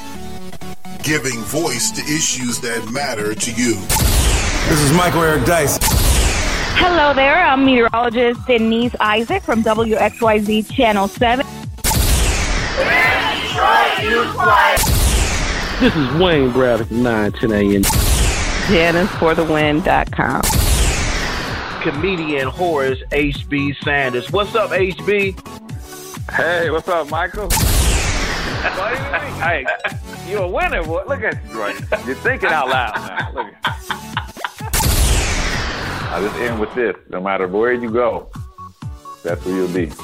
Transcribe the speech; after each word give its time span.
giving 1.04 1.40
voice 1.42 1.90
to 1.92 2.00
issues 2.02 2.58
that 2.60 2.90
matter 2.90 3.34
to 3.34 3.50
you. 3.52 3.74
This 4.68 4.80
is 4.80 4.92
Michael 4.92 5.22
Eric 5.22 5.44
Dyson. 5.44 5.80
Hello 6.78 7.14
there, 7.14 7.44
I'm 7.44 7.64
meteorologist 7.64 8.44
Denise 8.46 8.94
Isaac 9.00 9.42
from 9.42 9.62
WXYZ 9.62 10.70
Channel 10.72 11.08
7. 11.08 11.46
This 15.80 15.94
is 15.94 16.10
Wayne 16.20 16.50
Bradley 16.52 16.86
from 16.86 17.02
910 17.02 17.52
AM. 17.52 17.82
JaniceForTheWin.com. 18.66 20.65
Comedian 21.86 22.48
Horace 22.48 22.98
HB 23.12 23.76
Sanders. 23.84 24.32
What's 24.32 24.56
up, 24.56 24.72
HB? 24.72 25.38
Hey, 26.32 26.68
what's 26.68 26.88
up, 26.88 27.08
Michael? 27.10 27.48
hey, 29.38 29.64
you're 30.28 30.42
a 30.42 30.48
winner, 30.48 30.82
boy. 30.82 31.04
Look 31.06 31.22
at 31.22 31.38
you 31.48 31.60
right. 31.60 31.80
You're 32.04 32.16
thinking 32.16 32.48
out 32.48 32.70
loud 32.70 32.92
now. 32.96 33.32
Look 33.32 33.46
at 33.46 33.76
I 36.10 36.20
just 36.20 36.34
end 36.40 36.58
with 36.58 36.74
this. 36.74 36.96
No 37.08 37.20
matter 37.20 37.46
where 37.46 37.72
you 37.72 37.88
go, 37.88 38.32
that's 39.22 39.44
where 39.44 39.54
you'll 39.54 39.68
be. 39.68 39.92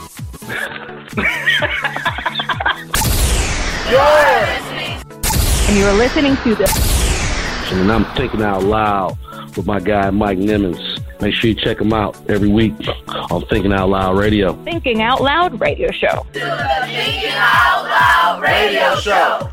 And 5.68 5.78
you're 5.78 5.92
listening 5.94 6.36
to 6.36 6.54
the 6.54 7.70
And 7.72 7.90
I'm 7.90 8.04
thinking 8.14 8.42
out 8.42 8.62
loud 8.62 9.18
with 9.56 9.66
my 9.66 9.80
guy 9.80 10.10
Mike 10.10 10.38
Nimmons. 10.38 11.01
Make 11.22 11.34
sure 11.34 11.50
you 11.50 11.54
check 11.54 11.78
them 11.78 11.92
out 11.92 12.16
every 12.28 12.48
week 12.48 12.74
on 13.06 13.46
Thinking 13.46 13.72
Out 13.72 13.88
Loud 13.90 14.18
Radio. 14.18 14.54
Thinking 14.64 15.00
Out 15.00 15.20
Loud 15.20 15.60
radio 15.60 15.92
show. 15.92 16.26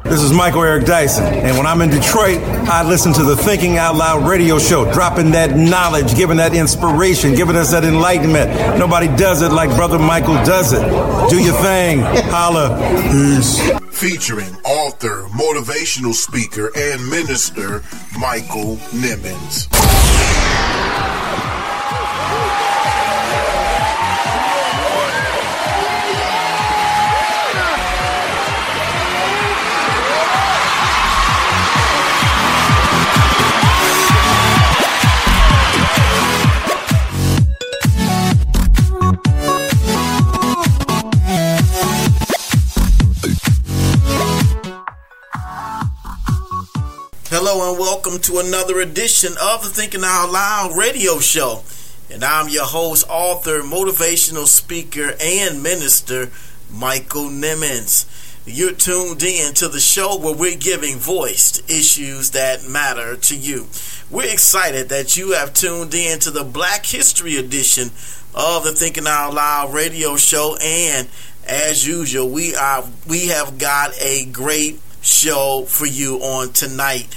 This 0.03 0.23
is 0.23 0.33
Michael 0.33 0.63
Eric 0.63 0.87
Dyson. 0.87 1.25
And 1.25 1.55
when 1.55 1.67
I'm 1.67 1.81
in 1.81 1.91
Detroit, 1.91 2.39
I 2.67 2.81
listen 2.81 3.13
to 3.13 3.23
the 3.23 3.37
Thinking 3.37 3.77
Out 3.77 3.95
Loud 3.95 4.27
radio 4.27 4.57
show, 4.57 4.91
dropping 4.91 5.29
that 5.31 5.55
knowledge, 5.55 6.15
giving 6.15 6.37
that 6.37 6.55
inspiration, 6.55 7.35
giving 7.35 7.55
us 7.55 7.69
that 7.71 7.83
enlightenment. 7.83 8.79
Nobody 8.79 9.05
does 9.15 9.43
it 9.43 9.51
like 9.51 9.69
Brother 9.75 9.99
Michael 9.99 10.43
does 10.43 10.73
it. 10.73 10.81
Do 11.29 11.37
your 11.37 11.53
thing. 11.61 11.99
Holla. 12.31 12.79
Peace. 13.11 13.61
Featuring 13.95 14.55
author, 14.65 15.27
motivational 15.37 16.13
speaker, 16.13 16.71
and 16.75 17.07
minister 17.11 17.83
Michael 18.17 18.77
Nimmons. 18.91 19.67
Hello 47.31 47.69
and 47.69 47.79
welcome 47.79 48.17
to 48.21 48.39
another 48.39 48.79
edition 48.79 49.33
of 49.39 49.61
the 49.61 49.69
Thinking 49.69 50.01
Out 50.03 50.31
Loud 50.31 50.75
radio 50.75 51.19
show. 51.19 51.61
And 52.09 52.23
I'm 52.23 52.49
your 52.49 52.65
host, 52.65 53.05
author, 53.07 53.59
motivational 53.59 54.47
speaker, 54.47 55.13
and 55.21 55.61
minister, 55.61 56.31
Michael 56.71 57.25
Nimmons. 57.25 58.07
You're 58.47 58.71
tuned 58.71 59.21
in 59.21 59.53
to 59.53 59.67
the 59.67 59.79
show 59.79 60.17
where 60.17 60.33
we're 60.33 60.57
giving 60.57 60.97
voice 60.97 61.51
to 61.51 61.71
issues 61.71 62.31
that 62.31 62.67
matter 62.67 63.15
to 63.15 63.37
you. 63.37 63.67
We're 64.09 64.33
excited 64.33 64.89
that 64.89 65.15
you 65.15 65.33
have 65.33 65.53
tuned 65.53 65.93
in 65.93 66.17
to 66.21 66.31
the 66.31 66.43
Black 66.43 66.87
History 66.87 67.37
edition 67.37 67.91
of 68.33 68.63
the 68.63 68.71
Thinking 68.71 69.05
Out 69.05 69.35
Loud 69.35 69.71
radio 69.71 70.15
show. 70.15 70.57
And 70.59 71.07
as 71.45 71.85
usual, 71.85 72.27
we 72.27 72.55
are 72.55 72.85
we 73.07 73.27
have 73.27 73.59
got 73.59 73.91
a 74.01 74.25
great 74.25 74.79
show 75.01 75.65
for 75.67 75.85
you 75.85 76.17
on 76.17 76.53
tonight. 76.53 77.07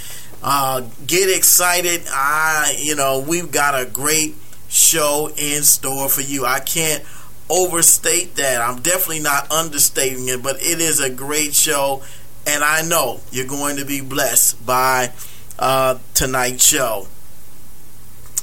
Uh, 0.42 0.82
get 1.06 1.34
excited. 1.34 2.02
I, 2.08 2.76
you 2.78 2.96
know, 2.96 3.24
we've 3.26 3.50
got 3.52 3.80
a 3.80 3.86
great 3.86 4.34
show 4.68 5.30
in 5.36 5.62
store 5.62 6.08
for 6.08 6.22
you. 6.22 6.44
I 6.44 6.60
can't 6.60 7.04
overstate 7.48 8.36
that. 8.36 8.60
I'm 8.60 8.80
definitely 8.80 9.20
not 9.20 9.50
understating 9.52 10.28
it, 10.28 10.42
but 10.42 10.56
it 10.56 10.80
is 10.80 11.00
a 11.00 11.10
great 11.10 11.54
show, 11.54 12.02
and 12.46 12.64
I 12.64 12.82
know 12.82 13.20
you're 13.30 13.46
going 13.46 13.76
to 13.76 13.84
be 13.84 14.00
blessed 14.00 14.64
by 14.64 15.12
uh, 15.58 15.98
tonight's 16.14 16.66
show. 16.66 17.06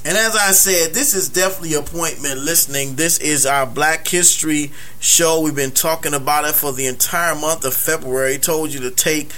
And 0.02 0.16
as 0.16 0.34
I 0.34 0.52
said, 0.52 0.94
this 0.94 1.12
is 1.12 1.28
definitely 1.28 1.74
appointment 1.74 2.38
listening. 2.38 2.94
This 2.94 3.18
is 3.18 3.44
our 3.44 3.66
Black 3.66 4.08
History 4.08 4.72
show. 4.98 5.42
We've 5.42 5.54
been 5.54 5.72
talking 5.72 6.14
about 6.14 6.46
it 6.46 6.54
for 6.54 6.72
the 6.72 6.86
entire 6.86 7.34
month 7.34 7.66
of 7.66 7.74
February. 7.74 8.38
Told 8.38 8.72
you 8.72 8.80
to 8.80 8.90
take 8.90 9.30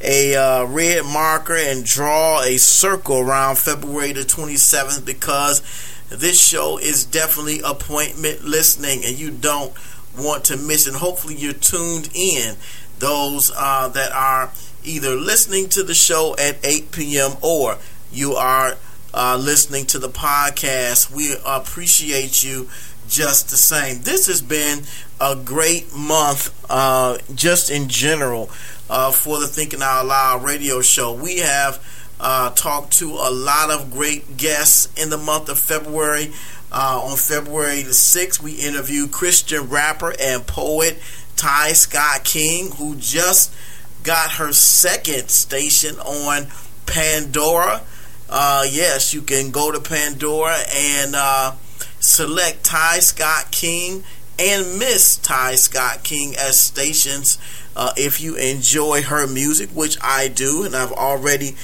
a 0.00 0.34
uh, 0.34 0.64
red 0.66 1.04
marker 1.04 1.56
and 1.56 1.84
draw 1.84 2.42
a 2.42 2.58
circle 2.58 3.18
around 3.18 3.56
February 3.58 4.12
the 4.12 4.20
27th 4.20 5.04
because 5.04 5.62
this 6.08 6.40
show 6.40 6.78
is 6.78 7.04
definitely 7.04 7.60
appointment 7.64 8.44
listening 8.44 9.04
and 9.04 9.18
you 9.18 9.30
don't 9.30 9.72
want 10.18 10.44
to 10.44 10.56
miss 10.56 10.86
it. 10.86 10.94
Hopefully, 10.94 11.34
you're 11.34 11.52
tuned 11.52 12.10
in. 12.14 12.56
Those 12.98 13.52
uh, 13.54 13.88
that 13.88 14.12
are 14.12 14.50
either 14.84 15.14
listening 15.14 15.68
to 15.70 15.82
the 15.82 15.94
show 15.94 16.34
at 16.38 16.56
8 16.64 16.92
p.m. 16.92 17.32
or 17.42 17.76
you 18.10 18.34
are 18.34 18.76
uh, 19.12 19.36
listening 19.40 19.84
to 19.86 19.98
the 19.98 20.08
podcast. 20.08 21.10
We 21.10 21.34
appreciate 21.44 22.42
you 22.44 22.68
just 23.08 23.50
the 23.50 23.56
same. 23.56 24.02
This 24.02 24.26
has 24.26 24.42
been 24.42 24.82
a 25.20 25.36
great 25.36 25.94
month, 25.94 26.54
uh, 26.70 27.18
just 27.34 27.70
in 27.70 27.88
general, 27.88 28.50
uh, 28.88 29.12
for 29.12 29.40
the 29.40 29.46
Thinking 29.46 29.82
Out 29.82 30.06
Loud 30.06 30.44
radio 30.44 30.80
show. 30.80 31.12
We 31.12 31.38
have 31.38 31.84
uh, 32.20 32.50
talked 32.50 32.94
to 32.98 33.10
a 33.10 33.30
lot 33.30 33.70
of 33.70 33.90
great 33.90 34.36
guests 34.36 34.88
in 35.00 35.10
the 35.10 35.18
month 35.18 35.48
of 35.48 35.58
February. 35.58 36.32
Uh, 36.72 37.00
on 37.04 37.16
February 37.16 37.82
the 37.82 37.90
6th, 37.90 38.42
we 38.42 38.52
interviewed 38.54 39.12
Christian 39.12 39.68
rapper 39.68 40.12
and 40.20 40.46
poet 40.46 40.98
Ty 41.36 41.72
Scott 41.72 42.24
King, 42.24 42.72
who 42.72 42.96
just 42.96 43.54
got 44.02 44.32
her 44.32 44.52
second 44.52 45.28
station 45.28 45.96
on 46.00 46.46
Pandora. 46.86 47.82
Uh, 48.28 48.66
yes, 48.68 49.14
you 49.14 49.22
can 49.22 49.50
go 49.50 49.70
to 49.70 49.80
Pandora 49.80 50.56
and 50.74 51.14
uh, 51.14 51.52
select 52.00 52.64
Ty 52.64 52.98
Scott 53.00 53.50
King 53.50 54.02
and 54.38 54.78
Miss 54.78 55.16
Ty 55.16 55.54
Scott 55.54 56.02
King 56.02 56.34
as 56.36 56.58
stations 56.58 57.38
uh, 57.74 57.92
if 57.96 58.20
you 58.20 58.36
enjoy 58.36 59.02
her 59.02 59.26
music, 59.26 59.70
which 59.70 59.96
I 60.02 60.28
do, 60.28 60.64
and 60.64 60.74
I've 60.74 60.92
already 60.92 61.56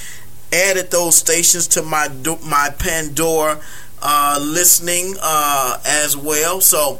added 0.51 0.91
those 0.91 1.15
stations 1.15 1.67
to 1.69 1.81
my 1.81 2.07
my 2.45 2.69
Pandora 2.77 3.59
uh, 4.01 4.39
listening 4.41 5.15
uh, 5.21 5.79
as 5.85 6.15
well. 6.15 6.61
So 6.61 6.99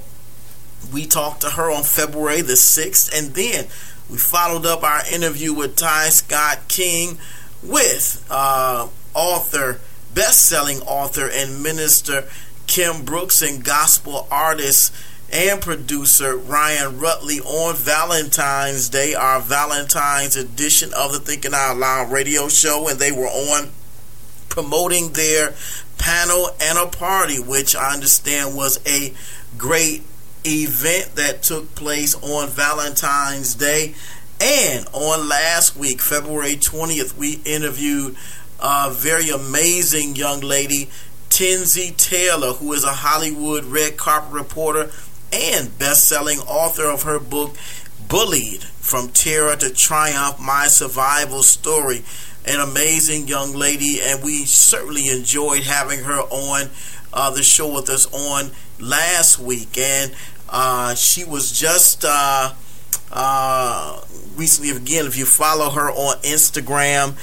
we 0.91 1.05
talked 1.05 1.41
to 1.41 1.51
her 1.51 1.71
on 1.71 1.83
February 1.83 2.41
the 2.41 2.55
sixth, 2.55 3.11
and 3.15 3.33
then 3.33 3.67
we 4.09 4.17
followed 4.17 4.65
up 4.65 4.83
our 4.83 5.01
interview 5.11 5.53
with 5.53 5.75
Ty 5.75 6.09
Scott 6.09 6.67
King 6.67 7.17
with 7.61 8.25
uh, 8.29 8.87
author, 9.13 9.79
best-selling 10.13 10.81
author, 10.81 11.29
and 11.31 11.63
minister 11.63 12.25
Kim 12.67 13.05
Brooks 13.05 13.41
and 13.41 13.63
gospel 13.63 14.27
artist 14.29 14.93
and 15.33 15.59
producer 15.59 16.37
Ryan 16.37 16.99
Rutley 16.99 17.43
on 17.43 17.75
Valentine's 17.75 18.87
Day, 18.87 19.15
our 19.15 19.41
Valentine's 19.41 20.35
edition 20.35 20.93
of 20.95 21.11
the 21.11 21.19
Thinking 21.19 21.55
Out 21.55 21.77
Loud 21.77 22.11
radio 22.11 22.47
show, 22.47 22.87
and 22.87 22.99
they 22.99 23.11
were 23.11 23.25
on 23.25 23.71
promoting 24.49 25.13
their 25.13 25.55
panel 25.97 26.51
and 26.61 26.77
a 26.77 26.85
party, 26.85 27.39
which 27.39 27.75
I 27.75 27.93
understand 27.93 28.55
was 28.55 28.79
a 28.85 29.11
great 29.57 30.03
event 30.45 31.15
that 31.15 31.41
took 31.41 31.73
place 31.73 32.13
on 32.13 32.49
Valentine's 32.49 33.55
Day. 33.55 33.95
And 34.39 34.85
on 34.93 35.27
last 35.27 35.75
week, 35.75 35.99
February 35.99 36.57
20th, 36.57 37.17
we 37.17 37.39
interviewed 37.43 38.15
a 38.59 38.91
very 38.91 39.29
amazing 39.29 40.15
young 40.15 40.41
lady, 40.41 40.91
Tenzie 41.29 41.97
Taylor, 41.97 42.53
who 42.53 42.71
is 42.73 42.83
a 42.83 42.89
Hollywood 42.91 43.65
red 43.65 43.97
carpet 43.97 44.31
reporter 44.31 44.91
and 45.33 45.77
best-selling 45.79 46.39
author 46.39 46.85
of 46.85 47.03
her 47.03 47.19
book 47.19 47.55
Bullied 48.07 48.63
from 48.63 49.09
Terror 49.09 49.55
to 49.55 49.73
Triumph: 49.73 50.39
My 50.39 50.67
Survival 50.67 51.41
Story. 51.41 52.03
An 52.45 52.59
amazing 52.59 53.27
young 53.27 53.53
lady, 53.53 53.99
and 54.01 54.21
we 54.23 54.45
certainly 54.45 55.07
enjoyed 55.07 55.63
having 55.63 56.03
her 56.03 56.19
on 56.19 56.69
uh, 57.13 57.31
the 57.31 57.41
show 57.41 57.73
with 57.73 57.89
us 57.89 58.05
on 58.13 58.51
last 58.79 59.39
week, 59.39 59.77
and 59.77 60.13
uh, 60.49 60.93
she 60.93 61.23
was 61.23 61.57
just 61.57 62.03
uh, 62.05 62.53
uh, 63.11 64.01
recently. 64.35 64.71
Again, 64.71 65.05
if 65.05 65.17
you 65.17 65.25
follow 65.25 65.69
her 65.69 65.89
on 65.89 66.17
Instagram, 66.21 67.15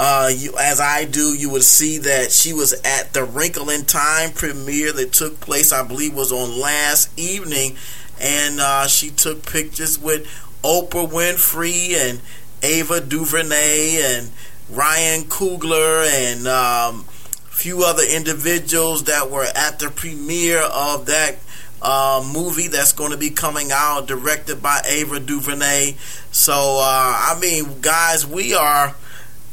uh, 0.00 0.30
you, 0.32 0.54
as 0.56 0.78
I 0.78 1.06
do, 1.06 1.34
you 1.34 1.50
would 1.50 1.64
see 1.64 1.98
that 1.98 2.30
she 2.30 2.52
was 2.52 2.72
at 2.84 3.12
the 3.14 3.24
Wrinkle 3.24 3.68
in 3.68 3.84
Time 3.84 4.30
premiere 4.30 4.92
that 4.92 5.12
took 5.12 5.40
place, 5.40 5.72
I 5.72 5.82
believe, 5.82 6.14
was 6.14 6.30
on 6.30 6.60
last 6.60 7.10
evening, 7.18 7.76
and 8.20 8.60
uh, 8.60 8.86
she 8.86 9.10
took 9.10 9.44
pictures 9.44 9.98
with 9.98 10.24
Oprah 10.62 11.10
Winfrey 11.10 11.94
and 11.94 12.20
Ava 12.62 13.00
DuVernay 13.00 14.00
and 14.00 14.30
Ryan 14.70 15.24
Coogler 15.24 16.08
and 16.08 16.46
um, 16.46 17.00
a 17.00 17.50
few 17.50 17.82
other 17.82 18.04
individuals 18.08 19.02
that 19.04 19.32
were 19.32 19.48
at 19.56 19.80
the 19.80 19.90
premiere 19.90 20.62
of 20.62 21.06
that 21.06 21.38
uh, 21.82 22.24
movie 22.32 22.68
that's 22.68 22.92
going 22.92 23.10
to 23.10 23.18
be 23.18 23.30
coming 23.30 23.70
out, 23.72 24.06
directed 24.06 24.62
by 24.62 24.80
Ava 24.86 25.18
DuVernay. 25.18 25.96
So, 26.30 26.52
uh, 26.54 27.34
I 27.34 27.36
mean, 27.40 27.80
guys, 27.80 28.24
we 28.24 28.54
are. 28.54 28.94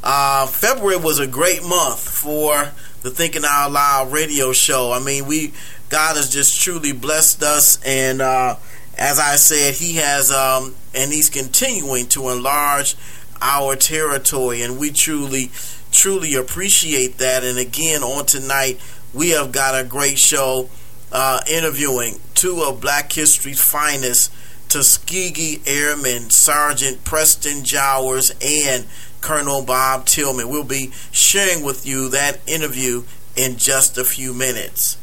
Uh, 0.08 0.46
February 0.46 0.98
was 0.98 1.18
a 1.18 1.26
great 1.26 1.64
month 1.64 2.00
for 2.00 2.70
the 3.02 3.10
Thinking 3.10 3.42
Out 3.44 3.72
Loud 3.72 4.12
radio 4.12 4.54
show. 4.54 4.92
I 4.92 5.00
mean, 5.00 5.26
we 5.26 5.52
God 5.90 6.16
has 6.16 6.30
just 6.30 6.62
truly 6.62 6.92
blessed 6.92 7.42
us, 7.42 7.84
and 7.84 8.22
uh, 8.22 8.58
as 9.00 9.18
I 9.18 9.36
said, 9.36 9.74
He 9.74 9.96
has, 9.96 10.32
um, 10.32 10.76
and 10.94 11.12
He's 11.12 11.32
continuing 11.32 12.06
to 12.10 12.30
enlarge 12.30 12.96
our 13.42 13.76
territory, 13.76 14.62
and 14.62 14.78
we 14.78 14.92
truly, 14.92 15.50
truly 15.92 16.36
appreciate 16.36 17.18
that. 17.18 17.44
And 17.44 17.58
again, 17.58 18.04
on 18.04 18.28
tonight, 18.28 18.80
we 19.12 19.32
have 19.32 19.52
got 19.52 19.74
a 19.74 19.84
great 19.84 20.20
show 20.20 20.70
uh, 21.12 21.42
interviewing 21.50 22.20
two 22.36 22.62
of 22.62 22.80
Black 22.80 23.12
History's 23.12 23.60
finest, 23.60 24.32
Tuskegee 24.70 25.62
Airmen, 25.66 26.30
Sergeant 26.30 27.04
Preston 27.04 27.64
Jowers 27.64 28.32
and 28.40 28.86
Colonel 29.26 29.64
Bob 29.64 30.06
Tillman. 30.06 30.50
We'll 30.50 30.64
be 30.64 30.92
sharing 31.12 31.66
with 31.66 31.84
you 31.84 32.10
that 32.10 32.40
interview 32.46 33.06
in 33.36 33.58
just 33.58 33.98
a 33.98 34.04
few 34.04 34.36
minutes. 34.36 35.00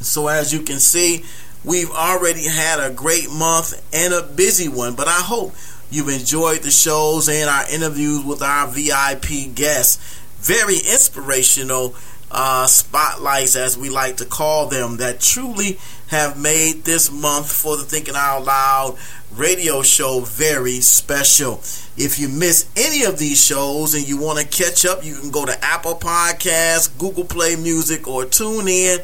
So, 0.00 0.28
as 0.28 0.54
you 0.54 0.60
can 0.62 0.78
see, 0.78 1.24
we've 1.64 1.90
already 1.90 2.44
had 2.44 2.78
a 2.78 2.94
great 2.94 3.28
month 3.28 3.84
and 3.92 4.14
a 4.14 4.22
busy 4.22 4.68
one, 4.68 4.94
but 4.94 5.08
I 5.08 5.20
hope 5.22 5.54
you've 5.90 6.08
enjoyed 6.08 6.62
the 6.62 6.70
shows 6.70 7.28
and 7.28 7.50
our 7.50 7.68
interviews 7.68 8.24
with 8.24 8.42
our 8.42 8.68
VIP 8.68 9.52
guests. 9.56 10.20
Very 10.38 10.76
inspirational 10.76 11.96
uh, 12.30 12.68
spotlights, 12.68 13.56
as 13.56 13.76
we 13.76 13.90
like 13.90 14.18
to 14.18 14.24
call 14.24 14.68
them, 14.68 14.98
that 14.98 15.20
truly 15.20 15.80
have 16.08 16.40
made 16.40 16.84
this 16.84 17.10
month 17.10 17.50
for 17.50 17.76
the 17.76 17.82
Thinking 17.82 18.14
Out 18.16 18.44
Loud 18.44 18.98
radio 19.36 19.82
show 19.82 20.20
very 20.20 20.80
special. 20.80 21.54
If 21.96 22.18
you 22.18 22.28
miss 22.28 22.68
any 22.76 23.04
of 23.04 23.18
these 23.18 23.42
shows 23.42 23.94
and 23.94 24.06
you 24.06 24.18
want 24.18 24.38
to 24.38 24.46
catch 24.46 24.84
up, 24.84 25.04
you 25.04 25.14
can 25.16 25.30
go 25.30 25.44
to 25.44 25.64
Apple 25.64 25.94
Podcasts, 25.94 26.96
Google 26.98 27.24
Play 27.24 27.56
Music, 27.56 28.06
or 28.06 28.24
tune 28.24 28.68
in 28.68 28.98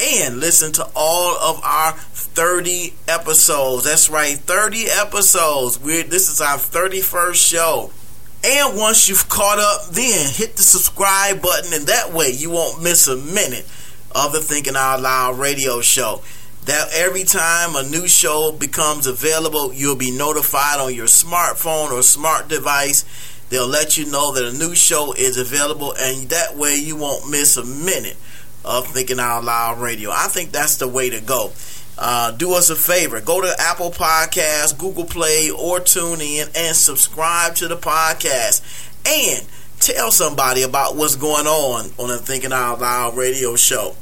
and 0.00 0.38
listen 0.38 0.72
to 0.72 0.88
all 0.94 1.36
of 1.36 1.62
our 1.64 1.92
30 1.92 2.94
episodes. 3.08 3.84
That's 3.84 4.10
right, 4.10 4.36
30 4.36 4.86
episodes. 4.90 5.78
We're, 5.78 6.04
this 6.04 6.28
is 6.28 6.40
our 6.40 6.56
31st 6.56 7.34
show. 7.34 7.90
And 8.44 8.76
once 8.76 9.08
you've 9.08 9.28
caught 9.28 9.58
up, 9.58 9.90
then 9.90 10.32
hit 10.32 10.56
the 10.56 10.62
subscribe 10.62 11.42
button, 11.42 11.72
and 11.72 11.88
that 11.88 12.12
way 12.12 12.30
you 12.30 12.50
won't 12.50 12.82
miss 12.82 13.08
a 13.08 13.16
minute 13.16 13.66
of 14.14 14.32
the 14.32 14.40
Thinking 14.40 14.76
Out 14.76 15.00
Loud 15.00 15.38
radio 15.38 15.80
show. 15.80 16.22
That 16.68 16.90
every 16.92 17.24
time 17.24 17.76
a 17.76 17.88
new 17.88 18.06
show 18.06 18.52
becomes 18.52 19.06
available, 19.06 19.72
you'll 19.72 19.96
be 19.96 20.10
notified 20.10 20.80
on 20.80 20.94
your 20.94 21.06
smartphone 21.06 21.92
or 21.92 22.02
smart 22.02 22.48
device. 22.48 23.06
They'll 23.48 23.66
let 23.66 23.96
you 23.96 24.04
know 24.04 24.34
that 24.34 24.44
a 24.44 24.52
new 24.52 24.74
show 24.74 25.14
is 25.14 25.38
available, 25.38 25.94
and 25.98 26.28
that 26.28 26.56
way 26.56 26.76
you 26.76 26.94
won't 26.94 27.30
miss 27.30 27.56
a 27.56 27.64
minute 27.64 28.18
of 28.66 28.86
Thinking 28.86 29.18
Out 29.18 29.44
Loud 29.44 29.80
radio. 29.80 30.10
I 30.10 30.28
think 30.28 30.52
that's 30.52 30.76
the 30.76 30.86
way 30.86 31.08
to 31.08 31.22
go. 31.22 31.52
Uh, 31.96 32.32
do 32.32 32.52
us 32.52 32.68
a 32.68 32.76
favor. 32.76 33.22
Go 33.22 33.40
to 33.40 33.54
Apple 33.58 33.90
Podcasts, 33.90 34.76
Google 34.76 35.06
Play, 35.06 35.50
or 35.50 35.78
TuneIn 35.78 36.54
and 36.54 36.76
subscribe 36.76 37.54
to 37.54 37.68
the 37.68 37.78
podcast. 37.78 38.60
And 39.06 39.46
tell 39.80 40.10
somebody 40.10 40.64
about 40.64 40.96
what's 40.96 41.16
going 41.16 41.46
on 41.46 41.92
on 41.98 42.08
the 42.08 42.18
Thinking 42.18 42.52
Out 42.52 42.78
Loud 42.82 43.16
radio 43.16 43.56
show. 43.56 43.96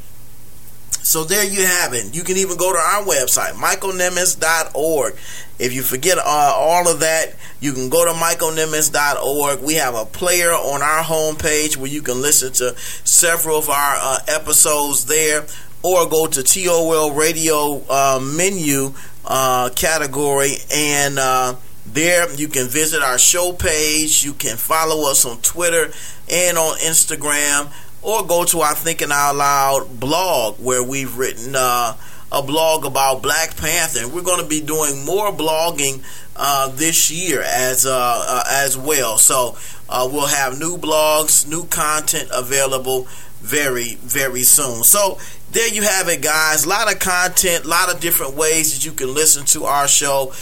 So 0.91 1.23
there 1.23 1.45
you 1.45 1.65
have 1.65 1.95
it. 1.95 2.15
You 2.17 2.25
can 2.25 2.37
even 2.37 2.57
go 2.57 2.73
to 2.73 2.79
our 2.79 3.05
website, 3.05 3.53
michaelnimmons.org. 3.53 5.15
If 5.59 5.73
you 5.73 5.83
forget 5.83 6.19
uh, 6.19 6.23
all 6.55 6.89
of 6.89 6.99
that, 7.01 7.37
you 7.61 7.73
can 7.73 7.89
go 7.89 8.05
to 8.05 8.11
michaelnimmons.org. 8.11 9.61
We 9.63 9.75
have 9.75 9.95
a 9.95 10.05
player 10.05 10.51
on 10.51 10.83
our 10.83 11.05
homepage 11.05 11.77
where 11.77 11.91
you 11.91 12.03
can 12.03 12.21
listen 12.21 12.53
to 12.55 12.77
several 13.05 13.57
of 13.59 13.71
our 13.71 13.97
uh, 13.97 14.19
episodes 14.27 15.07
there 15.07 15.47
or 15.83 16.09
go 16.09 16.27
to 16.27 16.43
TOL 16.43 17.13
radio 17.13 17.81
uh, 17.89 18.19
menu 18.21 18.93
uh, 19.25 19.71
category 19.77 20.55
and 20.75 21.21
uh, 21.21 21.55
there 21.87 22.33
you 22.35 22.49
can 22.49 22.67
visit 22.67 23.01
our 23.01 23.17
show 23.17 23.53
page. 23.53 24.25
You 24.25 24.33
can 24.33 24.57
follow 24.57 25.09
us 25.09 25.25
on 25.25 25.41
Twitter 25.41 25.93
and 26.29 26.59
on 26.59 26.79
Instagram 26.79 27.73
or 28.07 28.25
go 28.25 28.45
to 28.45 28.61
our 28.61 28.75
Thinking 28.75 29.11
Out 29.11 29.35
Loud 29.35 29.99
blog 29.99 30.61
where 30.61 30.83
we've 30.83 31.19
written 31.19 31.57
uh, 31.57 31.97
a 32.31 32.41
blog 32.41 32.85
about 32.85 33.21
Black 33.21 33.57
Panther. 33.57 34.05
And 34.05 34.13
we're 34.13 34.23
going 34.23 34.41
to 34.41 34.49
be 34.49 34.61
doing 34.61 35.05
more 35.05 35.33
blogging 35.33 36.05
uh, 36.37 36.69
this 36.69 37.11
year 37.11 37.43
as 37.43 37.85
uh, 37.85 37.91
uh 37.93 38.45
as 38.49 38.79
well. 38.79 39.19
So 39.19 39.57
uh, 39.89 40.09
we'll 40.11 40.29
have 40.29 40.57
new 40.57 40.79
blogs, 40.79 41.49
new 41.49 41.67
content 41.67 42.31
available 42.33 43.09
very 43.41 43.97
very 43.97 44.43
soon. 44.43 44.85
So 44.85 45.19
there 45.51 45.69
you 45.69 45.83
have 45.83 46.09
it, 46.09 46.23
guys. 46.23 46.65
A 46.65 46.69
lot 46.69 46.93
of 46.93 47.01
content, 47.01 47.65
a 47.65 47.69
lot 47.69 47.93
of 47.93 48.01
different 48.01 48.35
ways 48.35 48.73
that 48.75 48.85
you 48.85 48.93
can 48.93 49.15
listen 49.15 49.45
to 49.47 49.65
our 49.65 49.89
show, 49.89 50.33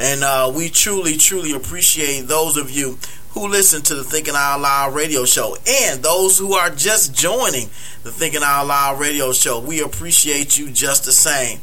and 0.00 0.24
uh, 0.24 0.52
we 0.52 0.68
truly 0.68 1.16
truly 1.16 1.52
appreciate 1.52 2.22
those 2.22 2.56
of 2.56 2.70
you 2.70 2.98
who 3.32 3.48
listen 3.48 3.82
to 3.82 3.94
the 3.94 4.04
Thinking 4.04 4.34
Out 4.36 4.60
Loud 4.60 4.94
radio 4.94 5.24
show 5.24 5.56
and 5.66 6.02
those 6.02 6.38
who 6.38 6.54
are 6.54 6.70
just 6.70 7.14
joining 7.14 7.68
the 8.02 8.10
Thinking 8.10 8.42
Out 8.42 8.66
Loud 8.66 9.00
radio 9.00 9.32
show. 9.32 9.60
We 9.60 9.80
appreciate 9.82 10.58
you 10.58 10.70
just 10.70 11.04
the 11.04 11.12
same. 11.12 11.58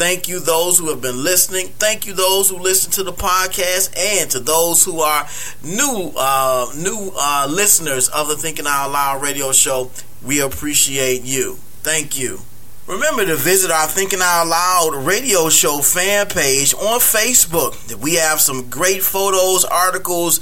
Thank 0.00 0.28
you, 0.28 0.40
those 0.40 0.78
who 0.78 0.88
have 0.88 1.02
been 1.02 1.22
listening. 1.22 1.66
Thank 1.78 2.06
you, 2.06 2.14
those 2.14 2.48
who 2.48 2.58
listen 2.58 2.90
to 2.92 3.02
the 3.02 3.12
podcast, 3.12 3.94
and 3.98 4.30
to 4.30 4.40
those 4.40 4.82
who 4.82 5.00
are 5.00 5.28
new, 5.62 6.12
uh, 6.16 6.68
new 6.74 7.12
uh, 7.14 7.46
listeners 7.50 8.08
of 8.08 8.28
the 8.28 8.36
Thinking 8.36 8.64
Out 8.66 8.90
Loud 8.90 9.22
radio 9.22 9.52
show. 9.52 9.90
We 10.24 10.40
appreciate 10.40 11.22
you. 11.24 11.56
Thank 11.82 12.18
you. 12.18 12.40
Remember 12.86 13.26
to 13.26 13.36
visit 13.36 13.70
our 13.70 13.86
Thinking 13.86 14.20
Out 14.22 14.46
Loud 14.46 15.04
radio 15.04 15.50
show 15.50 15.80
fan 15.80 16.26
page 16.28 16.72
on 16.72 16.98
Facebook. 16.98 17.94
We 17.94 18.14
have 18.14 18.40
some 18.40 18.70
great 18.70 19.02
photos, 19.02 19.66
articles, 19.66 20.40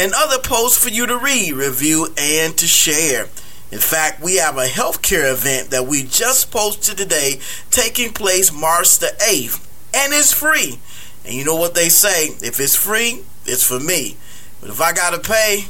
and 0.00 0.12
other 0.16 0.38
posts 0.38 0.82
for 0.82 0.88
you 0.88 1.06
to 1.06 1.18
read, 1.18 1.52
review, 1.52 2.08
and 2.16 2.56
to 2.56 2.66
share. 2.66 3.28
In 3.70 3.78
fact, 3.78 4.22
we 4.22 4.36
have 4.36 4.56
a 4.56 4.64
healthcare 4.64 5.30
event 5.30 5.70
that 5.70 5.86
we 5.86 6.02
just 6.04 6.50
posted 6.50 6.96
today 6.96 7.38
taking 7.70 8.14
place 8.14 8.50
March 8.50 8.98
the 8.98 9.12
8th, 9.18 9.62
and 9.94 10.14
it's 10.14 10.32
free. 10.32 10.78
And 11.26 11.34
you 11.34 11.44
know 11.44 11.56
what 11.56 11.74
they 11.74 11.90
say 11.90 12.28
if 12.40 12.58
it's 12.60 12.74
free, 12.74 13.24
it's 13.44 13.62
for 13.62 13.78
me. 13.78 14.16
But 14.62 14.70
if 14.70 14.80
I 14.80 14.94
got 14.94 15.10
to 15.10 15.30
pay, 15.30 15.66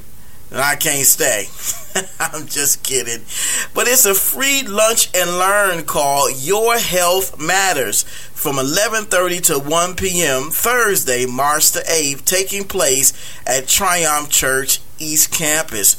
I 0.52 0.74
can't 0.74 1.06
stay. 1.06 1.46
I'm 2.20 2.46
just 2.46 2.82
kidding. 2.82 3.24
But 3.72 3.86
it's 3.86 4.04
a 4.04 4.14
free 4.14 4.62
lunch 4.62 5.08
and 5.14 5.38
learn 5.38 5.84
called 5.84 6.32
Your 6.36 6.76
Health 6.78 7.38
Matters 7.38 8.02
from 8.02 8.56
11:30 8.56 9.40
to 9.42 9.58
1 9.58 9.94
p.m. 9.94 10.50
Thursday, 10.50 11.26
March 11.26 11.70
the 11.70 11.80
8th, 11.80 12.24
taking 12.24 12.64
place 12.64 13.12
at 13.46 13.68
Triumph 13.68 14.30
Church 14.30 14.80
East 14.98 15.30
Campus. 15.30 15.96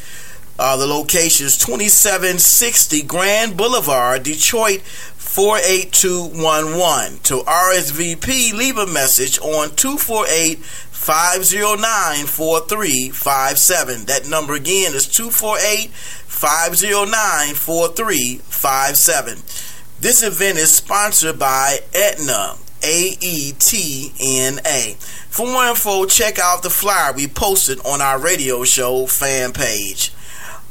Uh, 0.60 0.76
the 0.76 0.86
location 0.86 1.46
is 1.46 1.58
2760 1.58 3.04
Grand 3.04 3.56
Boulevard, 3.56 4.24
Detroit 4.24 4.82
48211. 4.82 7.20
To 7.24 7.38
RSVP, 7.44 8.54
leave 8.54 8.78
a 8.78 8.86
message 8.86 9.40
on 9.40 9.74
248 9.76 10.60
509 11.02 12.28
4357. 12.28 14.06
That 14.06 14.30
number 14.30 14.54
again 14.54 14.94
is 14.94 15.08
248 15.08 15.90
509 15.90 17.56
4357. 17.56 19.38
This 20.00 20.22
event 20.22 20.60
is 20.60 20.70
sponsored 20.70 21.40
by 21.40 21.80
Aetna, 21.96 22.58
A 22.84 23.18
E 23.20 23.54
T 23.58 24.14
N 24.22 24.60
A. 24.64 24.96
For 25.32 25.48
more 25.48 25.66
info, 25.66 26.06
check 26.06 26.38
out 26.38 26.62
the 26.62 26.70
flyer 26.70 27.14
we 27.14 27.28
posted 27.28 27.80
on 27.80 28.00
our 28.00 28.20
radio 28.20 28.64
show 28.64 29.08
fan 29.08 29.54
page. 29.54 30.12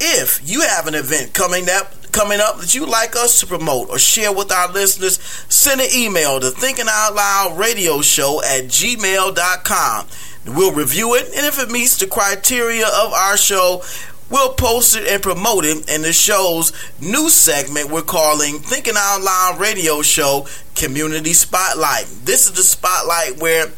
If 0.07 0.47
you 0.47 0.61
have 0.61 0.87
an 0.87 0.95
event 0.95 1.33
coming 1.33 1.71
up 1.71 1.95
coming 2.13 2.39
up 2.39 2.59
that 2.59 2.75
you'd 2.75 2.91
like 2.91 3.17
us 3.17 3.41
to 3.41 3.47
promote 3.47 3.89
or 3.89 3.99
share 3.99 4.31
with 4.35 4.53
our 4.53 4.71
listeners, 4.71 5.19
send 5.49 5.81
an 5.81 5.89
email 5.97 6.39
to 6.41 6.51
thinking 6.51 6.85
out 6.91 7.15
loud 7.15 7.57
radio 7.59 8.03
show 8.03 8.43
at 8.43 8.65
gmail.com. 8.65 10.07
We'll 10.47 10.73
review 10.73 11.15
it, 11.15 11.29
and 11.35 11.47
if 11.47 11.59
it 11.59 11.71
meets 11.71 11.97
the 11.97 12.07
criteria 12.07 12.87
of 12.87 13.15
our 13.15 13.39
show, 13.39 13.83
we'll 14.29 14.53
post 14.53 14.95
it 14.95 15.09
and 15.09 15.23
promote 15.23 15.65
it 15.65 15.89
in 15.89 16.03
the 16.03 16.13
show's 16.13 16.71
new 17.01 17.31
segment 17.31 17.91
we're 17.91 18.03
calling 18.03 18.59
Thinking 18.59 18.95
Out 18.99 19.23
Loud 19.23 19.59
Radio 19.59 20.03
Show 20.03 20.47
Community 20.75 21.33
Spotlight. 21.33 22.05
This 22.25 22.45
is 22.45 22.53
the 22.53 22.63
spotlight 22.63 23.41
where 23.41 23.73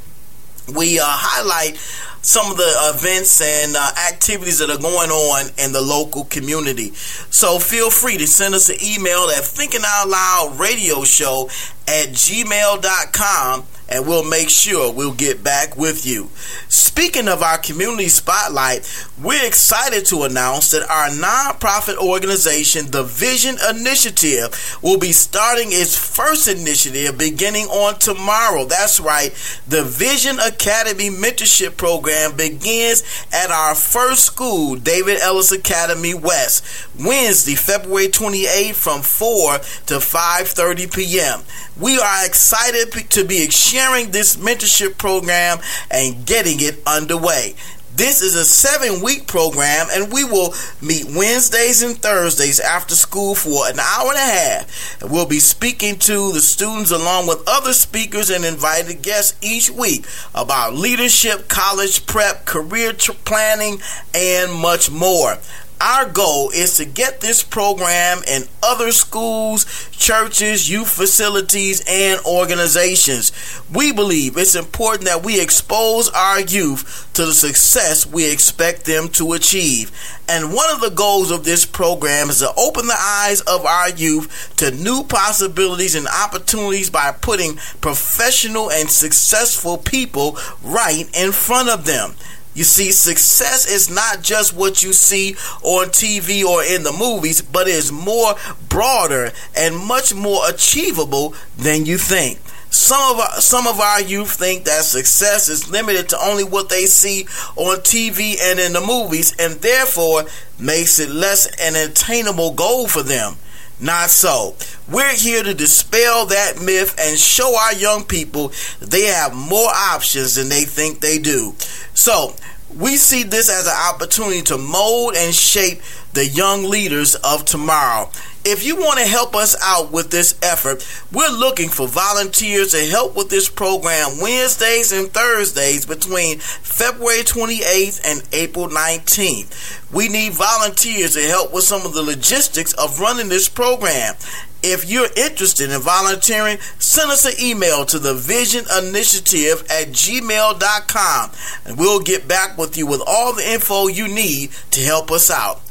we 0.76 0.98
uh, 0.98 1.04
highlight 1.06 1.78
some 2.26 2.50
of 2.50 2.56
the 2.56 2.92
events 2.92 3.40
and 3.40 3.76
uh, 3.76 3.90
activities 4.10 4.58
that 4.58 4.68
are 4.68 4.82
going 4.82 5.10
on 5.10 5.46
in 5.58 5.70
the 5.70 5.80
local 5.80 6.24
community. 6.24 6.90
So 7.30 7.60
feel 7.60 7.88
free 7.88 8.18
to 8.18 8.26
send 8.26 8.52
us 8.56 8.68
an 8.68 8.76
email 8.82 9.28
at 9.30 9.44
thinking 9.44 9.82
out 9.86 10.08
loud 10.08 10.56
radio 10.58 11.04
show 11.04 11.48
at 11.86 12.08
gmail.com 12.08 13.64
and 13.88 14.06
we'll 14.06 14.28
make 14.28 14.50
sure 14.50 14.92
we'll 14.92 15.12
get 15.12 15.44
back 15.44 15.76
with 15.76 16.06
you. 16.06 16.28
Speaking 16.68 17.28
of 17.28 17.42
our 17.42 17.58
community 17.58 18.08
spotlight, 18.08 18.88
we're 19.22 19.46
excited 19.46 20.06
to 20.06 20.22
announce 20.22 20.70
that 20.70 20.88
our 20.88 21.08
nonprofit 21.08 21.98
organization, 21.98 22.90
the 22.90 23.02
Vision 23.02 23.56
Initiative, 23.70 24.78
will 24.82 24.98
be 24.98 25.12
starting 25.12 25.68
its 25.70 25.96
first 25.96 26.48
initiative 26.48 27.18
beginning 27.18 27.66
on 27.66 27.98
tomorrow. 27.98 28.64
That's 28.64 28.98
right, 28.98 29.30
the 29.68 29.84
Vision 29.84 30.38
Academy 30.40 31.10
Mentorship 31.10 31.76
Program 31.76 32.36
begins 32.36 33.02
at 33.32 33.50
our 33.50 33.74
first 33.74 34.24
school, 34.24 34.76
David 34.76 35.18
Ellis 35.20 35.52
Academy 35.52 36.14
West, 36.14 36.64
Wednesday, 36.98 37.54
February 37.54 38.08
28th 38.08 38.74
from 38.74 39.02
4 39.02 39.58
to 39.86 39.94
5:30 40.00 40.94
p.m. 40.94 41.42
We 41.78 41.98
are 41.98 42.24
excited 42.24 42.90
to 43.10 43.24
be 43.24 43.44
sharing 43.76 44.10
this 44.10 44.36
mentorship 44.36 44.96
program 44.96 45.58
and 45.90 46.24
getting 46.24 46.56
it 46.60 46.80
underway. 46.86 47.54
This 47.94 48.22
is 48.22 48.34
a 48.34 48.44
seven 48.44 49.02
week 49.02 49.26
program, 49.26 49.88
and 49.90 50.10
we 50.10 50.24
will 50.24 50.54
meet 50.80 51.04
Wednesdays 51.14 51.82
and 51.82 51.96
Thursdays 51.96 52.58
after 52.58 52.94
school 52.94 53.34
for 53.34 53.68
an 53.68 53.78
hour 53.78 54.08
and 54.08 54.16
a 54.16 54.20
half. 54.20 55.02
We'll 55.02 55.26
be 55.26 55.40
speaking 55.40 55.98
to 56.00 56.32
the 56.32 56.40
students 56.40 56.90
along 56.90 57.26
with 57.26 57.42
other 57.46 57.74
speakers 57.74 58.30
and 58.30 58.46
invited 58.46 59.02
guests 59.02 59.36
each 59.42 59.70
week 59.70 60.06
about 60.34 60.74
leadership, 60.74 61.48
college 61.48 62.06
prep, 62.06 62.46
career 62.46 62.94
planning, 62.94 63.80
and 64.14 64.52
much 64.52 64.90
more. 64.90 65.36
Our 65.78 66.08
goal 66.08 66.50
is 66.50 66.78
to 66.78 66.86
get 66.86 67.20
this 67.20 67.42
program 67.42 68.22
in 68.26 68.44
other 68.62 68.92
schools, 68.92 69.66
churches, 69.92 70.70
youth 70.70 70.88
facilities, 70.88 71.84
and 71.86 72.18
organizations. 72.24 73.30
We 73.70 73.92
believe 73.92 74.38
it's 74.38 74.54
important 74.54 75.04
that 75.04 75.22
we 75.22 75.38
expose 75.38 76.08
our 76.08 76.40
youth 76.40 77.10
to 77.12 77.26
the 77.26 77.34
success 77.34 78.06
we 78.06 78.30
expect 78.32 78.86
them 78.86 79.08
to 79.10 79.34
achieve. 79.34 79.92
And 80.26 80.54
one 80.54 80.72
of 80.74 80.80
the 80.80 80.90
goals 80.90 81.30
of 81.30 81.44
this 81.44 81.66
program 81.66 82.30
is 82.30 82.38
to 82.38 82.50
open 82.56 82.86
the 82.86 82.98
eyes 82.98 83.42
of 83.42 83.66
our 83.66 83.90
youth 83.90 84.54
to 84.56 84.70
new 84.70 85.04
possibilities 85.04 85.94
and 85.94 86.08
opportunities 86.08 86.88
by 86.88 87.12
putting 87.12 87.56
professional 87.82 88.70
and 88.70 88.88
successful 88.88 89.76
people 89.76 90.38
right 90.62 91.04
in 91.14 91.32
front 91.32 91.68
of 91.68 91.84
them. 91.84 92.14
You 92.56 92.64
see, 92.64 92.90
success 92.90 93.70
is 93.70 93.90
not 93.90 94.22
just 94.22 94.56
what 94.56 94.82
you 94.82 94.94
see 94.94 95.36
on 95.62 95.88
TV 95.88 96.42
or 96.42 96.64
in 96.64 96.84
the 96.84 96.92
movies, 96.92 97.42
but 97.42 97.68
is 97.68 97.92
more 97.92 98.34
broader 98.70 99.30
and 99.54 99.76
much 99.76 100.14
more 100.14 100.40
achievable 100.48 101.34
than 101.58 101.84
you 101.84 101.98
think. 101.98 102.38
Some 102.70 103.14
of 103.14 103.20
our, 103.20 103.40
some 103.42 103.66
of 103.66 103.78
our 103.78 104.00
youth 104.00 104.30
think 104.38 104.64
that 104.64 104.84
success 104.84 105.50
is 105.50 105.70
limited 105.70 106.08
to 106.08 106.18
only 106.18 106.44
what 106.44 106.70
they 106.70 106.86
see 106.86 107.26
on 107.56 107.76
TV 107.80 108.36
and 108.42 108.58
in 108.58 108.72
the 108.72 108.80
movies, 108.80 109.36
and 109.38 109.60
therefore 109.60 110.24
makes 110.58 110.98
it 110.98 111.10
less 111.10 111.46
an 111.60 111.76
attainable 111.76 112.54
goal 112.54 112.88
for 112.88 113.02
them. 113.02 113.36
Not 113.78 114.10
so. 114.10 114.56
We're 114.90 115.14
here 115.14 115.42
to 115.42 115.52
dispel 115.52 116.26
that 116.26 116.60
myth 116.62 116.94
and 116.98 117.18
show 117.18 117.56
our 117.58 117.74
young 117.74 118.04
people 118.04 118.52
they 118.80 119.04
have 119.04 119.34
more 119.34 119.68
options 119.68 120.36
than 120.36 120.48
they 120.48 120.62
think 120.62 121.00
they 121.00 121.18
do. 121.18 121.54
So, 121.94 122.34
we 122.74 122.96
see 122.96 123.22
this 123.22 123.48
as 123.48 123.66
an 123.66 123.94
opportunity 123.94 124.42
to 124.42 124.58
mold 124.58 125.14
and 125.16 125.34
shape 125.34 125.80
the 126.14 126.26
young 126.26 126.64
leaders 126.64 127.14
of 127.16 127.44
tomorrow. 127.44 128.10
If 128.48 128.64
you 128.64 128.76
want 128.76 129.00
to 129.00 129.04
help 129.04 129.34
us 129.34 129.56
out 129.60 129.90
with 129.90 130.12
this 130.12 130.38
effort, 130.40 130.86
we're 131.12 131.36
looking 131.36 131.68
for 131.68 131.88
volunteers 131.88 132.70
to 132.70 132.78
help 132.78 133.16
with 133.16 133.28
this 133.28 133.48
program 133.48 134.20
Wednesdays 134.20 134.92
and 134.92 135.10
Thursdays 135.10 135.84
between 135.84 136.38
February 136.38 137.24
28th 137.24 138.00
and 138.04 138.22
April 138.30 138.68
19th. 138.68 139.92
We 139.92 140.08
need 140.08 140.34
volunteers 140.34 141.14
to 141.14 141.22
help 141.22 141.52
with 141.52 141.64
some 141.64 141.84
of 141.84 141.92
the 141.92 142.04
logistics 142.04 142.72
of 142.74 143.00
running 143.00 143.30
this 143.30 143.48
program. 143.48 144.14
If 144.62 144.88
you're 144.88 145.10
interested 145.16 145.72
in 145.72 145.80
volunteering, 145.80 146.58
send 146.78 147.10
us 147.10 147.24
an 147.24 147.44
email 147.44 147.84
to 147.86 147.98
the 147.98 148.14
Vision 148.14 148.64
Initiative 148.78 149.62
at 149.62 149.88
gmail.com 149.88 151.30
and 151.64 151.76
we'll 151.76 152.00
get 152.00 152.28
back 152.28 152.56
with 152.56 152.78
you 152.78 152.86
with 152.86 153.02
all 153.08 153.32
the 153.32 153.52
info 153.52 153.88
you 153.88 154.06
need 154.06 154.50
to 154.70 154.80
help 154.82 155.10
us 155.10 155.32
out. 155.32 155.65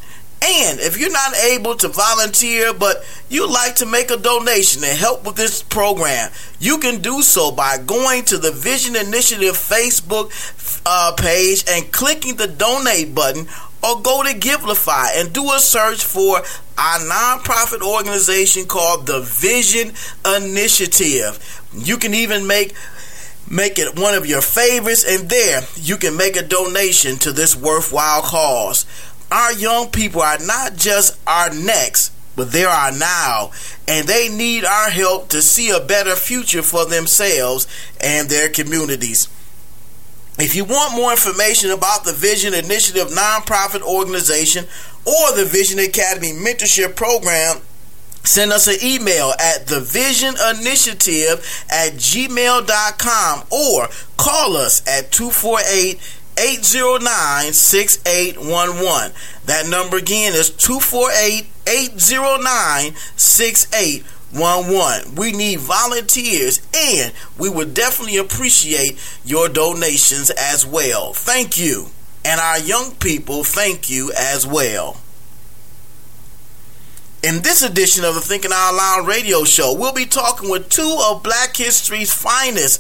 And 0.48 0.80
if 0.80 1.00
you're 1.00 1.12
not 1.12 1.36
able 1.38 1.74
to 1.76 1.88
volunteer, 1.88 2.72
but 2.72 3.04
you'd 3.30 3.50
like 3.50 3.78
to 3.78 3.86
make 3.88 4.12
a 4.12 4.18
donation 4.18 4.84
and 4.84 4.96
help 4.96 5.26
with 5.26 5.36
this 5.36 5.64
program, 5.64 6.32
you 6.60 6.78
can 6.78 7.02
do 7.02 7.24
so 7.24 7.52
by 7.52 7.80
going 7.80 8.26
to 8.26 8.38
the 8.38 8.52
Vision 8.52 8.96
Initiative 8.96 9.56
Facebook 9.56 10.30
uh, 10.86 11.14
page 11.18 11.64
and 11.68 11.92
clicking 11.92 12.36
the 12.36 12.46
donate 12.46 13.16
button, 13.16 13.48
or 13.82 14.02
go 14.02 14.22
to 14.22 14.38
Givelify 14.38 15.08
and 15.16 15.34
do 15.34 15.52
a 15.52 15.60
search 15.60 16.04
for 16.04 16.38
our 16.78 17.00
nonprofit 17.00 17.82
organization 17.82 18.66
called 18.68 19.08
the 19.08 19.22
Vision 19.22 19.94
Initiative. 20.26 21.68
You 21.74 21.98
can 21.98 22.14
even 22.14 22.46
make 22.46 22.76
make 23.50 23.78
it 23.78 24.00
one 24.00 24.14
of 24.14 24.26
your 24.26 24.42
favorites, 24.42 25.06
and 25.08 25.30
there 25.30 25.62
you 25.76 25.98
can 25.98 26.18
make 26.18 26.36
a 26.36 26.44
donation 26.44 27.18
to 27.18 27.32
this 27.32 27.56
worthwhile 27.56 28.22
cause. 28.22 28.86
Our 29.36 29.52
young 29.52 29.90
people 29.90 30.22
are 30.22 30.40
not 30.40 30.78
just 30.78 31.20
our 31.28 31.54
next, 31.54 32.14
but 32.38 32.54
they're 32.54 32.70
now, 32.94 33.52
and 33.86 34.08
they 34.08 34.30
need 34.30 34.64
our 34.64 34.90
help 34.90 35.28
to 35.30 35.42
see 35.42 35.72
a 35.72 35.82
better 35.82 36.16
future 36.16 36.62
for 36.62 36.86
themselves 36.86 37.68
and 38.00 38.30
their 38.30 38.48
communities. 38.48 39.28
If 40.40 40.56
you 40.56 40.64
want 40.64 40.96
more 40.96 41.12
information 41.12 41.72
about 41.72 42.06
the 42.06 42.14
Vision 42.14 42.54
Initiative 42.54 43.10
nonprofit 43.10 43.82
organization 43.82 44.68
or 45.06 45.36
the 45.36 45.44
Vision 45.44 45.80
Academy 45.80 46.32
mentorship 46.32 46.96
program, 46.96 47.58
send 48.24 48.54
us 48.54 48.68
an 48.68 48.78
email 48.82 49.34
at 49.38 49.68
the 49.68 49.82
vision 49.82 50.34
initiative 50.58 51.66
at 51.70 51.92
gmail.com 51.94 53.44
or 53.52 53.90
call 54.16 54.56
us 54.56 54.82
at 54.88 55.12
248 55.12 56.00
809 56.38 57.54
6811. 57.54 59.14
That 59.46 59.68
number 59.68 59.98
again 59.98 60.34
is 60.34 60.50
248 60.50 61.48
809 61.68 62.96
6811. 63.16 65.16
We 65.16 65.32
need 65.32 65.60
volunteers 65.60 66.62
and 66.74 67.14
we 67.38 67.50
would 67.50 67.74
definitely 67.74 68.18
appreciate 68.18 69.00
your 69.24 69.50
donations 69.50 70.30
as 70.32 70.66
well. 70.66 71.14
Thank 71.14 71.58
you. 71.58 71.88
And 72.24 72.42
our 72.42 72.60
young 72.60 72.96
people, 72.96 73.44
thank 73.44 73.90
you 73.90 74.12
as 74.18 74.48
well. 74.48 74.98
In 77.26 77.42
this 77.42 77.64
edition 77.64 78.04
of 78.04 78.14
the 78.14 78.22
Thinking 78.22 78.52
Out 78.54 78.76
Loud 78.76 79.08
radio 79.08 79.46
show, 79.46 79.76
we'll 79.76 79.94
be 79.94 80.06
talking 80.06 80.48
with 80.48 80.70
two 80.70 81.00
of 81.06 81.24
Black 81.24 81.58
History's 81.58 82.14
finest. 82.14 82.80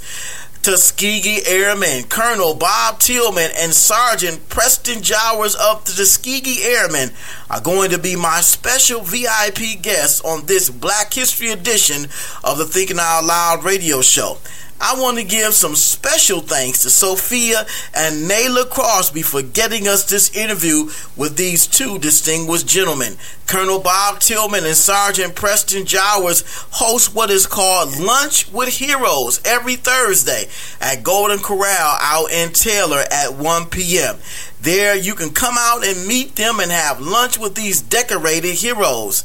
Tuskegee 0.66 1.46
Airmen, 1.46 2.06
Colonel 2.06 2.56
Bob 2.56 2.98
Tillman 2.98 3.52
and 3.56 3.72
Sergeant 3.72 4.50
Preston 4.50 5.04
Jowers 5.04 5.54
of 5.54 5.86
the 5.86 5.92
Tuskegee 5.92 6.64
Airmen 6.64 7.12
are 7.52 7.62
going 7.62 7.92
to 7.92 8.00
be 8.00 8.16
my 8.16 8.42
special 8.42 9.02
VIP 9.02 9.80
guests 9.84 10.22
on 10.22 10.48
this 10.48 10.72
Black 10.72 11.14
History 11.14 11.52
edition 11.52 12.06
of 12.44 12.58
the 12.58 12.66
Thinking 12.66 12.98
Out 13.00 13.26
Loud 13.26 13.64
radio 13.64 14.02
show. 14.02 14.40
I 14.80 15.00
want 15.00 15.18
to 15.18 15.24
give 15.24 15.54
some 15.54 15.76
special 15.76 16.42
thanks 16.42 16.82
to 16.84 16.90
Sophia 16.90 17.66
and 17.96 18.30
Nayla 18.30 18.70
Crosby 18.70 19.22
for 19.22 19.42
getting 19.42 19.88
us 19.88 20.10
this 20.10 20.36
interview 20.36 20.90
with 21.16 21.38
these 21.38 21.66
two 21.66 21.98
distinguished 21.98 22.68
gentlemen. 22.68 23.16
Colonel 23.48 23.80
Bob 23.80 24.20
Tillman 24.20 24.66
and 24.66 24.76
Sergeant 24.76 25.34
Preston 25.34 25.86
Jowers 25.86 26.44
host 26.72 27.16
what 27.16 27.30
is 27.30 27.48
called 27.48 27.98
Lunch 27.98 28.52
with 28.52 28.70
Heroes 28.70 29.40
every 29.46 29.76
Thursday 29.76 30.50
at 30.82 31.04
Golden 31.04 31.40
Corral 31.40 31.98
out 32.02 32.32
in 32.32 32.52
Taylor 32.52 33.04
at 33.10 33.34
1 33.34 33.68
p.m. 33.68 34.18
There, 34.66 34.96
you 34.96 35.14
can 35.14 35.30
come 35.30 35.54
out 35.60 35.86
and 35.86 36.08
meet 36.08 36.38
them 36.38 36.60
and 36.60 36.72
have 36.72 37.00
lunch 37.00 37.38
with 37.38 37.54
these 37.54 37.84
decorated 37.84 38.56
heroes. 38.56 39.24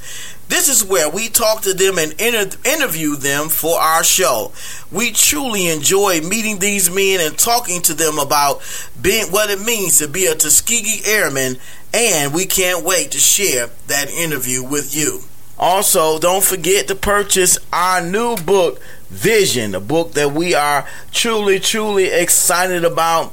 This 0.49 0.69
is 0.69 0.85
where 0.85 1.09
we 1.09 1.31
talk 1.31 1.63
to 1.63 1.73
them 1.73 1.97
and 1.97 2.13
inter- 2.21 2.59
interview 2.63 3.17
them 3.17 3.49
for 3.49 3.81
our 3.81 4.05
show. 4.05 4.53
We 4.93 5.13
truly 5.13 5.69
enjoy 5.69 6.21
meeting 6.21 6.59
these 6.59 6.91
men 6.91 7.21
and 7.27 7.39
talking 7.39 7.81
to 7.83 7.95
them 7.95 8.19
about 8.19 8.61
being 9.01 9.33
what 9.33 9.49
it 9.49 9.63
means 9.63 9.97
to 10.01 10.09
be 10.09 10.27
a 10.27 10.35
Tuskegee 10.35 11.07
Airman, 11.07 11.57
and 11.95 12.35
we 12.35 12.45
can't 12.45 12.85
wait 12.85 13.13
to 13.13 13.19
share 13.19 13.71
that 13.87 14.11
interview 14.11 14.63
with 14.63 14.95
you. 14.95 15.23
Also, 15.59 16.19
don't 16.19 16.45
forget 16.45 16.87
to 16.89 16.95
purchase 16.95 17.59
our 17.73 18.03
new 18.03 18.37
book, 18.37 18.79
Vision, 19.09 19.75
a 19.75 19.81
book 19.81 20.13
that 20.13 20.33
we 20.33 20.55
are 20.55 20.87
truly, 21.13 21.59
truly 21.61 22.09
excited 22.09 22.85
about. 22.85 23.33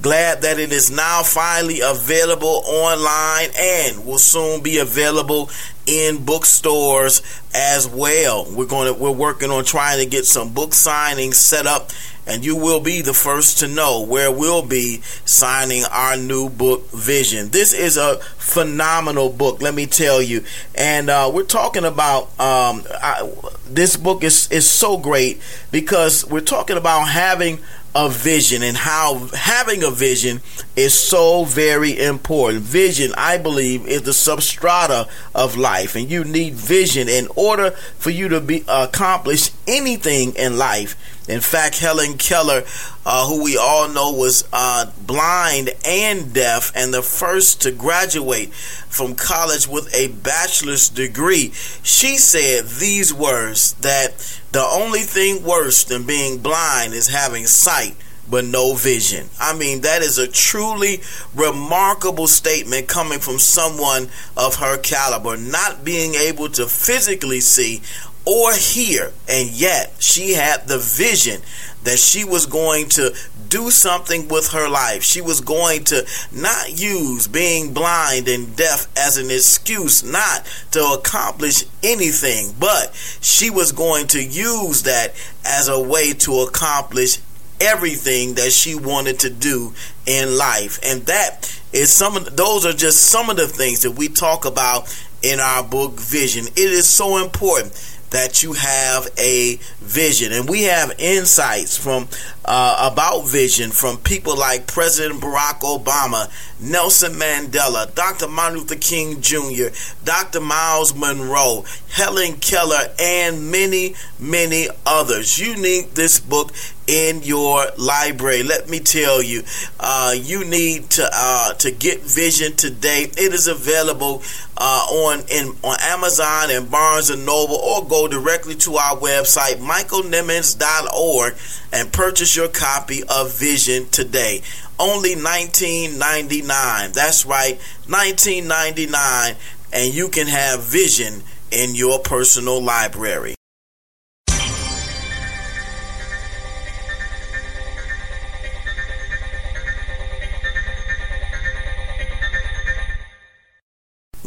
Glad 0.00 0.42
that 0.42 0.60
it 0.60 0.72
is 0.72 0.90
now 0.90 1.22
finally 1.24 1.80
available 1.80 2.62
online 2.66 3.50
and 3.58 4.06
will 4.06 4.18
soon 4.18 4.62
be 4.62 4.78
available 4.78 5.50
in 5.86 6.24
bookstores 6.24 7.22
as 7.52 7.88
well. 7.88 8.46
We're 8.54 8.66
going 8.66 8.92
to 8.92 8.98
we're 8.98 9.10
working 9.10 9.50
on 9.50 9.64
trying 9.64 9.98
to 9.98 10.06
get 10.06 10.24
some 10.24 10.52
book 10.52 10.70
signings 10.70 11.34
set 11.34 11.66
up 11.66 11.90
and 12.28 12.44
you 12.44 12.54
will 12.54 12.80
be 12.80 13.00
the 13.00 13.14
first 13.14 13.58
to 13.60 13.68
know 13.68 14.02
where 14.02 14.30
we'll 14.30 14.64
be 14.64 15.00
signing 15.24 15.82
our 15.90 16.16
new 16.16 16.50
book 16.50 16.90
Vision. 16.90 17.48
This 17.48 17.72
is 17.72 17.96
a 17.96 18.16
phenomenal 18.36 19.30
book, 19.30 19.62
let 19.62 19.74
me 19.74 19.86
tell 19.86 20.20
you. 20.20 20.44
And 20.74 21.08
uh, 21.08 21.30
we're 21.32 21.44
talking 21.44 21.84
about 21.84 22.24
um, 22.38 22.84
I, 23.00 23.28
this 23.66 23.96
book 23.96 24.22
is 24.22 24.50
is 24.52 24.68
so 24.68 24.98
great 24.98 25.40
because 25.72 26.26
we're 26.26 26.40
talking 26.40 26.76
about 26.76 27.04
having 27.04 27.60
a 27.98 28.08
vision 28.08 28.62
and 28.62 28.76
how 28.76 29.26
having 29.34 29.82
a 29.82 29.90
vision 29.90 30.40
is 30.76 30.94
so 30.94 31.42
very 31.44 31.98
important. 31.98 32.62
Vision, 32.62 33.12
I 33.16 33.38
believe, 33.38 33.88
is 33.88 34.02
the 34.02 34.12
substrata 34.12 35.08
of 35.34 35.56
life, 35.56 35.96
and 35.96 36.08
you 36.08 36.22
need 36.22 36.54
vision 36.54 37.08
in 37.08 37.26
order 37.34 37.72
for 37.98 38.10
you 38.10 38.28
to 38.28 38.40
be 38.40 38.62
accomplish 38.68 39.50
anything 39.66 40.32
in 40.36 40.56
life. 40.56 40.94
In 41.28 41.40
fact, 41.40 41.78
Helen 41.78 42.16
Keller, 42.16 42.64
uh, 43.04 43.26
who 43.28 43.44
we 43.44 43.58
all 43.58 43.88
know 43.88 44.12
was 44.12 44.48
uh, 44.50 44.90
blind 45.06 45.70
and 45.84 46.32
deaf, 46.32 46.72
and 46.74 46.92
the 46.92 47.02
first 47.02 47.60
to 47.62 47.70
graduate 47.70 48.52
from 48.54 49.14
college 49.14 49.68
with 49.68 49.94
a 49.94 50.08
bachelor's 50.08 50.88
degree, 50.88 51.52
she 51.82 52.16
said 52.16 52.64
these 52.64 53.12
words 53.12 53.74
that 53.74 54.40
the 54.52 54.62
only 54.62 55.00
thing 55.00 55.44
worse 55.44 55.84
than 55.84 56.06
being 56.06 56.38
blind 56.38 56.94
is 56.94 57.08
having 57.08 57.46
sight 57.46 57.94
but 58.30 58.44
no 58.44 58.74
vision. 58.74 59.28
I 59.40 59.56
mean, 59.56 59.82
that 59.82 60.02
is 60.02 60.18
a 60.18 60.28
truly 60.28 61.00
remarkable 61.34 62.26
statement 62.26 62.88
coming 62.88 63.20
from 63.20 63.38
someone 63.38 64.10
of 64.36 64.56
her 64.56 64.76
caliber, 64.78 65.36
not 65.36 65.84
being 65.84 66.14
able 66.14 66.48
to 66.50 66.66
physically 66.66 67.40
see 67.40 67.80
or 68.28 68.52
hear, 68.52 69.10
and 69.26 69.48
yet 69.48 69.94
she 70.00 70.34
had 70.34 70.68
the 70.68 70.76
vision 70.76 71.40
that 71.84 71.98
she 71.98 72.24
was 72.24 72.44
going 72.44 72.86
to 72.86 73.14
do 73.48 73.70
something 73.70 74.28
with 74.28 74.48
her 74.48 74.68
life. 74.68 75.02
She 75.02 75.22
was 75.22 75.40
going 75.40 75.84
to 75.84 76.06
not 76.30 76.78
use 76.78 77.26
being 77.26 77.72
blind 77.72 78.28
and 78.28 78.54
deaf 78.54 78.86
as 78.98 79.16
an 79.16 79.30
excuse 79.30 80.04
not 80.04 80.44
to 80.72 80.84
accomplish 80.84 81.64
anything, 81.82 82.54
but 82.60 82.94
she 83.22 83.48
was 83.48 83.72
going 83.72 84.08
to 84.08 84.22
use 84.22 84.82
that 84.82 85.14
as 85.46 85.68
a 85.68 85.80
way 85.80 86.12
to 86.12 86.40
accomplish 86.40 87.20
everything 87.62 88.34
that 88.34 88.52
she 88.52 88.74
wanted 88.74 89.20
to 89.20 89.30
do 89.30 89.72
in 90.04 90.36
life. 90.36 90.78
And 90.84 91.06
that 91.06 91.58
is 91.72 91.90
some 91.90 92.14
of 92.14 92.36
those 92.36 92.66
are 92.66 92.74
just 92.74 93.06
some 93.06 93.30
of 93.30 93.38
the 93.38 93.48
things 93.48 93.80
that 93.82 93.92
we 93.92 94.08
talk 94.08 94.44
about 94.44 94.94
in 95.22 95.40
our 95.40 95.62
book 95.62 95.92
Vision. 95.94 96.46
It 96.48 96.58
is 96.58 96.86
so 96.86 97.24
important 97.24 97.72
that 98.10 98.42
you 98.42 98.54
have 98.54 99.08
a 99.18 99.56
vision 99.80 100.32
and 100.32 100.48
we 100.48 100.64
have 100.64 100.92
insights 100.98 101.76
from 101.76 102.08
uh, 102.44 102.90
about 102.90 103.26
vision 103.26 103.70
from 103.70 103.98
people 103.98 104.36
like 104.36 104.66
President 104.66 105.20
Barack 105.20 105.60
Obama, 105.60 106.30
Nelson 106.60 107.12
Mandela, 107.12 107.94
Dr. 107.94 108.26
Martin 108.26 108.60
Luther 108.60 108.76
King 108.76 109.20
Jr., 109.20 109.66
Dr. 110.04 110.40
Myles 110.40 110.94
Munroe, 110.94 111.64
Helen 111.90 112.34
Keller, 112.34 112.88
and 112.98 113.50
many, 113.50 113.94
many 114.18 114.68
others. 114.86 115.38
You 115.38 115.56
need 115.56 115.90
this 115.90 116.18
book 116.18 116.52
in 116.88 117.22
your 117.22 117.66
library. 117.76 118.42
Let 118.42 118.68
me 118.68 118.80
tell 118.80 119.22
you, 119.22 119.44
uh, 119.78 120.14
you 120.16 120.44
need 120.44 120.90
to 120.90 121.08
uh, 121.12 121.52
to 121.54 121.70
get 121.70 122.00
Vision 122.00 122.56
today. 122.56 123.02
It 123.02 123.34
is 123.34 123.46
available 123.46 124.22
uh, 124.56 124.86
on 124.90 125.20
in 125.30 125.54
on 125.62 125.76
Amazon 125.82 126.50
and 126.50 126.70
Barnes 126.70 127.10
and 127.10 127.26
Noble, 127.26 127.56
or 127.56 127.86
go 127.86 128.08
directly 128.08 128.54
to 128.56 128.76
our 128.76 128.96
website, 128.96 129.56
michaelnimmons.org, 129.56 131.34
and 131.72 131.92
purchase 131.92 132.34
your 132.34 132.48
copy 132.48 133.02
of 133.04 133.38
Vision 133.38 133.86
today. 133.90 134.42
Only 134.80 135.14
$19.99. 135.14 136.92
That's 136.94 137.26
right, 137.26 137.60
$19.99, 137.86 139.34
and 139.72 139.94
you 139.94 140.08
can 140.08 140.28
have 140.28 140.62
Vision 140.62 141.22
in 141.50 141.74
your 141.74 141.98
personal 141.98 142.62
library. 142.62 143.37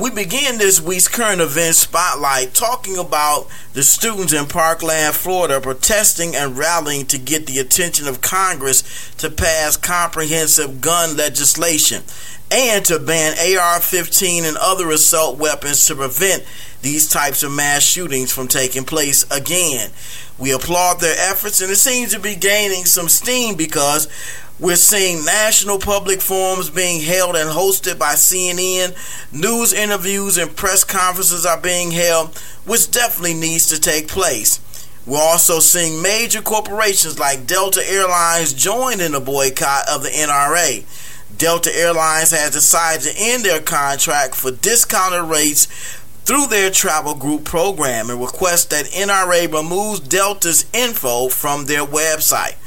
We 0.01 0.09
begin 0.09 0.57
this 0.57 0.81
week's 0.81 1.07
current 1.07 1.41
events 1.41 1.77
spotlight 1.77 2.55
talking 2.55 2.97
about 2.97 3.47
the 3.73 3.83
students 3.83 4.33
in 4.33 4.47
Parkland, 4.47 5.13
Florida, 5.13 5.61
protesting 5.61 6.35
and 6.35 6.57
rallying 6.57 7.05
to 7.05 7.19
get 7.19 7.45
the 7.45 7.59
attention 7.59 8.07
of 8.07 8.19
Congress 8.19 9.13
to 9.17 9.29
pass 9.29 9.77
comprehensive 9.77 10.81
gun 10.81 11.15
legislation 11.15 12.01
and 12.49 12.83
to 12.85 12.97
ban 12.97 13.35
AR 13.37 13.79
15 13.79 14.43
and 14.43 14.57
other 14.57 14.89
assault 14.89 15.37
weapons 15.37 15.85
to 15.85 15.95
prevent 15.95 16.45
these 16.81 17.07
types 17.07 17.43
of 17.43 17.51
mass 17.51 17.83
shootings 17.83 18.31
from 18.33 18.47
taking 18.47 18.85
place 18.85 19.29
again. 19.29 19.91
We 20.39 20.51
applaud 20.51 20.99
their 20.99 21.29
efforts, 21.29 21.61
and 21.61 21.69
it 21.69 21.75
seems 21.75 22.11
to 22.13 22.19
be 22.19 22.33
gaining 22.33 22.85
some 22.85 23.07
steam 23.07 23.53
because 23.53 24.07
we're 24.61 24.75
seeing 24.75 25.25
national 25.25 25.79
public 25.79 26.21
forums 26.21 26.69
being 26.69 27.01
held 27.01 27.35
and 27.35 27.49
hosted 27.49 27.97
by 27.97 28.13
CNN. 28.13 28.95
News 29.33 29.73
interviews 29.73 30.37
and 30.37 30.55
press 30.55 30.83
conferences 30.83 31.47
are 31.47 31.59
being 31.59 31.89
held, 31.89 32.37
which 32.65 32.91
definitely 32.91 33.33
needs 33.33 33.69
to 33.69 33.81
take 33.81 34.07
place. 34.07 34.59
We're 35.07 35.17
also 35.17 35.59
seeing 35.59 36.03
major 36.03 36.43
corporations 36.43 37.17
like 37.17 37.47
Delta 37.47 37.81
Airlines 37.83 38.53
join 38.53 39.01
in 39.01 39.13
the 39.13 39.19
boycott 39.19 39.89
of 39.89 40.03
the 40.03 40.09
NRA. 40.09 40.85
Delta 41.35 41.75
Airlines 41.75 42.29
has 42.29 42.51
decided 42.51 43.09
to 43.09 43.17
end 43.17 43.43
their 43.43 43.61
contract 43.61 44.35
for 44.35 44.51
discounted 44.51 45.23
rates 45.23 45.65
through 46.25 46.45
their 46.47 46.69
travel 46.69 47.15
group 47.15 47.45
program 47.45 48.11
and 48.11 48.21
request 48.21 48.69
that 48.69 48.85
NRA 48.85 49.51
removes 49.51 50.01
Delta's 50.01 50.67
info 50.71 51.29
from 51.29 51.65
their 51.65 51.83
website. 51.83 52.57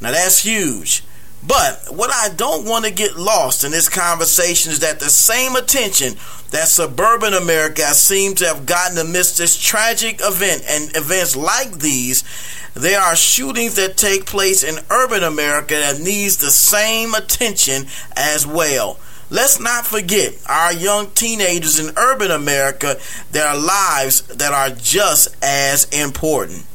Now 0.00 0.12
that's 0.12 0.44
huge. 0.44 1.02
But 1.46 1.86
what 1.90 2.10
I 2.10 2.32
don't 2.34 2.66
want 2.66 2.84
to 2.84 2.92
get 2.92 3.16
lost 3.16 3.64
in 3.64 3.72
this 3.72 3.88
conversation 3.88 4.70
is 4.70 4.78
that 4.80 5.00
the 5.00 5.10
same 5.10 5.56
attention 5.56 6.14
that 6.50 6.68
suburban 6.68 7.34
America 7.34 7.82
seems 7.94 8.34
to 8.36 8.46
have 8.46 8.64
gotten 8.64 8.98
amidst 8.98 9.38
this 9.38 9.56
tragic 9.56 10.20
event 10.22 10.62
and 10.68 10.96
events 10.96 11.34
like 11.34 11.78
these, 11.78 12.22
there 12.74 13.00
are 13.00 13.16
shootings 13.16 13.74
that 13.74 13.96
take 13.96 14.24
place 14.24 14.62
in 14.62 14.84
urban 14.88 15.24
America 15.24 15.74
that 15.74 16.00
needs 16.00 16.36
the 16.36 16.50
same 16.50 17.14
attention 17.14 17.86
as 18.16 18.46
well. 18.46 18.98
let's 19.30 19.58
not 19.58 19.86
forget 19.86 20.34
our 20.46 20.72
young 20.74 21.10
teenagers 21.12 21.80
in 21.80 21.90
urban 21.96 22.30
America, 22.30 22.98
their 23.30 23.56
lives 23.56 24.20
that 24.28 24.52
are 24.52 24.70
just 24.76 25.34
as 25.42 25.86
important. 25.86 26.66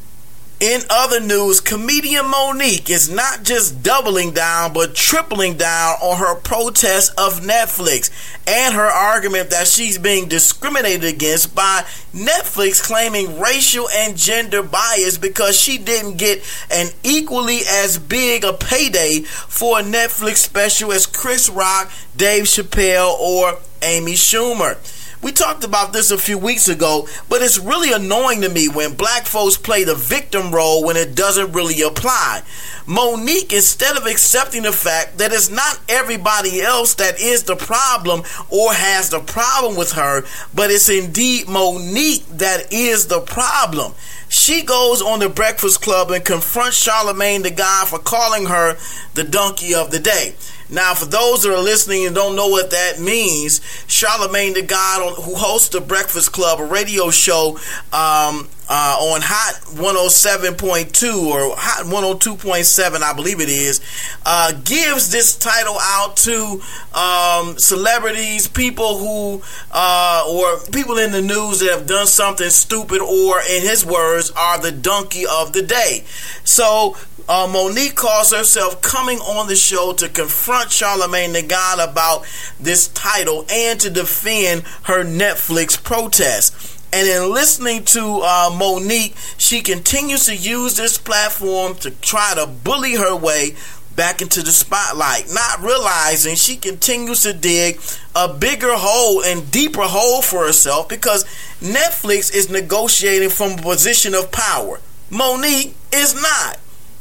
In 0.60 0.80
other 0.90 1.20
news, 1.20 1.60
comedian 1.60 2.24
Mo'Nique 2.24 2.90
is 2.90 3.08
not 3.08 3.44
just 3.44 3.80
doubling 3.84 4.32
down 4.32 4.72
but 4.72 4.92
tripling 4.92 5.56
down 5.56 5.94
on 6.02 6.18
her 6.18 6.34
protest 6.34 7.12
of 7.16 7.42
Netflix 7.42 8.10
and 8.44 8.74
her 8.74 8.82
argument 8.88 9.50
that 9.50 9.68
she's 9.68 9.98
being 9.98 10.26
discriminated 10.26 11.04
against 11.04 11.54
by 11.54 11.84
Netflix 12.12 12.82
claiming 12.82 13.38
racial 13.38 13.88
and 13.88 14.16
gender 14.16 14.64
bias 14.64 15.16
because 15.16 15.56
she 15.56 15.78
didn't 15.78 16.16
get 16.16 16.42
an 16.72 16.88
equally 17.04 17.60
as 17.68 17.96
big 17.96 18.42
a 18.42 18.52
payday 18.52 19.20
for 19.20 19.78
a 19.78 19.82
Netflix 19.84 20.38
special 20.38 20.90
as 20.90 21.06
Chris 21.06 21.48
Rock, 21.48 21.92
Dave 22.16 22.44
Chappelle, 22.44 23.16
or 23.20 23.58
Amy 23.80 24.14
Schumer. 24.14 24.76
We 25.20 25.32
talked 25.32 25.64
about 25.64 25.92
this 25.92 26.12
a 26.12 26.18
few 26.18 26.38
weeks 26.38 26.68
ago, 26.68 27.08
but 27.28 27.42
it's 27.42 27.58
really 27.58 27.92
annoying 27.92 28.40
to 28.42 28.48
me 28.48 28.68
when 28.68 28.94
black 28.94 29.26
folks 29.26 29.56
play 29.56 29.82
the 29.82 29.96
victim 29.96 30.52
role 30.52 30.84
when 30.84 30.96
it 30.96 31.16
doesn't 31.16 31.52
really 31.52 31.82
apply. 31.82 32.42
Mo'Nique, 32.86 33.52
instead 33.52 33.96
of 33.96 34.06
accepting 34.06 34.62
the 34.62 34.72
fact 34.72 35.18
that 35.18 35.32
it's 35.32 35.50
not 35.50 35.80
everybody 35.88 36.62
else 36.62 36.94
that 36.94 37.20
is 37.20 37.44
the 37.44 37.56
problem 37.56 38.22
or 38.48 38.72
has 38.72 39.10
the 39.10 39.20
problem 39.20 39.76
with 39.76 39.92
her, 39.92 40.24
but 40.54 40.70
it's 40.70 40.88
indeed 40.88 41.46
Mo'Nique 41.46 42.24
that 42.38 42.72
is 42.72 43.08
the 43.08 43.20
problem. 43.20 43.94
She 44.28 44.62
goes 44.62 45.02
on 45.02 45.18
the 45.18 45.28
Breakfast 45.28 45.82
Club 45.82 46.10
and 46.10 46.24
confronts 46.24 46.86
Charlamagne 46.86 47.42
the 47.42 47.50
guy 47.50 47.84
for 47.86 47.98
calling 47.98 48.46
her 48.46 48.76
the 49.14 49.24
donkey 49.24 49.74
of 49.74 49.90
the 49.90 49.98
day. 49.98 50.34
Now, 50.70 50.94
for 50.94 51.06
those 51.06 51.42
that 51.42 51.52
are 51.52 51.62
listening 51.62 52.06
and 52.06 52.14
don't 52.14 52.36
know 52.36 52.48
what 52.48 52.70
that 52.70 53.00
means, 53.00 53.60
Charlamagne 53.86 54.54
the 54.54 54.62
God, 54.62 55.14
who 55.14 55.34
hosts 55.34 55.70
the 55.70 55.80
Breakfast 55.80 56.32
Club, 56.32 56.60
a 56.60 56.64
radio 56.64 57.10
show 57.10 57.58
um, 57.92 58.48
uh, 58.70 58.98
on 59.00 59.20
Hot 59.22 59.54
107.2 59.76 61.26
or 61.26 61.56
Hot 61.56 61.86
102.7, 61.86 63.02
I 63.02 63.14
believe 63.14 63.40
it 63.40 63.48
is, 63.48 63.80
uh, 64.26 64.52
gives 64.64 65.10
this 65.10 65.36
title 65.36 65.76
out 65.80 66.16
to 66.18 66.60
um, 66.92 67.58
celebrities, 67.58 68.46
people 68.46 68.98
who, 68.98 69.42
uh, 69.72 70.26
or 70.28 70.60
people 70.70 70.98
in 70.98 71.12
the 71.12 71.22
news 71.22 71.60
that 71.60 71.70
have 71.70 71.86
done 71.86 72.06
something 72.06 72.50
stupid, 72.50 73.00
or 73.00 73.40
in 73.40 73.62
his 73.62 73.86
words, 73.86 74.30
are 74.32 74.60
the 74.60 74.72
donkey 74.72 75.24
of 75.26 75.54
the 75.54 75.62
day. 75.62 76.04
So 76.44 76.96
uh, 77.28 77.46
Mo'Nique 77.46 77.94
calls 77.94 78.32
herself 78.32 78.80
coming 78.80 79.18
on 79.18 79.48
the 79.48 79.56
show 79.56 79.92
to 79.92 80.08
confront 80.08 80.70
Charlamagne 80.70 81.34
the 81.34 81.42
God 81.42 81.78
about 81.78 82.24
this 82.58 82.88
title 82.88 83.44
and 83.50 83.78
to 83.80 83.90
defend 83.90 84.62
her 84.84 85.04
Netflix 85.04 85.82
protest. 85.82 86.54
And 86.90 87.06
in 87.06 87.30
listening 87.30 87.84
to 87.84 88.20
uh, 88.22 88.50
Mo'Nique, 88.50 89.14
she 89.38 89.60
continues 89.60 90.24
to 90.24 90.34
use 90.34 90.76
this 90.76 90.96
platform 90.96 91.74
to 91.76 91.90
try 91.90 92.32
to 92.34 92.46
bully 92.46 92.94
her 92.94 93.14
way 93.14 93.54
back 93.94 94.22
into 94.22 94.42
the 94.42 94.52
spotlight, 94.52 95.24
not 95.30 95.60
realizing 95.60 96.34
she 96.34 96.56
continues 96.56 97.22
to 97.24 97.34
dig 97.34 97.78
a 98.14 98.32
bigger 98.32 98.74
hole 98.74 99.22
and 99.22 99.50
deeper 99.50 99.82
hole 99.82 100.22
for 100.22 100.46
herself 100.46 100.88
because 100.88 101.24
Netflix 101.60 102.34
is 102.34 102.48
negotiating 102.48 103.28
from 103.28 103.58
a 103.58 103.62
position 103.62 104.14
of 104.14 104.32
power. 104.32 104.80
Mo'Nique 105.10 105.74
is 105.92 106.14
not. 106.14 106.58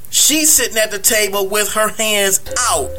She's 0.09 0.51
sitting 0.51 0.77
at 0.77 0.91
the 0.91 0.99
table 0.99 1.47
with 1.47 1.73
her 1.73 1.89
hands 1.89 2.39
out, 2.59 2.89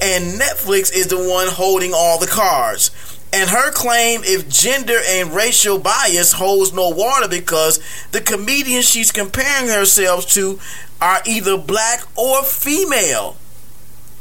and 0.00 0.40
Netflix 0.40 0.94
is 0.94 1.08
the 1.08 1.16
one 1.16 1.48
holding 1.48 1.92
all 1.94 2.18
the 2.18 2.26
cards. 2.26 2.90
And 3.32 3.50
her 3.50 3.72
claim 3.72 4.20
if 4.22 4.48
gender 4.48 5.00
and 5.08 5.34
racial 5.34 5.80
bias 5.80 6.32
holds 6.32 6.72
no 6.72 6.90
water 6.90 7.26
because 7.26 7.80
the 8.12 8.20
comedians 8.20 8.88
she's 8.88 9.10
comparing 9.10 9.68
herself 9.68 10.28
to 10.30 10.60
are 11.00 11.20
either 11.26 11.56
black 11.58 12.04
or 12.16 12.44
female. 12.44 13.36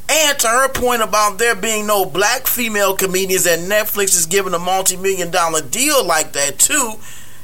And 0.10 0.38
to 0.40 0.48
her 0.48 0.68
point 0.68 1.04
about 1.04 1.38
there 1.38 1.56
being 1.56 1.86
no 1.86 2.06
black 2.06 2.48
female 2.48 2.96
comedians 2.96 3.44
that 3.44 3.60
Netflix 3.60 4.16
is 4.16 4.26
giving 4.26 4.56
a 4.56 4.60
multi 4.60 4.98
million 4.98 5.30
dollar 5.30 5.62
deal 5.62 6.04
like 6.04 6.34
that 6.34 6.58
too, 6.58 6.94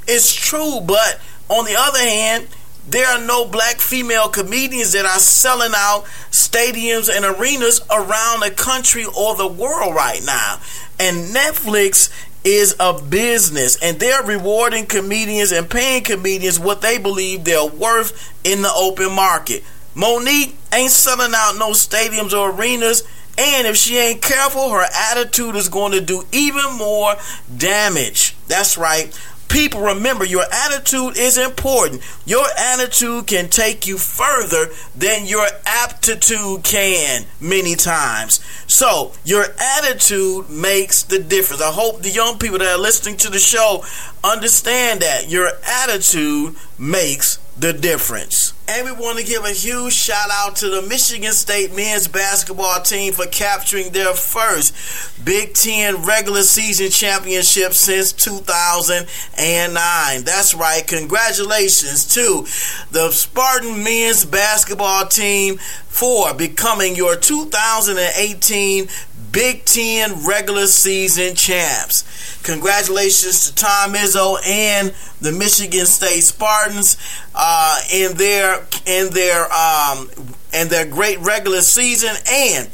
is 0.08 0.34
true. 0.34 0.80
But 0.84 1.22
on 1.50 1.66
the 1.66 1.76
other 1.78 2.00
hand, 2.00 2.48
there 2.88 3.08
are 3.08 3.24
no 3.26 3.46
black 3.46 3.80
female 3.80 4.30
comedians 4.30 4.94
that 4.94 5.06
are 5.06 5.20
selling 5.20 5.74
out 5.76 6.06
stadiums 6.32 7.10
and 7.14 7.24
arenas 7.26 7.82
around 7.92 8.42
the 8.42 8.52
country 8.52 9.06
or 9.06 9.36
the 9.36 9.48
world 9.48 9.94
right 9.96 10.22
now. 10.26 10.60
And 11.00 11.34
Netflix 11.34 12.12
is 12.44 12.76
a 12.80 13.00
business 13.00 13.78
and 13.82 14.00
they're 14.00 14.24
rewarding 14.24 14.86
comedians 14.86 15.52
and 15.52 15.70
paying 15.70 16.04
comedians 16.04 16.60
what 16.60 16.82
they 16.82 16.98
believe 16.98 17.44
they're 17.44 17.66
worth 17.66 18.34
in 18.44 18.62
the 18.62 18.74
open 18.74 19.12
market. 19.12 19.64
Mo'Nique 19.96 20.56
ain't 20.74 20.92
selling 20.92 21.34
out 21.36 21.58
no 21.58 21.72
stadiums 21.72 22.34
or 22.34 22.52
arenas. 22.52 23.04
And 23.38 23.68
if 23.68 23.78
she 23.78 23.98
ain't 23.98 24.22
careful, 24.22 24.70
her 24.70 24.86
attitude 25.12 25.56
is 25.56 25.70
going 25.70 25.94
to 25.94 26.02
do 26.02 26.24
even 26.32 26.78
more 26.78 27.16
damage. 27.56 28.36
That's 28.48 28.78
right. 28.78 29.18
People, 29.50 29.82
remember 29.82 30.24
your 30.24 30.46
attitude 30.52 31.18
is 31.18 31.38
important. 31.38 32.02
Your 32.26 32.46
attitude 32.58 33.28
can 33.28 33.50
take 33.50 33.88
you 33.88 33.98
further 33.98 34.68
than 34.96 35.26
your 35.26 35.48
aptitude 35.66 36.64
can 36.64 37.26
many 37.42 37.76
times. 37.76 38.40
So, 38.68 39.12
your 39.26 39.46
attitude 39.60 40.50
makes 40.52 41.02
the 41.04 41.20
difference. 41.20 41.64
I 41.64 41.72
hope 41.72 42.04
the 42.04 42.10
young 42.10 42.38
people 42.38 42.60
that 42.60 42.68
are 42.68 42.82
listening 42.82 43.18
to 43.18 43.30
the 43.30 43.40
show 43.40 43.84
understand 44.24 45.02
that 45.02 45.30
your 45.30 45.50
attitude 45.66 46.56
makes 46.78 47.40
the 47.60 47.74
difference. 47.74 48.54
And 48.70 48.86
we 48.86 48.92
want 48.92 49.20
to 49.20 49.26
give 49.26 49.44
a 49.44 49.52
huge 49.52 49.94
shout 49.94 50.30
out 50.32 50.56
to 50.58 50.70
the 50.70 50.84
Michigan 50.84 51.34
State 51.34 51.76
men's 51.76 52.08
basketball 52.08 52.80
team 52.82 53.14
for 53.14 53.26
capturing 53.26 53.92
their 53.92 54.14
first 54.14 55.26
Big 55.26 55.56
Ten 55.56 56.06
regular 56.06 56.44
season 56.44 56.90
championship 56.90 57.74
since 57.74 58.14
2009. 58.14 60.24
That's 60.24 60.54
right. 60.54 60.88
Congratulations 60.88 62.14
to 62.14 62.46
the 62.92 63.12
Spartan 63.12 63.84
men's 63.84 64.24
basketball 64.24 65.08
team 65.08 65.58
for 65.58 66.34
becoming 66.34 66.96
your 66.96 67.18
2018 67.18 68.88
Big 69.32 69.66
Ten 69.66 70.26
regular 70.26 70.68
season 70.68 71.36
champs. 71.36 72.29
Congratulations 72.44 73.50
to 73.50 73.56
Tom 73.56 73.94
Izzo 73.94 74.38
and 74.46 74.94
the 75.22 75.32
Michigan 75.32 75.86
State 75.86 76.22
Spartans 76.22 76.98
uh, 77.36 77.82
in 77.94 78.16
their 78.18 78.66
in 78.86 79.10
their 79.14 79.44
um, 79.52 80.10
in 80.54 80.70
their 80.70 80.86
great 80.86 81.20
regular 81.20 81.62
season 81.62 82.16
and 82.32 82.70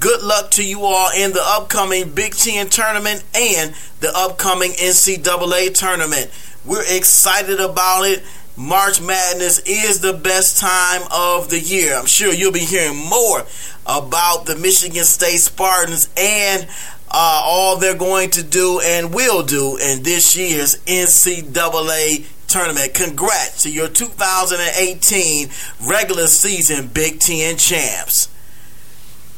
good 0.00 0.22
luck 0.22 0.50
to 0.50 0.64
you 0.64 0.82
all 0.82 1.10
in 1.16 1.32
the 1.32 1.42
upcoming 1.42 2.10
Big 2.10 2.34
Ten 2.34 2.68
tournament 2.68 3.24
and 3.34 3.74
the 4.00 4.12
upcoming 4.14 4.72
NCAA 4.72 5.72
tournament. 5.72 6.30
We're 6.64 6.82
excited 6.82 7.60
about 7.60 8.02
it. 8.02 8.22
March 8.56 9.00
Madness 9.00 9.60
is 9.60 10.00
the 10.00 10.12
best 10.12 10.60
time 10.60 11.02
of 11.10 11.50
the 11.50 11.58
year. 11.58 11.96
I'm 11.96 12.06
sure 12.06 12.32
you'll 12.32 12.52
be 12.52 12.60
hearing 12.60 12.96
more 12.96 13.44
about 13.86 14.46
the 14.46 14.56
Michigan 14.56 15.04
State 15.04 15.38
Spartans 15.38 16.08
and 16.16 16.68
uh, 17.16 17.42
all 17.44 17.76
they're 17.76 17.94
going 17.94 18.28
to 18.28 18.42
do 18.42 18.80
and 18.82 19.14
will 19.14 19.44
do 19.44 19.76
in 19.76 20.02
this 20.02 20.36
year's 20.36 20.74
NCAA 20.84 22.26
tournament. 22.48 22.92
Congrats 22.92 23.62
to 23.62 23.70
your 23.70 23.86
2018 23.86 25.48
regular 25.88 26.26
season 26.26 26.88
Big 26.88 27.20
Ten 27.20 27.56
champs. 27.56 28.28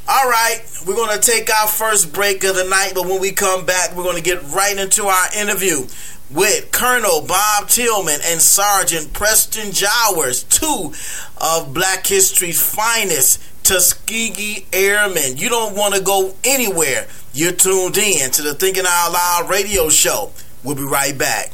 All 0.09 0.27
right, 0.31 0.63
we're 0.87 0.95
going 0.95 1.21
to 1.21 1.31
take 1.31 1.51
our 1.55 1.69
first 1.69 2.15
break 2.15 2.45
of 2.45 2.57
the 2.57 2.65
night, 2.65 2.93
but 2.95 3.05
when 3.05 3.21
we 3.21 3.33
come 3.33 3.67
back, 3.67 3.95
we're 3.95 4.05
going 4.05 4.17
to 4.17 4.23
get 4.23 4.43
right 4.55 4.79
into 4.79 5.05
our 5.05 5.27
interview 5.37 5.87
with 6.31 6.73
Colonel 6.73 7.27
Bob 7.27 7.69
Tillman 7.69 8.21
and 8.25 8.41
Sergeant 8.41 9.13
Preston 9.13 9.73
Jowers, 9.73 10.45
two 10.45 10.95
of 11.43 11.75
Black 11.75 12.07
History's 12.07 12.59
finest 12.59 13.43
Tuskegee 13.65 14.65
Airmen. 14.73 15.37
You 15.37 15.49
don't 15.51 15.77
want 15.77 15.95
to 15.95 16.01
go 16.01 16.35
anywhere. 16.45 17.09
You're 17.37 17.53
tuned 17.53 17.99
in 17.99 18.31
to 18.31 18.41
the 18.41 18.55
Thinking 18.55 18.85
Out 18.89 19.13
Loud 19.13 19.51
radio 19.51 19.91
show. 19.91 20.33
We'll 20.65 20.75
be 20.75 20.85
right 20.85 21.19
back. 21.19 21.53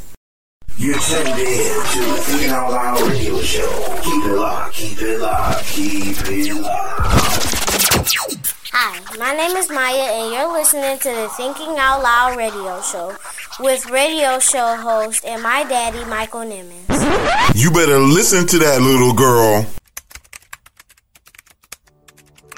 You're 0.77 0.97
tuned 0.97 1.27
in 1.27 1.35
to 1.35 1.39
the 1.39 2.23
Thinking 2.23 2.51
Out 2.51 2.71
Loud 2.71 3.01
radio 3.11 3.41
show. 3.41 3.99
Keep 4.01 4.25
it 4.27 4.33
locked, 4.33 4.75
keep 4.75 5.03
it 5.03 5.19
locked, 5.19 5.65
keep 5.65 6.17
it 6.29 6.55
locked. 6.55 8.55
Hi, 8.71 9.01
my 9.19 9.35
name 9.35 9.57
is 9.57 9.71
Maya, 9.71 10.23
and 10.23 10.33
you're 10.33 10.53
listening 10.53 11.01
to 11.01 11.09
the 11.09 11.29
Thinking 11.37 11.77
Out 11.77 12.01
Loud 12.01 12.37
radio 12.39 12.81
show 12.83 13.17
with 13.59 13.85
radio 13.91 14.39
show 14.39 14.77
host 14.77 15.25
and 15.25 15.43
my 15.43 15.65
daddy, 15.65 16.05
Michael 16.05 16.43
Nimmons. 16.43 17.57
You 17.57 17.73
better 17.73 17.99
listen 17.99 18.47
to 18.47 18.59
that 18.61 18.81
little 18.81 19.15
girl. 19.15 19.67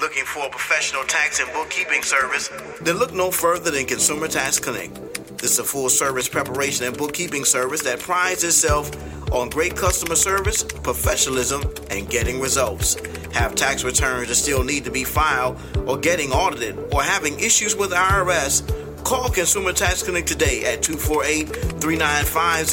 Looking 0.05 0.25
for 0.25 0.45
a 0.45 0.49
professional 0.51 1.03
tax 1.05 1.39
and 1.39 1.51
bookkeeping 1.51 2.03
service? 2.03 2.51
Then 2.79 2.97
look 2.97 3.11
no 3.11 3.31
further 3.31 3.71
than 3.71 3.87
Consumer 3.87 4.27
Tax 4.27 4.59
Connect. 4.59 4.93
This 5.39 5.53
is 5.53 5.57
a 5.57 5.63
full 5.63 5.89
service 5.89 6.29
preparation 6.29 6.85
and 6.85 6.95
bookkeeping 6.95 7.43
service 7.43 7.81
that 7.81 7.99
prides 7.99 8.43
itself 8.43 8.91
on 9.33 9.49
great 9.49 9.75
customer 9.75 10.15
service, 10.15 10.61
professionalism, 10.61 11.63
and 11.89 12.07
getting 12.07 12.39
results. 12.39 12.97
Have 13.33 13.55
tax 13.55 13.83
returns 13.83 14.27
that 14.27 14.35
still 14.35 14.63
need 14.63 14.83
to 14.83 14.91
be 14.91 15.03
filed, 15.03 15.59
or 15.87 15.97
getting 15.97 16.31
audited, 16.31 16.77
or 16.93 17.01
having 17.01 17.39
issues 17.39 17.75
with 17.75 17.89
IRS? 17.89 18.61
Call 19.05 19.29
Consumer 19.29 19.71
Tax 19.71 20.01
Connect 20.01 20.27
today 20.27 20.65
at 20.65 20.81
248 20.81 21.45
395 21.79 22.67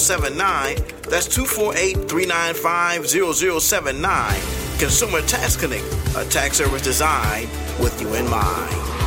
0079. 0.00 0.76
That's 1.10 1.28
248 1.28 2.08
395 2.08 3.06
0079. 3.06 4.40
Consumer 4.78 5.20
Tax 5.20 5.56
Connect, 5.56 5.84
a 6.16 6.24
tax 6.30 6.56
service 6.56 6.80
designed 6.80 7.50
with 7.78 8.00
you 8.00 8.14
in 8.14 8.26
mind. 8.30 9.03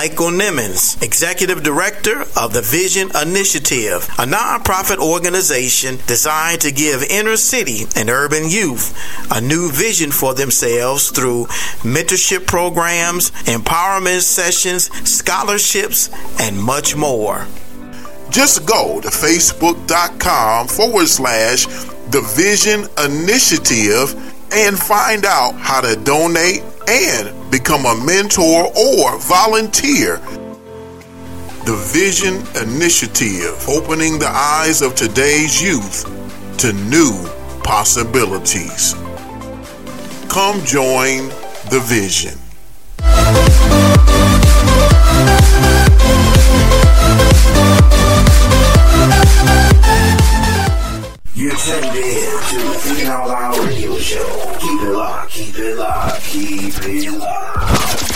Michael 0.00 0.30
Nimmons, 0.30 1.02
Executive 1.02 1.62
Director 1.62 2.22
of 2.34 2.54
the 2.54 2.62
Vision 2.62 3.10
Initiative, 3.20 4.02
a 4.18 4.24
nonprofit 4.24 4.96
organization 4.96 5.98
designed 6.06 6.62
to 6.62 6.72
give 6.72 7.02
inner 7.02 7.36
city 7.36 7.84
and 7.94 8.08
urban 8.08 8.48
youth 8.48 8.96
a 9.30 9.42
new 9.42 9.70
vision 9.70 10.10
for 10.10 10.32
themselves 10.32 11.10
through 11.10 11.44
mentorship 11.84 12.46
programs, 12.46 13.30
empowerment 13.44 14.22
sessions, 14.22 14.84
scholarships, 15.06 16.08
and 16.40 16.58
much 16.58 16.96
more. 16.96 17.46
Just 18.30 18.64
go 18.64 19.02
to 19.02 19.08
facebook.com 19.08 20.66
forward 20.68 21.08
slash 21.08 21.66
the 22.08 22.22
Vision 22.34 22.88
Initiative 23.04 24.14
and 24.50 24.78
find 24.78 25.26
out 25.26 25.56
how 25.56 25.82
to 25.82 25.94
donate 25.94 26.62
and 26.88 27.50
become 27.50 27.86
a 27.86 28.04
mentor 28.04 28.72
or 28.76 29.18
volunteer. 29.18 30.16
The 31.64 31.76
Vision 31.92 32.36
Initiative, 32.62 33.68
opening 33.68 34.18
the 34.18 34.28
eyes 34.28 34.82
of 34.82 34.94
today's 34.94 35.62
youth 35.62 36.04
to 36.58 36.72
new 36.72 37.12
possibilities. 37.62 38.94
Come 40.28 40.64
join 40.64 41.28
the 41.70 41.80
Vision. 41.84 42.38
You're 51.40 51.56
tuned 51.56 51.86
in 51.86 51.92
to 51.92 52.58
the 52.58 52.74
Thinking 52.80 53.06
Out 53.06 53.26
Loud 53.26 53.58
radio 53.66 53.96
show. 53.96 54.56
Keep 54.60 54.82
it 54.82 54.92
locked, 54.92 55.30
keep 55.30 55.56
it 55.56 55.74
locked, 55.74 56.22
keep 56.24 56.74
it 56.82 57.18
locked. 57.18 58.10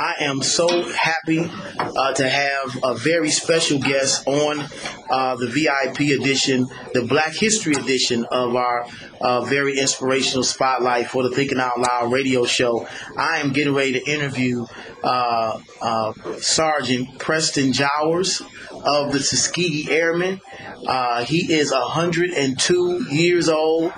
I 0.00 0.14
am 0.20 0.40
so 0.40 0.90
happy 0.90 1.50
uh, 1.78 2.14
to 2.14 2.26
have 2.26 2.78
a 2.82 2.94
very 2.94 3.28
special 3.28 3.78
guest 3.78 4.26
on 4.26 4.66
uh, 5.10 5.36
the 5.36 5.48
VIP 5.48 6.18
edition, 6.18 6.68
the 6.94 7.04
Black 7.04 7.34
History 7.34 7.74
edition 7.74 8.24
of 8.30 8.56
our 8.56 8.86
uh, 9.20 9.42
very 9.42 9.76
inspirational 9.78 10.44
spotlight 10.44 11.08
for 11.08 11.22
the 11.24 11.30
Thinking 11.30 11.58
Out 11.58 11.78
Loud 11.78 12.10
radio 12.10 12.46
show. 12.46 12.88
I 13.18 13.40
am 13.40 13.52
getting 13.52 13.74
ready 13.74 14.00
to 14.00 14.10
interview 14.10 14.64
uh, 15.04 15.60
uh, 15.82 16.12
Sergeant 16.38 17.18
Preston 17.18 17.74
Jowers 17.74 18.40
of 18.84 19.12
the 19.12 19.18
Tuskegee 19.18 19.90
Airmen. 19.90 20.40
Uh, 20.86 21.24
he 21.24 21.52
is 21.52 21.72
102 21.72 23.06
years 23.10 23.48
old. 23.48 23.92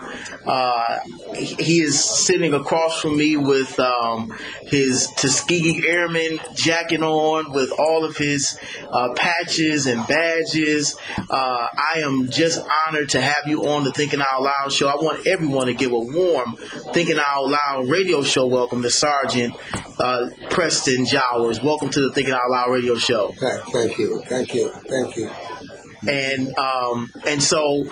Uh, 0.46 0.98
he 1.34 1.80
is 1.80 2.02
sitting 2.02 2.54
across 2.54 3.00
from 3.00 3.16
me 3.16 3.36
with 3.36 3.78
um, 3.78 4.32
his 4.62 5.08
Tuskegee 5.16 5.86
Airman 5.86 6.38
jacket 6.54 7.02
on, 7.02 7.52
with 7.52 7.70
all 7.78 8.04
of 8.04 8.16
his 8.16 8.58
uh, 8.90 9.12
patches 9.14 9.86
and 9.86 10.06
badges. 10.06 10.96
Uh, 11.28 11.68
I 11.76 12.00
am 12.00 12.30
just 12.30 12.60
honored 12.86 13.10
to 13.10 13.20
have 13.20 13.46
you 13.46 13.66
on 13.68 13.84
the 13.84 13.92
Thinking 13.92 14.20
Out 14.20 14.42
Loud 14.42 14.72
show. 14.72 14.88
I 14.88 14.96
want 14.96 15.26
everyone 15.26 15.66
to 15.66 15.74
give 15.74 15.92
a 15.92 15.98
warm 15.98 16.56
Thinking 16.92 17.18
Out 17.18 17.48
Loud 17.48 17.88
radio 17.88 18.22
show 18.22 18.46
welcome 18.46 18.82
to 18.82 18.90
Sergeant 18.90 19.54
uh, 19.98 20.30
Preston 20.48 21.04
Jowers. 21.04 21.62
Welcome 21.62 21.90
to 21.90 22.00
the 22.00 22.12
Thinking 22.12 22.34
Out 22.34 22.50
Loud 22.50 22.70
radio 22.70 22.96
show. 22.96 23.32
Thank 23.38 23.98
you, 23.98 24.22
thank 24.26 24.54
you, 24.54 24.69
thank 24.88 25.16
you. 25.16 25.30
and 26.08 26.56
um, 26.56 27.10
and 27.26 27.42
so 27.42 27.86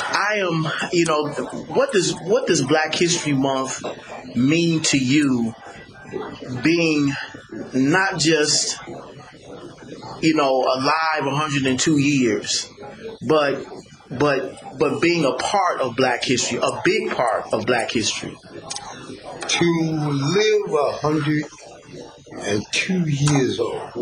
I 0.00 0.36
am, 0.38 0.66
you 0.92 1.06
know, 1.06 1.28
what 1.28 1.92
does 1.92 2.14
what 2.22 2.46
does 2.46 2.62
Black 2.62 2.94
History 2.94 3.32
Month 3.32 3.82
mean 4.36 4.82
to 4.82 4.98
you? 4.98 5.54
Being 6.62 7.12
not 7.72 8.18
just 8.18 8.78
you 10.20 10.34
know 10.34 10.62
alive 10.62 11.24
102 11.24 11.98
years, 11.98 12.70
but 13.26 13.64
but 14.10 14.78
but 14.78 15.00
being 15.00 15.24
a 15.24 15.32
part 15.34 15.80
of 15.80 15.96
Black 15.96 16.24
history, 16.24 16.58
a 16.62 16.80
big 16.84 17.10
part 17.12 17.52
of 17.52 17.66
Black 17.66 17.90
history. 17.90 18.36
To 19.46 19.64
live 19.64 20.72
a 20.72 20.92
hundred 20.98 21.44
and 22.40 22.64
two 22.72 23.00
years 23.08 23.60
old 23.60 23.92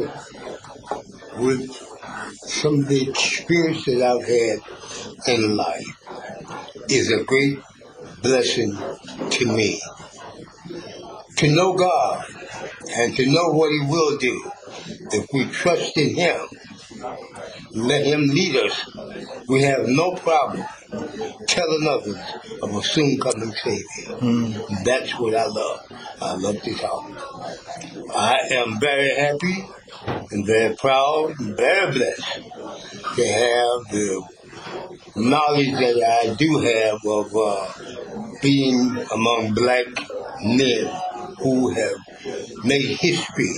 with 1.36 1.91
of 2.28 2.88
the 2.88 3.08
experience 3.08 3.84
that 3.84 4.02
I've 4.02 4.26
had 4.26 5.34
in 5.34 5.56
life 5.56 5.86
is 6.88 7.10
a 7.10 7.24
great 7.24 7.58
blessing 8.22 8.76
to 9.30 9.46
me. 9.46 9.80
To 11.38 11.48
know 11.48 11.74
God 11.74 12.24
and 12.96 13.16
to 13.16 13.26
know 13.26 13.48
what 13.50 13.72
He 13.72 13.80
will 13.88 14.18
do 14.18 14.50
if 15.12 15.26
we 15.32 15.46
trust 15.46 15.96
in 15.96 16.14
Him, 16.14 16.40
let 17.72 18.06
Him 18.06 18.28
lead 18.28 18.56
us, 18.56 18.90
we 19.48 19.62
have 19.62 19.86
no 19.86 20.14
problem 20.14 20.64
telling 21.46 21.86
others 21.88 22.18
of 22.62 22.74
a 22.74 22.82
soon 22.82 23.18
coming 23.20 23.52
Savior. 23.52 24.16
That's 24.84 25.18
what 25.18 25.34
I 25.34 25.46
love. 25.46 25.80
I 26.20 26.34
love 26.34 26.62
to 26.62 26.74
talk. 26.74 27.10
I 28.14 28.38
am 28.52 28.78
very 28.80 29.14
happy 29.14 29.68
and 30.30 30.46
very 30.46 30.74
proud 30.76 31.38
and 31.38 31.56
very 31.56 31.92
blessed 31.92 32.34
to 33.16 33.26
have 33.26 33.92
the 33.92 34.22
knowledge 35.16 35.72
that 35.72 36.22
I 36.22 36.34
do 36.34 36.58
have 36.58 37.00
of 37.06 37.36
uh, 37.36 38.38
being 38.40 38.96
among 39.12 39.54
black 39.54 39.86
men 40.42 40.90
who 41.38 41.70
have 41.70 41.96
made 42.64 42.96
history 42.98 43.52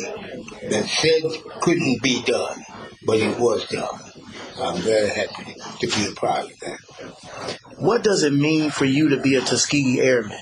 that 0.70 0.86
said 0.86 1.60
couldn't 1.60 2.02
be 2.02 2.22
done, 2.22 2.64
but 3.06 3.18
it 3.18 3.38
was 3.38 3.66
done. 3.68 4.13
I'm 4.56 4.80
very 4.82 5.08
happy 5.08 5.56
to 5.80 5.86
be 5.86 6.06
a 6.06 6.14
part 6.14 6.44
of 6.44 6.60
that. 6.60 7.58
What 7.78 8.02
does 8.04 8.22
it 8.22 8.32
mean 8.32 8.70
for 8.70 8.84
you 8.84 9.08
to 9.10 9.20
be 9.20 9.34
a 9.34 9.40
Tuskegee 9.40 10.00
Airman? 10.00 10.38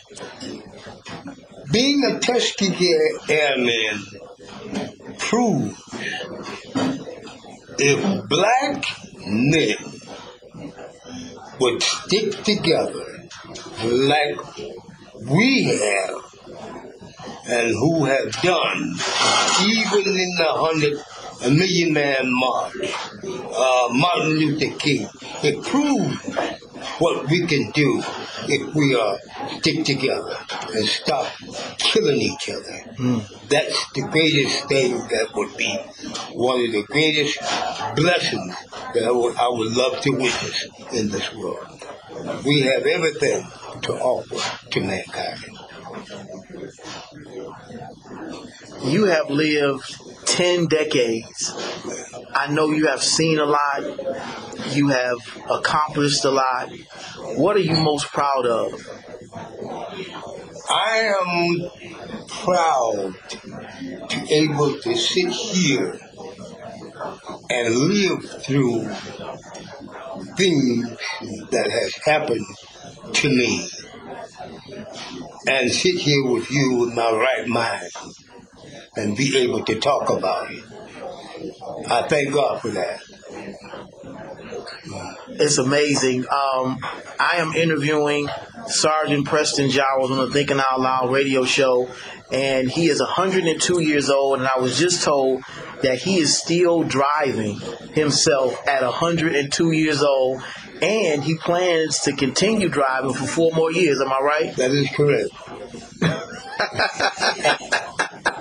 Being 1.72 2.05
a 2.05 2.20
Tuskegee 2.20 2.98
Airman 3.29 4.05
proves 5.18 5.83
if 7.79 8.29
black 8.29 8.85
men 9.27 9.77
would 11.59 11.83
stick 11.83 12.42
together 12.44 13.29
like 13.85 14.38
we 15.20 15.64
have 15.64 16.33
and 17.46 17.70
who 17.70 18.05
have 18.05 18.33
done, 18.42 18.94
even 19.64 20.07
in 20.07 20.35
the 20.37 20.48
hundred 20.48 20.98
a 21.45 21.51
million 21.51 21.93
man 21.93 22.33
march, 22.33 22.75
uh, 23.25 23.89
Martin 23.91 24.35
Luther 24.39 24.77
King, 24.79 25.09
it 25.43 25.63
proves 25.65 26.17
what 26.99 27.29
we 27.29 27.47
can 27.47 27.71
do 27.73 28.03
if 28.49 28.75
we 28.75 28.95
uh, 28.95 29.17
stick 29.59 29.85
together 29.85 30.37
and 30.75 30.87
stop 30.87 31.27
killing 31.79 32.21
each 32.21 32.49
other. 32.51 33.21
That's 33.49 33.93
the 33.93 34.09
greatest 34.11 34.69
thing 34.69 34.99
that 34.99 35.29
would 35.35 35.57
be 35.57 35.73
one 36.33 36.65
of 36.65 36.73
the 36.73 36.85
greatest 36.85 37.39
blessings 37.97 38.55
that 38.95 39.05
I 39.05 39.11
would, 39.11 39.37
I 39.37 39.49
would 39.49 39.73
love 39.73 40.01
to 40.03 40.11
witness 40.11 40.69
in 40.93 41.11
this 41.11 41.33
world. 41.35 41.67
We 42.45 42.61
have 42.63 42.87
everything 42.87 43.47
to 43.83 43.93
offer 43.95 44.71
to 44.71 44.81
mankind. 44.81 45.39
You 48.85 49.05
have 49.05 49.31
lived 49.31 49.97
10 50.27 50.67
decades. 50.67 51.53
I 52.35 52.49
know 52.51 52.71
you 52.71 52.87
have 52.87 53.03
seen 53.03 53.39
a 53.39 53.45
lot. 53.45 53.83
You 54.71 54.89
have 54.89 55.19
accomplished 55.51 56.25
a 56.25 56.31
lot. 56.31 56.71
What 57.37 57.57
are 57.57 57.61
you 57.61 57.77
most 57.77 58.07
proud 58.09 58.47
of? 58.47 58.73
I 60.71 61.13
am 61.21 62.27
proud 62.29 63.15
to 64.09 64.21
be 64.21 64.33
able 64.35 64.79
to 64.81 64.97
sit 64.97 65.31
here 65.31 65.99
and 67.51 67.75
live 67.77 68.43
through 68.43 68.89
things 70.37 70.89
that 71.51 71.69
has 71.71 71.95
happened 72.05 72.47
to 73.13 73.29
me 73.29 73.69
and 75.49 75.71
sit 75.71 75.97
here 75.97 76.25
with 76.27 76.51
you 76.51 76.77
with 76.77 76.95
my 76.95 77.11
right 77.11 77.47
mind 77.47 77.91
and 78.97 79.17
be 79.17 79.39
able 79.39 79.65
to 79.65 79.81
talk 79.81 80.11
about 80.11 80.51
it. 80.51 80.65
I 81.91 82.07
thank 82.09 82.33
God 82.33 82.61
for 82.61 82.71
that. 82.71 83.01
It's 85.29 85.59
amazing. 85.59 86.21
Um, 86.23 86.79
I 87.19 87.37
am 87.37 87.53
interviewing 87.55 88.29
Sergeant 88.67 89.27
Preston 89.27 89.71
Giles 89.71 90.11
on 90.11 90.19
the 90.19 90.31
Thinking 90.31 90.61
Out 90.61 90.81
Loud 90.81 91.11
radio 91.11 91.45
show, 91.45 91.89
and 92.31 92.71
he 92.71 92.89
is 92.89 93.01
102 93.01 93.81
years 93.81 94.11
old. 94.11 94.39
And 94.41 94.49
I 94.49 94.59
was 94.59 94.79
just 94.79 95.03
told 95.03 95.43
that 95.83 95.99
he 95.99 96.19
is 96.19 96.37
still 96.39 96.83
driving 96.83 97.59
himself 97.95 98.57
at 98.69 98.83
102 98.83 99.73
years 99.73 100.03
old, 100.03 100.43
and 100.81 101.25
he 101.25 101.37
plans 101.37 102.01
to 102.01 102.13
continue 102.13 102.69
driving 102.69 103.15
for 103.15 103.27
four 103.27 103.53
more 103.53 103.73
years. 103.73 104.01
Am 104.01 104.13
I 104.13 104.21
right? 104.21 104.57
That 104.57 104.71
is 104.71 104.89
correct. 104.91 105.31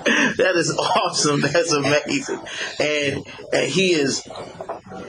that 0.36 0.52
is 0.56 0.70
awesome. 0.76 1.40
That's 1.40 1.72
amazing. 1.72 2.40
And, 2.80 3.26
and 3.52 3.70
he 3.70 3.92
is 3.92 4.26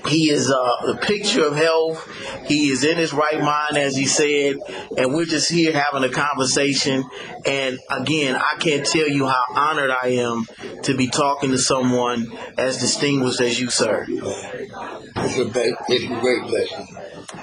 he 0.08 0.30
is 0.30 0.50
uh, 0.50 0.86
the 0.86 0.98
picture 0.98 1.46
of 1.46 1.56
health. 1.56 2.08
He 2.46 2.70
is 2.70 2.84
in 2.84 2.98
his 2.98 3.14
right 3.14 3.40
mind, 3.40 3.78
as 3.78 3.96
he 3.96 4.06
said, 4.06 4.58
and 4.98 5.14
we're 5.14 5.26
just 5.26 5.50
here 5.50 5.72
having 5.74 6.08
a 6.08 6.14
conversation. 6.14 7.04
And 7.46 7.80
again, 7.90 8.36
I 8.36 8.58
can't 8.60 8.86
tell 8.86 9.08
you 9.08 9.28
how 9.28 9.44
honored 9.56 9.92
I 9.92 10.10
am 10.20 10.46
to 10.84 10.96
be 10.96 11.08
talking 11.08 11.52
to 11.52 11.58
someone 11.58 12.32
as 12.58 12.80
distinguished 12.80 13.42
as 13.42 13.60
you, 13.60 13.70
sir. 13.70 14.06
It's 14.08 15.38
a, 15.40 15.46
be- 15.46 15.76
it's 15.90 16.06
a 16.06 16.20
great 16.20 16.44
blessing. 16.48 16.88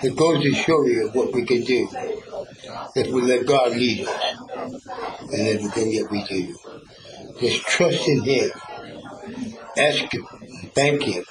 It 0.03 0.17
goes 0.17 0.43
to 0.43 0.53
show 0.53 0.85
you 0.85 1.11
what 1.13 1.33
we 1.33 1.45
can 1.45 1.63
do 1.65 1.89
if 2.95 3.09
we 3.09 3.23
let 3.23 3.47
God 3.47 3.73
lead 3.73 4.07
us 4.07 4.37
and 5.33 5.49
everything 5.49 5.95
that 5.97 6.09
we 6.11 6.25
do. 6.25 6.57
Just 7.41 7.63
trust 7.67 8.07
in 8.07 8.23
Him. 8.23 8.51
Ask 9.79 10.13
Him. 10.13 10.27
Thank 10.75 11.03
Him. 11.03 11.25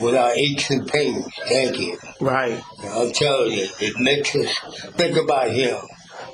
With 0.00 0.14
our 0.14 0.32
aches 0.34 0.70
and 0.70 0.88
pains, 0.88 1.26
thank 1.46 1.76
Him. 1.76 1.98
Right. 2.20 2.62
I'm 2.82 3.12
telling 3.12 3.52
you, 3.52 3.68
it 3.80 3.98
makes 4.00 4.34
us 4.34 4.58
think 4.96 5.16
about 5.16 5.50
Him. 5.50 5.76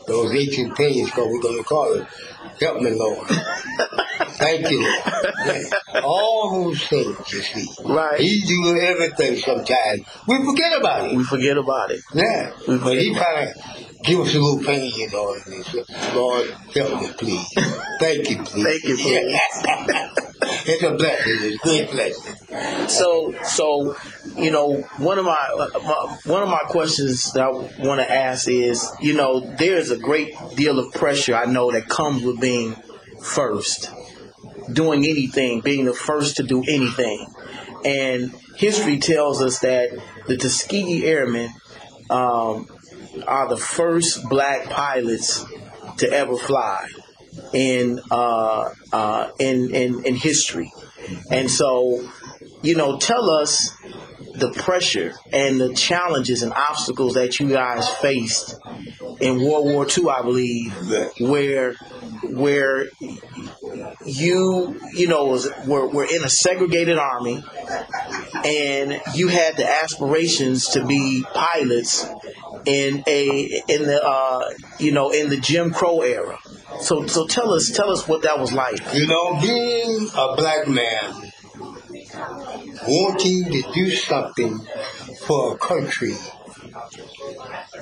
Those 0.06 0.33
aches 0.35 0.59
and 0.59 0.74
pains, 0.74 1.06
because 1.11 1.28
we're 1.28 1.42
going 1.42 1.59
to 1.59 1.64
call 1.64 1.94
it, 1.94 2.06
help 2.61 2.80
me, 2.80 2.90
Lord. 2.92 3.28
Thank 4.40 4.70
you. 4.70 6.03
All 6.03 6.64
those 6.64 6.87
things, 6.87 7.33
you 7.33 7.42
see. 7.42 7.68
Right. 7.85 8.18
He 8.18 8.40
do 8.40 8.79
everything 8.81 9.37
sometimes. 9.37 10.00
We 10.26 10.44
forget 10.44 10.79
about 10.79 11.11
it. 11.11 11.16
We 11.16 11.24
forget 11.24 11.59
about 11.59 11.90
it. 11.90 12.00
Yeah. 12.14 12.53
But 12.66 12.98
he 12.98 13.14
kind 13.14 13.50
of 13.50 14.03
give 14.03 14.20
us 14.20 14.35
a 14.35 14.38
little 14.38 14.64
pain, 14.64 14.92
you 14.96 15.11
know. 15.11 15.35
And 15.35 15.55
he 15.55 15.62
said, 15.62 16.14
Lord, 16.14 16.50
help 16.74 17.03
me, 17.03 17.09
please. 17.18 17.46
Thank 18.00 18.31
you, 18.31 18.42
please. 18.42 18.64
Thank 18.64 18.85
you, 18.85 18.96
please. 18.96 19.40
it's 20.66 20.83
a 20.83 20.94
blessing. 20.94 21.37
It's 21.40 21.64
a 21.64 21.68
good 21.68 21.90
blessing. 21.90 22.88
So, 22.88 23.35
so 23.44 23.94
you 24.37 24.50
know, 24.50 24.81
one 24.98 25.18
of 25.18 25.24
my, 25.24 25.37
uh, 25.59 25.68
my 25.81 26.18
one 26.24 26.42
of 26.42 26.48
my 26.48 26.62
questions 26.68 27.33
that 27.33 27.42
I 27.42 27.50
want 27.50 28.00
to 28.00 28.11
ask 28.11 28.48
is, 28.48 28.90
you 29.00 29.14
know, 29.14 29.40
there's 29.57 29.90
a 29.90 29.98
great 29.98 30.35
deal 30.57 30.79
of 30.79 30.92
pressure 30.92 31.35
I 31.35 31.46
know 31.46 31.70
that 31.72 31.88
comes 31.88 32.22
with 32.22 32.40
being 32.40 32.74
first, 33.22 33.90
doing 34.73 35.05
anything, 35.05 35.61
being 35.61 35.85
the 35.85 35.94
first 35.94 36.37
to 36.37 36.42
do 36.42 36.62
anything, 36.62 37.27
and 37.85 38.35
history 38.57 38.99
tells 38.99 39.40
us 39.40 39.61
that 39.61 39.90
the 40.27 40.37
Tuskegee 40.37 41.05
Airmen 41.07 41.51
um, 42.11 42.68
are 43.27 43.49
the 43.49 43.57
first 43.57 44.29
black 44.29 44.68
pilots 44.68 45.44
to 45.99 46.11
ever 46.11 46.37
fly 46.37 46.88
in 47.53 48.01
uh, 48.11 48.70
uh, 48.92 49.31
in, 49.38 49.75
in 49.75 50.05
in 50.05 50.14
history, 50.14 50.73
and 51.31 51.51
so 51.51 52.09
you 52.62 52.77
know, 52.77 52.99
tell 52.99 53.31
us 53.31 53.70
the 54.35 54.51
pressure 54.53 55.12
and 55.33 55.61
the 55.61 55.75
challenges 55.75 56.42
and 56.42 56.53
obstacles 56.53 57.14
that 57.14 57.40
you 57.40 57.49
guys 57.49 57.88
faced 57.88 58.59
in 59.20 59.40
World 59.42 59.66
War 59.66 59.87
II, 59.87 60.09
I 60.09 60.23
believe, 60.23 60.73
where 61.20 61.75
where 62.22 62.87
you 64.04 64.80
you 64.94 65.09
know 65.09 65.26
was 65.26 65.48
were, 65.66 65.88
were 65.88 66.04
in 66.04 66.24
a 66.24 66.28
segregated 66.28 66.98
army 66.98 67.42
and 68.44 69.00
you 69.14 69.28
had 69.28 69.56
the 69.56 69.68
aspirations 69.68 70.68
to 70.68 70.85
be 70.85 71.24
pilots 71.35 72.06
in 72.64 73.02
a 73.06 73.62
in 73.68 73.83
the 73.85 74.02
uh, 74.02 74.50
you 74.78 74.92
know 74.92 75.11
in 75.11 75.28
the 75.28 75.37
Jim 75.38 75.70
Crow 75.70 76.00
era. 76.00 76.38
So 76.80 77.06
so 77.06 77.26
tell 77.26 77.52
us 77.52 77.70
tell 77.70 77.90
us 77.90 78.06
what 78.06 78.22
that 78.22 78.38
was 78.38 78.52
like. 78.52 78.80
You 78.94 79.06
know, 79.06 79.40
being 79.40 80.09
a 80.16 80.37
black 80.37 80.68
man, 80.68 81.33
wanting 82.87 83.44
to 83.44 83.72
do 83.72 83.90
something 83.90 84.59
for 85.26 85.54
a 85.54 85.59
country 85.59 86.14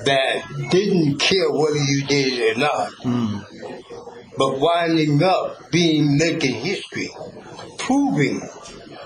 that 0.05 0.43
didn't 0.71 1.19
care 1.19 1.51
whether 1.51 1.77
you 1.77 2.05
did 2.05 2.33
it 2.33 2.57
or 2.57 2.59
not, 2.59 2.91
but 4.39 4.57
winding 4.57 5.21
up 5.21 5.69
being 5.69 6.17
making 6.17 6.55
history, 6.55 7.09
proving 7.77 8.39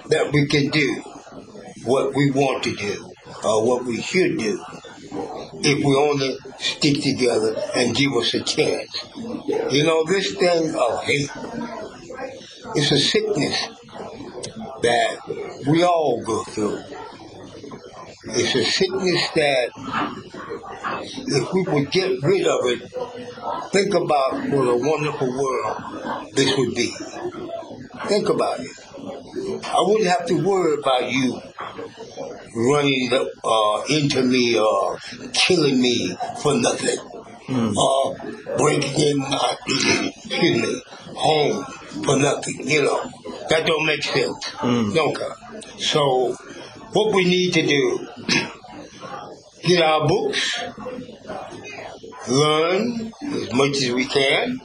that 0.10 0.32
we 0.32 0.46
can 0.48 0.70
do 0.70 1.02
what 1.86 2.16
we 2.16 2.30
want 2.30 2.64
to 2.64 2.76
do 2.76 3.12
or 3.44 3.66
what 3.66 3.84
we 3.84 4.00
should 4.00 4.38
do 4.38 4.64
if 5.64 5.84
we 5.84 5.96
only 5.96 6.38
stick 6.60 7.02
together 7.02 7.56
and 7.76 7.96
give 7.96 8.14
us 8.14 8.32
a 8.36 8.42
chance. 8.42 9.06
You 9.72 9.84
know, 9.84 10.06
this 10.06 10.36
thing 10.36 10.76
of 10.76 11.04
hate, 11.04 11.32
it's 12.76 12.92
a 12.92 13.00
sickness 13.00 13.70
that 14.84 15.18
we 15.68 15.84
all 15.84 16.22
go 16.24 16.44
through. 16.44 16.80
It's 18.26 18.56
a 18.56 18.64
sickness 18.64 19.30
that 19.36 19.70
if 21.28 21.54
we 21.54 21.64
would 21.64 21.92
get 21.92 22.22
rid 22.22 22.46
of 22.46 22.60
it, 22.66 23.33
think 23.74 23.94
about 23.96 24.34
what 24.50 24.68
a 24.68 24.78
wonderful 24.78 25.28
world 25.28 26.30
this 26.34 26.56
would 26.58 26.76
be. 26.76 26.94
Think 28.06 28.30
about 28.30 28.60
it. 28.60 28.72
I 29.66 29.82
wouldn't 29.82 30.08
have 30.08 30.26
to 30.28 30.36
worry 30.46 30.76
about 30.80 31.12
you 31.12 31.42
running 32.56 33.10
uh, 33.44 33.82
into 33.90 34.22
me 34.24 34.58
or 34.60 35.00
killing 35.34 35.82
me 35.82 36.16
for 36.42 36.54
nothing. 36.56 37.00
Or 37.76 38.16
breaking 38.58 39.00
in 39.00 39.18
my 39.18 39.58
excuse 39.68 40.62
me, 40.62 40.82
home 41.16 41.66
for 42.06 42.18
nothing, 42.18 42.68
you 42.68 42.84
know. 42.84 43.12
That 43.50 43.66
don't 43.66 43.86
make 43.86 44.04
sense. 44.04 44.52
Don't 44.62 45.18
it? 45.18 45.82
So 45.82 46.36
what 46.94 47.14
we 47.14 47.26
need 47.26 47.54
to 47.54 47.66
do, 47.66 48.08
get 49.64 49.82
our 49.82 50.08
books, 50.08 50.64
learn 52.30 53.12
as 53.34 53.54
much 53.54 53.78
as 53.78 53.92
we 53.92 54.06
can, 54.06 54.60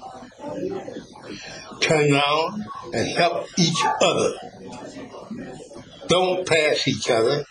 turn 1.81 2.12
around 2.12 2.64
and 2.92 3.09
help 3.09 3.46
each 3.59 3.83
other. 4.02 4.35
Don't 6.09 6.46
pass 6.46 6.87
each 6.88 7.11
other. 7.11 7.44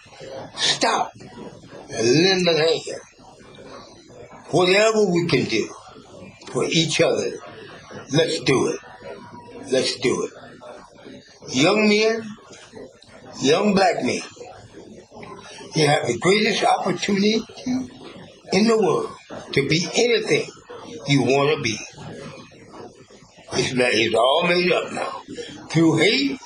Stop 0.56 1.12
and 1.90 2.24
lend 2.24 2.48
a 2.48 2.58
hand. 2.58 3.02
Whatever 4.52 5.06
we 5.06 5.28
can 5.28 5.46
do 5.46 5.70
for 6.52 6.66
each 6.66 7.02
other, 7.02 7.32
let's 8.14 8.40
do 8.42 8.68
it. 8.68 8.80
Let's 9.72 9.96
do 9.98 10.24
it. 10.24 10.32
Young 11.54 11.88
men, 11.88 12.24
young 13.42 13.74
black 13.74 14.04
men, 14.04 14.22
you 15.76 15.88
have 15.88 16.08
the 16.08 16.18
greatest 16.20 16.64
opportunity 16.64 17.42
in 18.54 18.68
the 18.68 18.78
world 18.78 19.12
to 19.54 19.68
be 19.68 19.86
anything 19.94 20.50
you 21.08 21.24
want 21.24 21.58
to 21.58 21.62
be. 21.62 21.78
It's, 23.54 23.74
not, 23.74 23.90
it's 23.92 24.16
all 24.16 24.48
made 24.48 24.72
up 24.72 24.92
now. 24.92 25.22
Through 25.70 25.98
hate, 25.98 26.40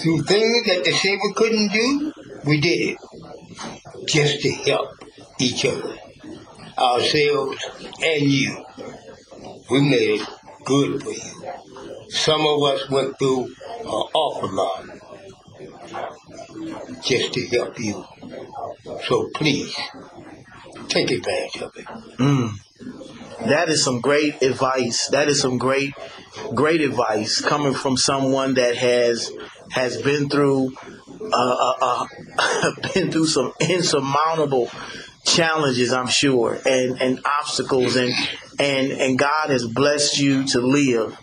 through 0.00 0.22
things 0.22 0.66
that 0.66 0.82
the 0.84 1.18
we 1.22 1.32
couldn't 1.34 1.72
do, 1.72 2.12
we 2.44 2.60
did 2.60 2.90
it. 2.90 2.98
Just 4.06 4.40
to 4.42 4.50
help 4.50 4.90
each 5.40 5.64
other, 5.64 5.96
ourselves 6.76 7.64
and 8.02 8.22
you. 8.22 8.64
We 9.70 9.80
made 9.80 10.20
it 10.20 10.28
good 10.64 11.02
for 11.02 11.10
you. 11.10 12.10
Some 12.10 12.44
of 12.46 12.62
us 12.62 12.90
went 12.90 13.18
through 13.18 13.44
an 13.44 13.86
awful 13.86 14.52
lot 14.52 14.86
just 17.02 17.32
to 17.34 17.46
help 17.46 17.78
you. 17.78 18.04
So 19.04 19.30
please, 19.34 19.74
take 20.88 21.10
advantage 21.10 21.62
of 21.62 21.76
it. 21.76 21.86
Mm. 22.18 22.58
That 23.46 23.68
is 23.68 23.84
some 23.84 24.00
great 24.00 24.42
advice. 24.42 25.08
That 25.08 25.28
is 25.28 25.40
some 25.40 25.58
great, 25.58 25.94
great 26.54 26.80
advice 26.80 27.40
coming 27.40 27.74
from 27.74 27.96
someone 27.96 28.54
that 28.54 28.76
has 28.76 29.30
has 29.70 30.00
been 30.02 30.28
through 30.28 30.72
uh, 31.32 31.74
uh, 31.80 32.06
uh, 32.38 32.72
been 32.94 33.10
through 33.10 33.26
some 33.26 33.52
insurmountable 33.60 34.70
challenges, 35.24 35.92
I'm 35.92 36.08
sure, 36.08 36.58
and, 36.66 37.00
and 37.00 37.20
obstacles, 37.24 37.96
and 37.96 38.12
and 38.58 38.92
and 38.92 39.18
God 39.18 39.50
has 39.50 39.66
blessed 39.66 40.18
you 40.18 40.44
to 40.48 40.60
live 40.60 41.18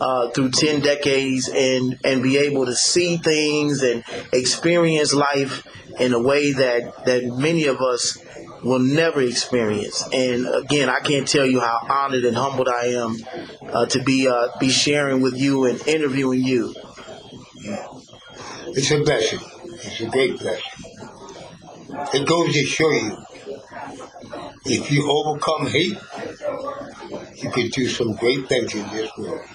uh, 0.00 0.30
through 0.30 0.50
ten 0.50 0.80
decades 0.80 1.48
and 1.48 1.98
and 2.04 2.22
be 2.22 2.38
able 2.38 2.66
to 2.66 2.74
see 2.74 3.16
things 3.16 3.82
and 3.82 4.04
experience 4.32 5.14
life 5.14 5.66
in 5.98 6.12
a 6.12 6.20
way 6.20 6.52
that 6.52 7.04
that 7.06 7.24
many 7.24 7.66
of 7.66 7.80
us 7.80 8.18
will 8.62 8.78
never 8.78 9.20
experience. 9.20 10.02
And 10.12 10.46
again, 10.46 10.88
I 10.88 11.00
can't 11.00 11.26
tell 11.28 11.46
you 11.46 11.60
how 11.60 11.78
honored 11.88 12.24
and 12.24 12.36
humbled 12.36 12.68
I 12.68 12.86
am 12.86 13.16
uh, 13.62 13.86
to 13.86 14.02
be 14.02 14.28
uh, 14.28 14.48
be 14.58 14.70
sharing 14.70 15.20
with 15.20 15.36
you 15.36 15.64
and 15.66 15.86
interviewing 15.86 16.42
you. 16.42 16.74
It's 18.68 18.90
a 18.90 19.02
blessing. 19.02 19.40
It's 19.64 20.00
a 20.00 20.06
great 20.06 20.38
blessing. 20.38 20.72
It 22.14 22.26
goes 22.26 22.52
to 22.52 22.64
show 22.64 22.90
you 22.90 23.16
if 24.64 24.90
you 24.90 25.10
overcome 25.10 25.66
hate, 25.66 25.96
you 27.36 27.50
can 27.50 27.68
do 27.68 27.88
some 27.88 28.14
great 28.14 28.48
things 28.48 28.74
in 28.74 28.88
this 28.90 29.10
world 29.16 29.46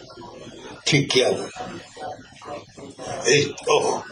together. 0.85 1.49
Oh, 3.67 4.03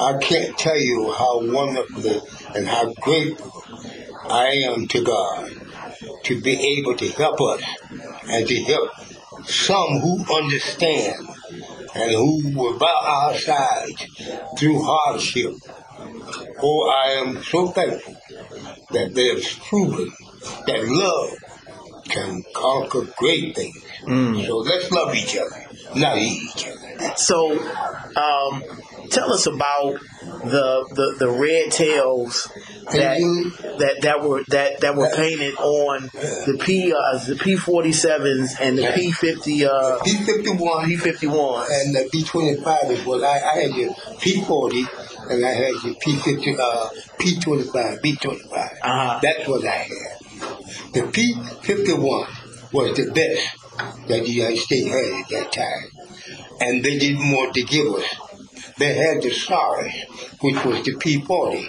I 0.00 0.18
can't 0.18 0.56
tell 0.56 0.78
you 0.78 1.12
how 1.12 1.40
wonderful 1.52 2.26
and 2.54 2.66
how 2.66 2.92
grateful 2.94 3.59
I 4.30 4.48
am 4.72 4.86
to 4.88 5.02
God 5.02 5.50
to 6.24 6.40
be 6.40 6.78
able 6.78 6.96
to 6.96 7.08
help 7.08 7.40
us 7.40 7.62
and 8.28 8.46
to 8.46 8.62
help 8.62 8.90
some 9.44 10.00
who 10.00 10.24
understand 10.34 11.28
and 11.94 12.12
who 12.12 12.52
were 12.56 12.78
by 12.78 12.94
our 13.02 13.34
side 13.36 13.96
through 14.56 14.82
hardship. 14.82 15.54
Oh, 16.62 16.90
I 16.90 17.10
am 17.12 17.42
so 17.42 17.68
thankful 17.68 18.16
that 18.92 19.14
they 19.14 19.28
have 19.28 19.44
proven 19.68 20.12
that 20.66 20.84
love 20.84 21.36
can 22.04 22.42
conquer 22.54 23.06
great 23.16 23.54
things. 23.54 23.82
So 24.46 24.58
let's 24.58 24.90
love 24.90 25.14
each 25.14 25.36
other, 25.36 25.66
not 25.96 26.18
each 26.18 26.66
other. 26.66 27.16
So, 27.16 27.52
um, 28.16 28.62
tell 29.10 29.32
us 29.32 29.46
about 29.46 29.98
the 30.20 30.86
the, 30.94 31.16
the 31.18 31.28
red 31.28 31.70
tails 31.70 32.50
that 32.92 33.18
that 33.78 34.02
that 34.02 34.22
were 34.22 34.42
that 34.48 34.80
that 34.80 34.94
were 34.96 35.10
painted 35.14 35.54
on 35.56 36.02
the 36.12 36.58
P 36.60 36.92
uh, 36.92 37.18
the 37.24 37.36
P 37.36 37.56
forty 37.56 37.92
sevens 37.92 38.54
and 38.60 38.78
the 38.78 38.90
P 38.94 39.10
fifty 39.12 39.66
uh 39.66 39.98
P 40.02 40.14
fifty 40.24 40.50
one, 40.50 40.86
P 40.86 40.96
fifty 40.96 41.26
one, 41.26 41.66
and 41.70 41.94
the 41.94 42.08
P 42.10 42.24
twenty 42.24 42.56
five 42.56 42.90
is 42.90 43.04
what 43.04 43.22
I, 43.22 43.38
I 43.38 43.58
had 43.62 43.74
your 43.74 43.94
P 44.20 44.42
forty, 44.42 44.84
and 45.28 45.44
I 45.44 45.50
had 45.50 45.74
your 45.84 45.94
P 46.00 46.16
fifty 46.16 46.56
uh 46.58 46.88
P 47.18 47.38
twenty 47.40 47.64
five, 47.64 48.00
B 48.02 48.16
twenty 48.16 48.42
five. 48.48 48.70
Uh-huh. 48.82 49.20
That's 49.22 49.48
what 49.48 49.64
I 49.64 49.70
had. 49.70 50.18
The 50.94 51.10
P 51.12 51.34
fifty 51.62 51.92
one 51.92 52.26
was 52.72 52.96
the 52.96 53.10
best 53.12 53.56
that 54.08 54.24
the 54.24 54.30
United 54.30 54.58
States 54.58 54.88
had 54.88 55.04
at 55.04 55.28
that 55.28 55.52
time, 55.52 56.36
and 56.60 56.84
they 56.84 56.98
didn't 56.98 57.30
want 57.32 57.54
to 57.54 57.62
give 57.62 57.86
us. 57.94 58.04
They 58.80 58.94
had 58.94 59.22
the 59.22 59.30
SARS, 59.30 59.92
which 60.40 60.64
was 60.64 60.82
the 60.84 60.96
P 60.96 61.20
forty. 61.20 61.68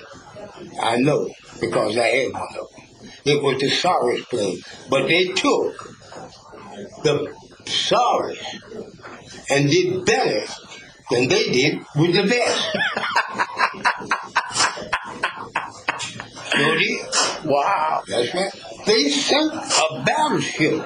I 0.81 0.95
know 0.95 1.29
because 1.59 1.97
I 1.97 2.07
had 2.07 2.31
one 2.31 2.47
of 2.57 2.69
them. 2.71 3.09
It 3.25 3.43
was 3.43 3.59
the 3.59 3.69
SARS 3.69 4.23
plane, 4.27 4.61
but 4.89 5.09
they 5.09 5.25
took 5.25 5.75
the 7.03 7.35
SARS 7.65 8.39
and 9.49 9.69
did 9.69 10.05
better 10.05 10.45
than 11.11 11.27
they 11.27 11.51
did 11.51 11.79
with 11.97 12.15
the 12.15 12.23
best. 12.23 12.77
Wow. 17.45 18.03
That's 18.07 18.33
right. 18.33 18.51
They 18.85 19.09
sent 19.09 19.53
a 19.53 20.03
battleship 20.05 20.85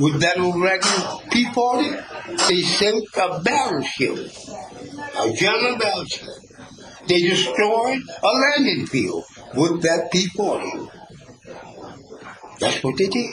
with 0.00 0.20
that 0.20 0.38
old 0.38 0.60
regular 0.60 1.18
P-40. 1.30 2.48
They 2.48 2.62
sent 2.62 3.04
a 3.16 3.40
battleship, 3.40 4.18
a 5.18 5.32
German 5.32 5.78
battleship. 5.78 6.28
They 7.06 7.20
destroyed 7.22 8.00
a 8.22 8.26
landing 8.26 8.86
field 8.86 9.24
with 9.54 9.82
that 9.82 10.08
P-40. 10.12 10.90
That's 12.58 12.82
what 12.82 12.96
they 12.96 13.06
did. 13.06 13.30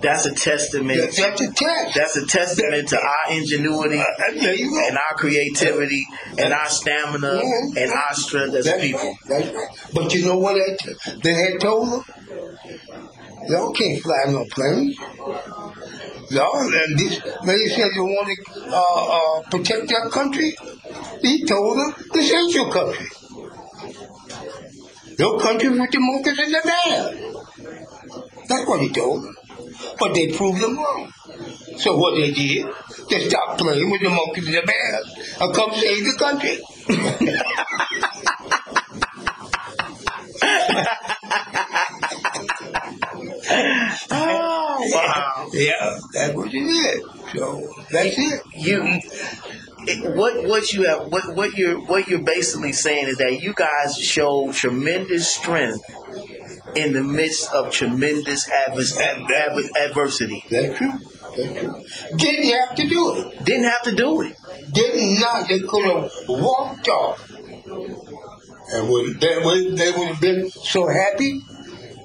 That's 0.00 0.26
a 0.26 0.34
testament. 0.34 0.98
That's 1.16 1.40
a 1.40 1.52
test. 1.52 1.94
That's 1.94 2.16
a 2.16 2.26
testament 2.26 2.88
to 2.90 2.98
our 3.00 3.32
ingenuity 3.32 3.96
there 4.34 4.54
you 4.54 4.82
and 4.86 4.96
our 4.96 5.16
creativity 5.16 6.04
and 6.38 6.52
our 6.52 6.66
stamina 6.68 7.40
Yeah. 7.42 7.82
and 7.82 7.92
our 7.92 8.12
strength 8.12 8.54
as 8.54 8.66
That's 8.66 8.80
people. 8.82 9.16
right. 9.30 9.52
Right. 9.54 9.68
But 9.94 10.12
you 10.14 10.26
know 10.26 10.38
what 10.38 10.54
they, 10.54 11.12
they 11.22 11.32
had 11.34 11.60
told 11.60 11.90
them? 11.92 12.04
Y'all 13.48 13.72
can't 13.72 14.02
fly 14.02 14.24
no 14.28 14.44
plane. 14.50 14.94
Y'all, 16.30 16.58
and 16.60 16.98
this, 16.98 17.20
they 17.44 17.68
said 17.68 17.88
they 17.94 18.00
want 18.00 18.28
to 18.28 18.62
uh, 18.74 19.06
uh, 19.38 19.42
protect 19.50 19.88
their 19.88 20.08
country. 20.10 20.54
He 21.22 21.44
told 21.44 21.78
them, 21.78 21.94
this 22.12 22.32
ain't 22.32 22.52
your 22.54 22.70
country. 22.72 23.06
Your 25.18 25.38
country 25.40 25.68
with 25.70 25.90
the 25.90 26.00
monkeys 26.00 26.38
and 26.38 26.52
the 26.52 26.60
bears. 26.64 28.48
That's 28.48 28.66
what 28.68 28.80
he 28.80 28.88
told 28.90 29.24
them. 29.24 29.34
But 29.98 30.14
they 30.14 30.32
proved 30.32 30.60
them 30.60 30.76
wrong. 30.76 31.12
So 31.78 31.96
what 31.96 32.14
they 32.16 32.30
did, 32.30 32.66
they 33.10 33.28
stopped 33.28 33.58
playing 33.60 33.90
with 33.90 34.00
the 34.02 34.08
monkeys 34.10 34.46
and 34.46 34.54
the 34.56 34.62
bears 34.62 35.36
and 35.40 35.54
come 35.54 35.72
save 35.74 36.04
the 36.04 36.16
country. 36.18 36.58
Oh, 44.10 44.90
wow. 44.94 45.48
Yeah, 45.52 45.98
that's 46.12 46.34
what 46.34 46.52
you 46.52 46.66
did. 46.66 47.02
So 47.34 47.68
that's 47.90 48.14
it. 48.18 48.42
You, 48.54 48.82
it- 49.88 50.16
what 50.16 50.42
what 50.48 50.72
you 50.72 50.82
have 50.82 51.12
what 51.12 51.36
what 51.36 51.54
you're 51.54 51.78
what 51.86 52.08
you're 52.08 52.22
basically 52.22 52.72
saying 52.72 53.06
is 53.06 53.18
that 53.18 53.40
you 53.40 53.54
guys 53.54 53.96
show 53.96 54.50
tremendous 54.52 55.30
strength 55.30 55.80
in 56.76 56.92
the 56.92 57.02
midst 57.02 57.52
of 57.52 57.72
tremendous 57.72 58.48
advers- 58.48 58.98
ad- 58.98 59.30
ad- 59.30 59.90
adversity. 59.90 60.44
That's 60.50 60.76
true. 60.76 60.92
That's 61.36 61.58
true. 61.58 61.84
Didn't 62.16 62.50
have 62.58 62.74
to 62.76 62.88
do 62.88 63.16
it. 63.16 63.44
Didn't 63.44 63.64
have 63.64 63.82
to 63.82 63.94
do 63.94 64.22
it. 64.22 64.36
Did 64.72 65.20
not. 65.20 65.48
They 65.48 65.60
could 65.60 65.84
have 65.84 66.10
walked 66.28 66.88
off. 66.88 67.30
And 68.72 68.88
would, 68.88 69.20
they, 69.20 69.38
would, 69.38 69.76
they 69.76 69.92
would 69.92 70.08
have 70.08 70.20
been 70.20 70.50
so 70.50 70.88
happy 70.88 71.40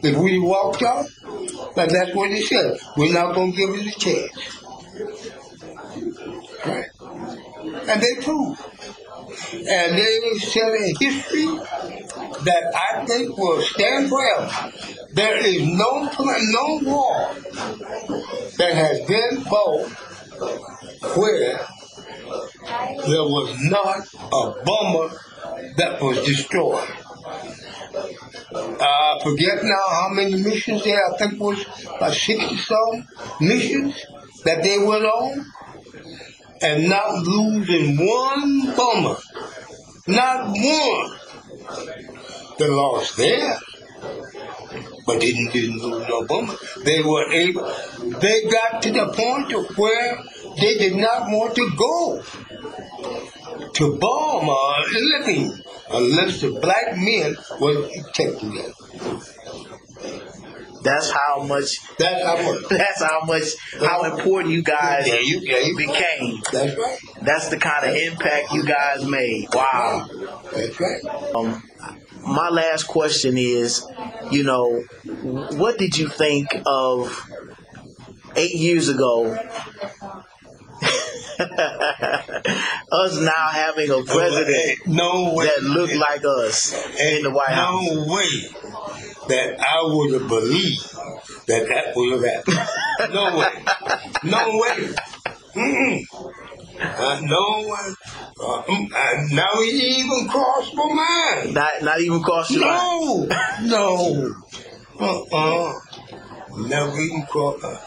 if 0.04 0.18
we 0.18 0.40
walked 0.40 0.84
off. 0.84 1.10
But 1.76 1.90
that's 1.90 2.14
what 2.16 2.30
they 2.30 2.42
said. 2.42 2.78
We're 2.98 3.14
not 3.14 3.34
going 3.36 3.52
to 3.52 3.58
give 3.58 3.70
it 3.72 3.96
a 3.96 4.00
chance. 4.00 4.58
Right. 6.66 6.86
And 7.90 8.02
they 8.02 8.16
proved. 8.24 8.62
And 9.54 9.98
they 9.98 10.20
set 10.40 10.72
a 10.72 10.94
history 11.00 11.60
that 12.44 12.74
I 12.76 13.06
think 13.06 13.38
will 13.38 13.62
stand 13.62 14.10
forever. 14.10 14.72
There 15.14 15.38
is 15.46 15.62
no 15.64 16.10
no 16.18 16.80
war 16.84 17.34
that 18.58 18.74
has 18.74 19.02
been 19.08 19.42
fought 19.42 19.90
where 21.18 21.68
there 23.08 23.24
was 23.24 23.58
not 23.64 24.08
a 24.32 24.64
bomber 24.64 25.10
that 25.78 26.02
was 26.02 26.26
destroyed. 26.26 26.88
I 28.54 29.20
forget 29.24 29.64
now 29.64 29.88
how 29.90 30.10
many 30.12 30.42
missions 30.42 30.84
there. 30.84 31.02
I 31.06 31.18
think 31.18 31.40
was 31.40 31.66
about 31.96 32.14
60 32.14 32.58
some 32.58 33.08
missions 33.40 34.06
that 34.46 34.64
they 34.64 34.78
went 34.80 35.06
on 35.06 35.46
and 36.62 36.90
not 36.90 37.14
losing 37.14 37.98
one 37.98 38.76
bomber. 38.76 39.18
Not 40.08 40.50
one. 40.50 41.20
They 42.58 42.68
lost 42.68 43.18
there. 43.18 43.58
But 45.06 45.20
didn't, 45.20 45.52
didn't 45.52 45.82
lose. 45.82 46.60
They 46.84 47.02
were 47.02 47.32
able, 47.32 47.64
they 48.20 48.44
got 48.46 48.82
to 48.84 48.92
the 48.92 49.12
point 49.14 49.54
of 49.54 49.78
where 49.78 50.24
they 50.60 50.78
did 50.78 50.96
not 50.96 51.30
want 51.30 51.56
to 51.56 51.70
go 51.78 52.24
to 53.74 53.98
bomb 53.98 54.48
living 54.94 55.62
unless 55.90 56.42
the 56.42 56.52
black 56.62 56.98
men 56.98 57.36
were 57.60 57.88
protecting 57.88 58.56
them. 58.56 58.74
That's 60.84 61.12
how 61.12 61.44
much. 61.44 61.80
That's 61.98 62.24
how 62.24 62.38
much. 62.42 62.64
That's 62.70 63.02
how 63.04 63.22
much. 63.26 63.44
How 63.80 64.04
important 64.16 64.54
you 64.54 64.64
guys 64.64 65.08
Yeah, 65.08 65.20
you- 65.20 65.42
yeah, 65.44 65.60
you- 65.60 65.78
became. 65.78 66.42
That's 66.52 66.78
right. 66.78 66.98
That's 67.22 67.50
the 67.50 67.58
kind 67.58 67.86
of 67.90 67.96
impact 67.96 68.52
you 68.54 68.64
guys 68.66 69.06
made. 69.06 69.48
Wow. 69.54 70.08
That's 70.54 70.80
right. 70.80 71.06
Um, 71.36 71.64
my 72.26 72.50
last 72.50 72.84
question 72.88 73.38
is, 73.38 73.86
you 74.32 74.44
know, 74.44 74.82
what 75.58 75.78
did 75.78 75.98
you 75.98 76.08
think 76.10 76.48
of 76.66 77.30
eight 78.36 78.56
years 78.56 78.90
ago, 78.90 79.38
us 81.42 83.20
now 83.20 83.48
having 83.52 83.90
a 83.90 84.04
president 84.04 84.88
no 84.88 85.34
way. 85.34 85.46
that 85.48 85.64
looked 85.64 85.96
like 85.96 86.24
us 86.26 86.74
in 87.00 87.24
the 87.24 87.32
White 87.32 87.50
House. 87.50 87.84
No 87.84 88.06
way 88.14 88.50
that 89.32 89.60
I 89.60 89.82
would 89.84 90.14
have 90.14 90.28
believed 90.28 90.92
that 91.48 91.68
that 91.70 91.96
would 91.96 92.12
have 92.14 92.26
happened. 92.46 93.14
No 93.14 93.24
way. 93.38 93.54
No 94.24 94.42
way. 94.60 94.94
Mm-mm. 95.56 96.06
Uh, 96.82 97.20
no 97.24 97.68
one. 97.68 97.96
Uh, 98.40 98.60
uh, 98.60 99.14
now 99.32 99.50
it 99.56 99.74
even 99.74 100.28
crossed 100.28 100.76
my 100.76 100.86
mind. 100.86 101.54
Not, 101.54 101.82
not 101.82 102.02
even 102.02 102.22
crossed 102.22 102.52
your 102.52 102.66
mind. 102.66 103.30
No, 103.64 104.28
no. 105.00 105.16
Uh-uh. 105.32 105.74
Never 106.68 107.00
even 107.00 107.24
crossed. 107.30 107.64
Uh, 107.64 107.78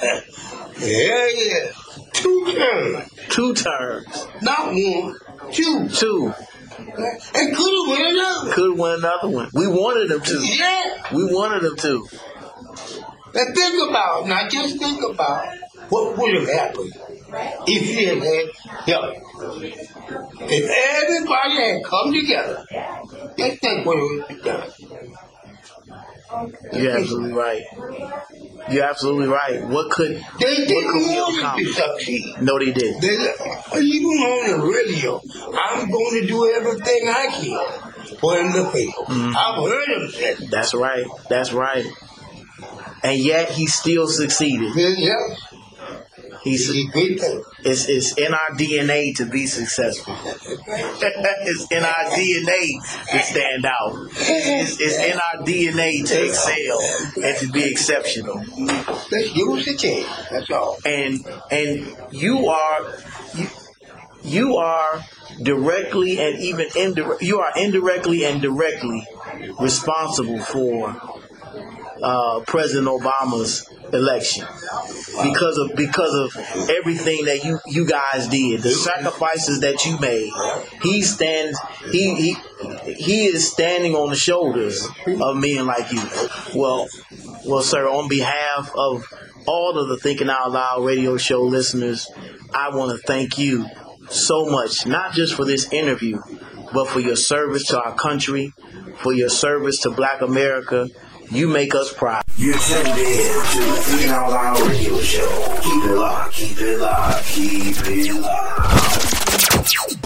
yeah, 0.80 1.28
yeah. 1.34 1.72
Two 2.12 2.52
terms. 2.56 3.10
Two 3.28 3.54
terms. 3.54 4.26
Not 4.42 4.72
one. 4.72 5.16
Two. 5.52 5.88
Two. 5.88 6.32
And 6.78 7.56
could 7.56 7.72
have 7.72 7.88
won 7.88 8.06
another. 8.06 8.52
Could 8.52 8.78
win 8.78 8.94
another 8.98 9.28
one. 9.28 9.50
We 9.54 9.66
wanted 9.66 10.08
them 10.08 10.20
to. 10.20 10.38
Yeah. 10.40 11.14
We 11.14 11.24
wanted 11.24 11.62
them 11.62 11.76
to. 11.76 12.06
Now 13.34 13.44
think 13.54 13.90
about, 13.90 14.26
now 14.26 14.48
just 14.48 14.78
think 14.78 15.02
about 15.02 15.46
what 15.88 16.16
would 16.16 16.34
have 16.34 16.48
happened 16.48 16.92
if 17.66 17.98
you 17.98 18.08
had 18.08 18.22
had 18.22 18.46
help. 18.86 19.14
If 20.40 20.70
everybody 21.02 21.54
had 21.56 21.84
come 21.84 22.12
together, 22.12 22.64
just 23.36 23.60
think 23.60 23.84
what 23.84 23.98
it 23.98 24.02
would 24.02 24.24
have 24.28 24.44
done. 24.44 24.70
You're 26.72 26.98
absolutely 26.98 27.32
right. 27.32 27.62
You're 28.70 28.84
absolutely 28.84 29.28
right. 29.28 29.66
What 29.66 29.90
could 29.90 30.22
They 30.40 30.66
didn't 30.66 30.94
want 30.94 31.58
to 31.58 31.72
succeed. 31.72 32.40
No, 32.40 32.58
they 32.58 32.72
didn't. 32.72 33.00
They, 33.00 33.80
even 33.80 34.10
on 34.10 34.60
the 34.60 34.66
radio, 34.66 35.20
I'm 35.58 35.90
going 35.90 36.20
to 36.22 36.26
do 36.26 36.50
everything 36.50 37.08
I 37.08 37.26
can 37.30 38.16
for 38.18 38.36
him 38.36 38.52
to 38.52 38.70
fail. 38.70 38.92
Mm-hmm. 39.06 39.36
I've 39.36 39.70
heard 39.70 39.88
him 39.88 40.08
say 40.10 40.34
that. 40.34 40.50
That's 40.50 40.74
right. 40.74 41.06
That's 41.28 41.52
right. 41.52 41.86
And 43.02 43.20
yet 43.20 43.50
he 43.50 43.66
still 43.66 44.06
succeeded. 44.06 44.72
Yeah, 44.74 45.14
He's 46.44 46.68
it's 46.70 47.48
it's, 47.64 47.88
it's 47.88 48.18
in 48.18 48.34
our 48.34 48.50
DNA 48.50 49.16
to 49.16 49.24
be 49.24 49.46
successful. 49.46 50.14
it's 50.24 51.70
in 51.70 51.82
our 51.82 52.04
DNA 52.12 52.66
to 53.10 53.18
stand 53.22 53.64
out. 53.64 54.08
It's, 54.12 54.78
it's 54.78 54.98
in 54.98 55.16
our 55.18 55.42
DNA 55.42 56.06
to 56.06 56.24
excel 56.26 57.24
and 57.24 57.36
to 57.38 57.50
be 57.50 57.64
exceptional. 57.64 58.44
Let's 59.10 59.34
use 59.34 59.64
the 59.64 59.74
chance. 59.74 60.28
That's 60.30 60.50
all. 60.50 60.76
and 60.84 61.24
and 61.50 61.96
you 62.10 62.48
are 62.48 62.92
you, 63.34 63.46
you 64.22 64.56
are 64.56 65.02
directly 65.42 66.20
and 66.20 66.38
even 66.40 66.66
indirect 66.76 67.22
you 67.22 67.40
are 67.40 67.52
indirectly 67.56 68.24
and 68.24 68.42
directly 68.42 69.06
responsible 69.58 70.40
for 70.40 70.94
uh, 72.04 72.40
President 72.46 72.86
Obama's 72.86 73.68
election 73.92 74.46
because 75.22 75.56
of 75.58 75.74
because 75.74 76.14
of 76.14 76.70
everything 76.70 77.24
that 77.24 77.44
you 77.44 77.58
you 77.66 77.86
guys 77.86 78.28
did 78.28 78.60
the 78.62 78.70
sacrifices 78.70 79.60
that 79.60 79.84
you 79.86 79.98
made. 79.98 80.30
He 80.82 81.02
stands 81.02 81.58
he 81.90 82.14
he 82.14 82.36
he 82.92 83.26
is 83.26 83.50
standing 83.50 83.94
on 83.94 84.10
the 84.10 84.16
shoulders 84.16 84.86
of 85.06 85.36
men 85.36 85.66
like 85.66 85.90
you. 85.92 86.02
Well 86.54 86.88
well 87.46 87.62
sir 87.62 87.88
on 87.88 88.08
behalf 88.08 88.70
of 88.76 89.06
all 89.46 89.78
of 89.78 89.88
the 89.88 89.96
thinking 89.98 90.30
out 90.30 90.50
loud 90.52 90.84
radio 90.84 91.16
show 91.16 91.42
listeners 91.42 92.10
i 92.54 92.70
want 92.74 92.90
to 92.90 93.06
thank 93.06 93.36
you 93.38 93.66
so 94.08 94.46
much 94.46 94.86
not 94.86 95.12
just 95.12 95.34
for 95.34 95.44
this 95.44 95.70
interview 95.72 96.18
but 96.72 96.88
for 96.88 97.00
your 97.00 97.16
service 97.16 97.64
to 97.66 97.78
our 97.80 97.94
country 97.94 98.52
for 98.96 99.12
your 99.12 99.28
service 99.28 99.80
to 99.80 99.90
black 99.90 100.22
america 100.22 100.88
you 101.30 101.48
make 101.48 101.74
us 101.74 101.92
proud 101.92 102.22
You're 102.36 102.58
tuned 102.58 102.88
in 102.88 102.94
to 102.94 102.98
the 102.98 103.78
Thinking 103.84 104.10
Out 104.10 104.30
Loud 104.30 104.60
radio 104.68 104.98
show. 105.00 105.58
Keep 105.62 105.84
it 105.84 105.94
locked, 105.94 106.34
keep 106.34 106.58
it 106.58 106.78
locked, 106.78 107.24
keep 107.26 107.76
it 107.86 108.20
locked. 108.20 110.04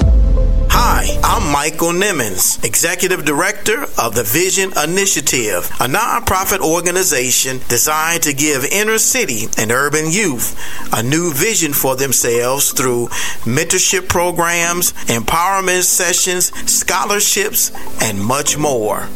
Hi, 0.71 1.19
I'm 1.25 1.51
Michael 1.51 1.89
Nimmons, 1.89 2.63
Executive 2.65 3.25
Director 3.25 3.83
of 3.99 4.15
the 4.15 4.23
Vision 4.23 4.73
Initiative, 4.83 5.67
a 5.81 5.89
nonprofit 5.89 6.61
organization 6.61 7.61
designed 7.69 8.23
to 8.23 8.33
give 8.33 8.65
inner 8.65 8.99
city 8.99 9.47
and 9.59 9.73
urban 9.73 10.11
youth 10.13 10.57
a 10.93 11.03
new 11.03 11.33
vision 11.33 11.73
for 11.73 11.97
themselves 11.97 12.73
through 12.73 13.09
mentorship 13.45 14.09
programs, 14.09 14.93
empowerment 15.09 15.83
sessions, 15.83 16.53
scholarships, 16.71 17.73
and 18.01 18.23
much 18.23 18.57
more. 18.57 19.09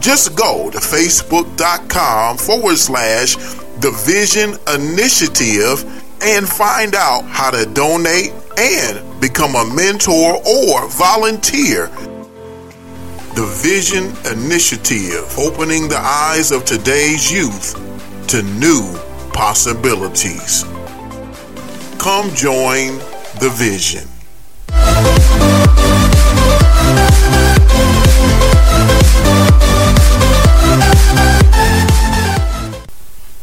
Just 0.00 0.36
go 0.36 0.70
to 0.70 0.78
facebook.com 0.78 2.36
forward 2.36 2.76
slash 2.76 3.34
the 3.80 3.90
Vision 4.06 4.54
Initiative 4.74 5.84
and 6.22 6.48
find 6.48 6.94
out 6.94 7.22
how 7.24 7.50
to 7.50 7.66
donate 7.66 8.32
and 8.58 9.20
become 9.20 9.54
a 9.54 9.74
mentor 9.74 10.40
or 10.46 10.88
volunteer. 10.88 11.88
The 13.34 13.46
Vision 13.62 14.14
Initiative, 14.32 15.38
opening 15.38 15.88
the 15.88 15.98
eyes 15.98 16.52
of 16.52 16.64
today's 16.64 17.30
youth 17.30 17.74
to 18.28 18.42
new 18.42 18.96
possibilities. 19.32 20.64
Come 21.98 22.30
join 22.34 22.96
the 23.40 23.50
Vision. 23.52 24.08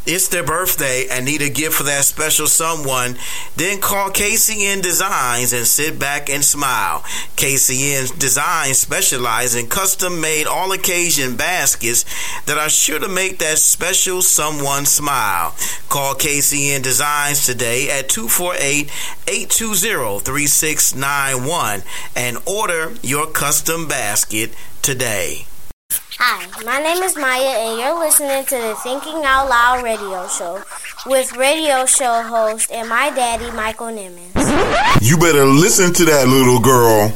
It's 0.06 0.28
their 0.28 0.44
birthday 0.44 1.08
and 1.10 1.24
need 1.24 1.42
a 1.42 1.50
gift 1.50 1.76
for 1.76 1.84
that 1.84 2.04
special 2.04 2.48
someone, 2.48 3.16
then 3.56 3.80
call 3.80 4.10
KCN 4.10 4.82
Designs 4.82 5.54
and 5.54 5.66
sit 5.66 5.98
back 5.98 6.30
and 6.30 6.44
smile. 6.44 7.00
KCN 7.38 8.20
Designs 8.20 8.80
specialize 8.80 9.56
in 9.56 9.68
custom 9.68 10.20
made 10.20 10.46
all 10.46 10.74
occasion 10.74 11.38
baskets 11.38 12.04
that 12.48 12.58
are 12.58 12.70
sure 12.70 13.00
to 13.00 13.08
make 13.08 13.40
that 13.40 13.60
special 13.60 14.22
someone 14.22 14.86
smile. 14.86 15.56
Call 15.88 16.16
KCN 16.16 16.84
Designs 16.84 17.46
today 17.46 17.90
at 17.90 18.10
248 18.10 18.92
820 19.26 20.20
3691 20.20 21.84
and 22.18 22.38
order 22.46 22.94
your 23.02 23.28
custom 23.28 23.88
basket 23.88 24.54
today. 24.82 25.46
Hi, 26.20 26.48
my 26.64 26.80
name 26.80 27.02
is 27.02 27.18
Maya, 27.18 27.42
and 27.42 27.80
you're 27.80 27.98
listening 27.98 28.46
to 28.46 28.56
the 28.56 28.76
Thinking 28.84 29.24
Out 29.26 29.50
Loud 29.50 29.84
radio 29.84 30.28
show 30.28 30.62
with 31.08 31.36
radio 31.36 31.86
show 31.86 32.22
host 32.22 32.72
and 32.72 32.88
my 32.88 33.10
daddy, 33.10 33.50
Michael 33.52 33.88
Nimmons. 33.88 35.02
You 35.02 35.18
better 35.18 35.46
listen 35.46 35.92
to 35.94 36.06
that 36.06 36.28
little 36.28 36.60
girl. 36.60 37.10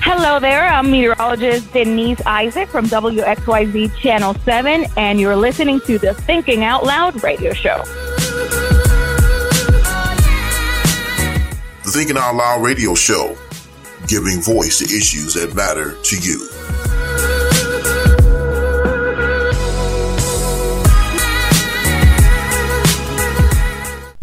Hello 0.00 0.40
there, 0.40 0.64
I'm 0.64 0.90
meteorologist 0.90 1.72
Denise 1.72 2.20
Isaac 2.24 2.68
from 2.70 2.86
WXYZ 2.86 3.96
Channel 3.98 4.34
7, 4.44 4.86
and 4.96 5.20
you're 5.20 5.36
listening 5.36 5.80
to 5.82 5.98
the 5.98 6.14
Thinking 6.14 6.64
Out 6.64 6.84
Loud 6.84 7.22
radio 7.22 7.52
show. 7.52 7.84
Thinking 11.94 12.16
Out 12.16 12.34
Loud 12.34 12.60
radio 12.60 12.96
show, 12.96 13.38
giving 14.08 14.42
voice 14.42 14.80
to 14.80 14.84
issues 14.84 15.34
that 15.34 15.54
matter 15.54 15.96
to 16.02 16.16
you. 16.18 16.40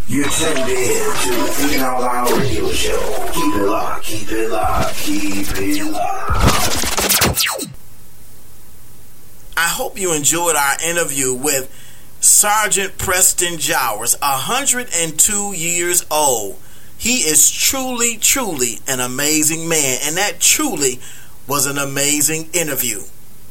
You're 0.06 0.28
tuned 0.28 0.70
in 0.70 1.16
to 1.16 1.30
the 1.30 1.48
Thinking 1.54 1.80
Out 1.80 2.02
Loud 2.02 2.32
radio 2.42 2.70
show. 2.72 3.30
Keep 3.32 3.56
it 3.56 3.64
locked, 3.64 4.04
keep 4.04 4.30
it 4.30 4.50
locked, 4.50 4.96
keep 4.98 5.48
it 5.56 5.92
locked. 5.94 7.68
I 9.56 9.70
hope 9.70 9.98
you 9.98 10.14
enjoyed 10.14 10.58
our 10.58 10.76
interview 10.86 11.34
with 11.34 11.74
Sergeant 12.20 12.98
Preston 12.98 13.60
Jowers, 13.60 14.20
102 14.20 15.54
years 15.54 16.06
old. 16.12 16.58
He 17.02 17.22
is 17.22 17.50
truly, 17.50 18.18
truly 18.18 18.78
an 18.88 19.00
amazing 19.00 19.68
man, 19.68 19.98
and 20.04 20.18
that 20.18 20.40
truly 20.40 21.00
was 21.48 21.66
an 21.66 21.80
amazing 21.80 22.50
interview. 22.54 23.00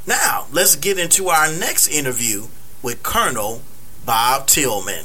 Now, 0.07 0.46
let's 0.53 0.76
get 0.76 1.01
into 1.01 1.30
our 1.30 1.51
next 1.51 1.88
interview 1.88 2.46
with 2.80 3.03
Colonel 3.03 3.62
Bob 4.07 4.46
Tillman. 4.46 5.05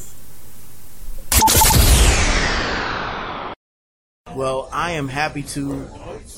Well, 4.35 4.69
I 4.71 4.91
am 4.91 5.07
happy 5.07 5.41
to 5.41 5.89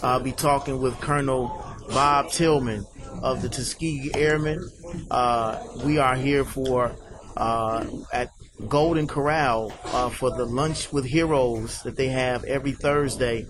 uh, 0.01 0.19
be 0.19 0.31
talking 0.31 0.79
with 0.79 0.97
Colonel 1.01 1.61
Bob 1.89 2.29
Tillman. 2.29 2.85
of 3.21 3.41
the 3.41 3.49
Tuskegee 3.49 4.11
Airmen. 4.13 4.69
Uh, 5.11 5.61
we 5.83 5.97
are 5.97 6.15
here 6.15 6.45
for 6.45 6.95
uh, 7.35 7.85
at 8.13 8.29
Golden 8.67 9.07
Corral 9.07 9.71
uh, 9.85 10.09
for 10.09 10.31
the 10.31 10.45
Lunch 10.45 10.91
with 10.91 11.05
Heroes 11.05 11.83
that 11.83 11.95
they 11.95 12.07
have 12.07 12.43
every 12.45 12.71
Thursday. 12.71 13.45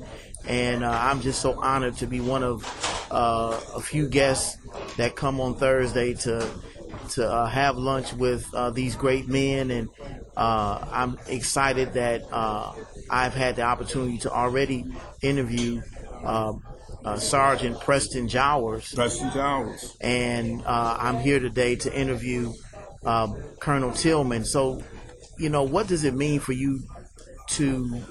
And 0.48 0.84
uh, 0.84 0.92
I'm 0.92 1.22
just 1.22 1.42
so 1.42 1.60
honored 1.62 1.96
to 1.98 2.08
be 2.08 2.20
one 2.20 2.44
of 2.44 2.64
uh, 3.12 3.60
a 3.76 3.82
few 3.82 4.08
guests 4.08 4.58
that 4.98 5.16
come 5.16 5.40
on 5.40 5.56
Thursday 5.56 6.14
to 6.14 6.50
to 7.10 7.30
uh, 7.30 7.46
have 7.46 7.78
lunch 7.78 8.14
with 8.14 8.46
uh, 8.54 8.70
these 8.70 8.96
great 8.96 9.28
men, 9.28 9.72
and 9.72 9.90
uh, 10.36 10.86
I'm 10.92 11.18
excited 11.28 11.94
that 11.94 12.24
uh, 12.32 12.74
I've 13.10 13.34
had 13.34 13.56
the 13.56 13.64
opportunity 13.64 14.18
to 14.20 14.32
already 14.32 14.86
interview 15.22 15.82
um, 16.24 16.64
uh, 17.04 17.18
Sergeant 17.18 17.80
Preston 17.80 18.28
Jowers. 18.28 18.94
Preston 18.94 19.32
Jowers. 19.32 19.98
And 20.02 20.62
uh, 20.66 20.98
I'm 21.00 21.20
here 21.20 21.40
today 21.40 21.76
to 21.78 21.94
interview 21.98 22.54
um, 23.06 23.42
Colonel 23.60 23.92
Tillman. 23.92 24.44
So, 24.46 24.84
you 25.38 25.50
know, 25.50 25.64
what 25.64 25.88
does 25.88 26.04
it 26.04 26.14
mean 26.14 26.40
for 26.40 26.54
you 26.54 26.84
to 27.50 28.02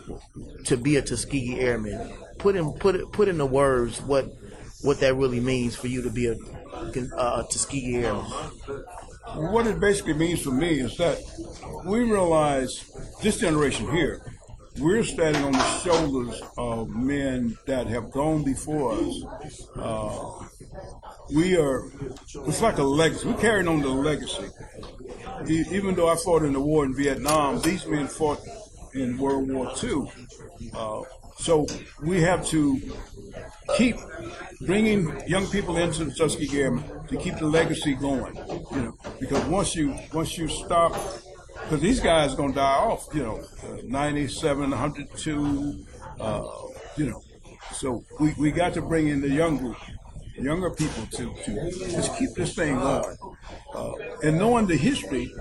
to 0.65 0.77
be 0.77 0.97
a 0.97 1.03
Tuskegee 1.03 1.61
Airman? 1.61 2.13
Put 2.39 2.57
in 2.57 2.73
put 2.75 2.95
it 2.95 3.13
put 3.13 3.29
in 3.29 3.39
the 3.39 3.47
words 3.47 4.01
what 4.03 4.27
what 4.83 5.01
that 5.01 5.15
really 5.15 5.41
means 5.41 5.75
for 5.75 5.89
you 5.89 6.03
to 6.03 6.11
be 6.11 6.27
a, 6.27 6.37
a 7.17 7.47
Tuskegee 7.51 7.97
Airman. 7.97 8.25
What 9.35 9.67
it 9.67 9.81
basically 9.81 10.15
means 10.15 10.43
for 10.43 10.53
me 10.53 10.81
is 10.81 10.97
that 10.99 11.19
we 11.85 12.01
realize 12.01 12.91
this 13.23 13.39
generation 13.41 13.91
here, 13.91 14.21
we're 14.79 15.03
standing 15.03 15.43
on 15.43 15.53
the 15.53 15.79
shoulders 15.81 16.41
of 16.57 16.91
men 16.91 17.57
that 17.67 17.87
have 17.89 18.11
gone 18.13 18.45
before 18.45 18.93
us. 18.93 19.67
Uh, 19.75 20.45
we 21.33 21.57
are, 21.57 21.85
it's 22.47 22.63
like 22.63 22.79
a 22.79 22.83
legacy. 22.83 23.29
We're 23.29 23.39
carrying 23.39 23.69
on 23.69 23.81
the 23.81 23.89
legacy. 23.89 24.49
Even 25.49 25.95
though 25.95 26.09
I 26.09 26.17
fought 26.17 26.43
in 26.43 26.53
the 26.53 26.61
war 26.61 26.85
in 26.85 26.95
Vietnam, 26.95 27.61
these 27.61 27.87
men 27.87 28.07
fought 28.07 28.41
in 28.95 29.19
World 29.19 29.51
War 29.51 29.73
II. 29.83 30.11
Uh, 30.75 31.03
so 31.39 31.67
we 32.03 32.23
have 32.23 32.47
to 32.47 32.81
keep 33.77 33.97
bringing 34.63 35.13
young 35.29 35.47
people 35.49 35.77
into 35.77 36.05
the 36.05 36.13
Tuskegee 36.13 36.61
Airmen 36.63 36.85
to 37.09 37.17
keep 37.17 37.37
the 37.39 37.47
legacy 37.47 37.95
going. 37.95 38.35
You 38.73 38.83
know, 38.83 38.97
because 39.21 39.45
once 39.47 39.77
you 39.77 39.95
once 40.13 40.39
you 40.39 40.49
stop, 40.49 40.93
because 41.63 41.81
these 41.81 42.01
guys 42.01 42.33
are 42.33 42.37
gonna 42.37 42.55
die 42.55 42.63
off. 42.63 43.09
You 43.15 43.23
know, 43.23 43.45
uh, 43.65 43.83
97, 43.85 44.71
102. 44.71 45.87
Uh, 46.19 46.45
you 46.97 47.11
know, 47.11 47.23
so 47.73 48.05
we, 48.19 48.33
we 48.39 48.51
got 48.51 48.73
to 48.75 48.83
bring 48.83 49.09
in 49.09 49.21
the 49.21 49.29
young 49.29 49.59
group, 49.59 49.77
younger 50.39 50.71
people 50.71 51.07
to 51.13 51.35
to 51.45 51.71
just 51.91 52.17
keep 52.17 52.31
this 52.35 52.55
thing 52.55 52.77
going. 52.77 53.17
Uh, 53.75 53.93
and 54.23 54.39
knowing 54.39 54.67
the 54.67 54.77
history, 54.77 55.33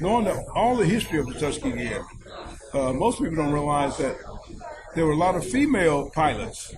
knowing 0.00 0.24
the, 0.24 0.44
all 0.54 0.76
the 0.76 0.86
history 0.86 1.18
of 1.18 1.26
the 1.26 1.34
Tuskegee 1.34 1.88
Airmen, 1.88 2.06
uh, 2.74 2.92
most 2.92 3.18
people 3.18 3.36
don't 3.36 3.52
realize 3.52 3.96
that 3.98 4.16
there 4.94 5.06
were 5.06 5.12
a 5.12 5.16
lot 5.16 5.34
of 5.34 5.44
female 5.44 6.10
pilots 6.10 6.74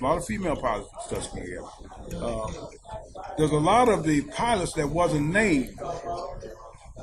a 0.00 0.04
lot 0.04 0.18
of 0.18 0.24
female 0.24 0.56
pilots 0.56 0.88
in 1.10 1.16
Tuskegee 1.16 1.52
Airmen. 1.52 1.70
Uh, 2.22 2.46
there's 3.36 3.50
a 3.50 3.56
lot 3.56 3.88
of 3.88 4.04
the 4.04 4.22
pilots 4.22 4.72
that 4.74 4.88
wasn't 4.88 5.32
named, 5.32 5.78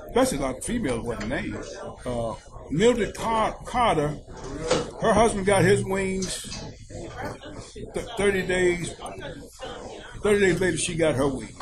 especially 0.07 0.37
a 0.37 0.41
lot 0.41 0.57
of 0.57 0.63
females 0.63 1.05
wasn't 1.05 1.29
named. 1.29 1.63
Uh, 2.05 2.35
Mildred 2.71 3.13
Car- 3.15 3.55
Carter, 3.65 4.17
her 5.01 5.13
husband 5.13 5.45
got 5.45 5.63
his 5.63 5.83
wings. 5.83 6.64
Th- 7.95 8.05
Thirty 8.17 8.41
days, 8.45 8.93
thirty 10.21 10.39
days 10.39 10.61
later, 10.61 10.77
she 10.77 10.95
got 10.95 11.15
her 11.15 11.27
wings. 11.27 11.55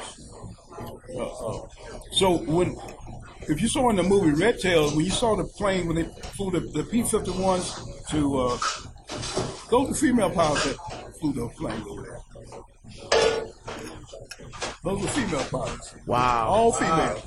Uh, 1.15 1.21
uh, 1.23 1.67
so 2.11 2.37
when, 2.39 2.75
if 3.41 3.61
you 3.61 3.67
saw 3.67 3.89
in 3.91 3.95
the 3.97 4.03
movie 4.03 4.31
Red 4.31 4.59
Tail, 4.59 4.89
when 4.95 5.05
you 5.05 5.11
saw 5.11 5.35
the 5.35 5.43
plane 5.45 5.85
when 5.87 5.95
they 5.95 6.03
flew 6.35 6.51
the, 6.51 6.59
the 6.59 6.83
P-51s 6.83 8.07
to, 8.09 8.39
uh, 8.39 8.57
those 9.69 9.89
were 9.89 9.95
female 9.95 10.29
pilots 10.31 10.65
that 10.65 10.77
flew 11.19 11.33
those 11.33 11.53
planes 11.53 11.85
over 11.87 12.01
there. 12.01 12.19
Those 14.83 15.01
were 15.01 15.07
female 15.07 15.45
pilots. 15.51 15.95
Wow. 16.07 16.47
All 16.47 16.71
female. 16.73 17.21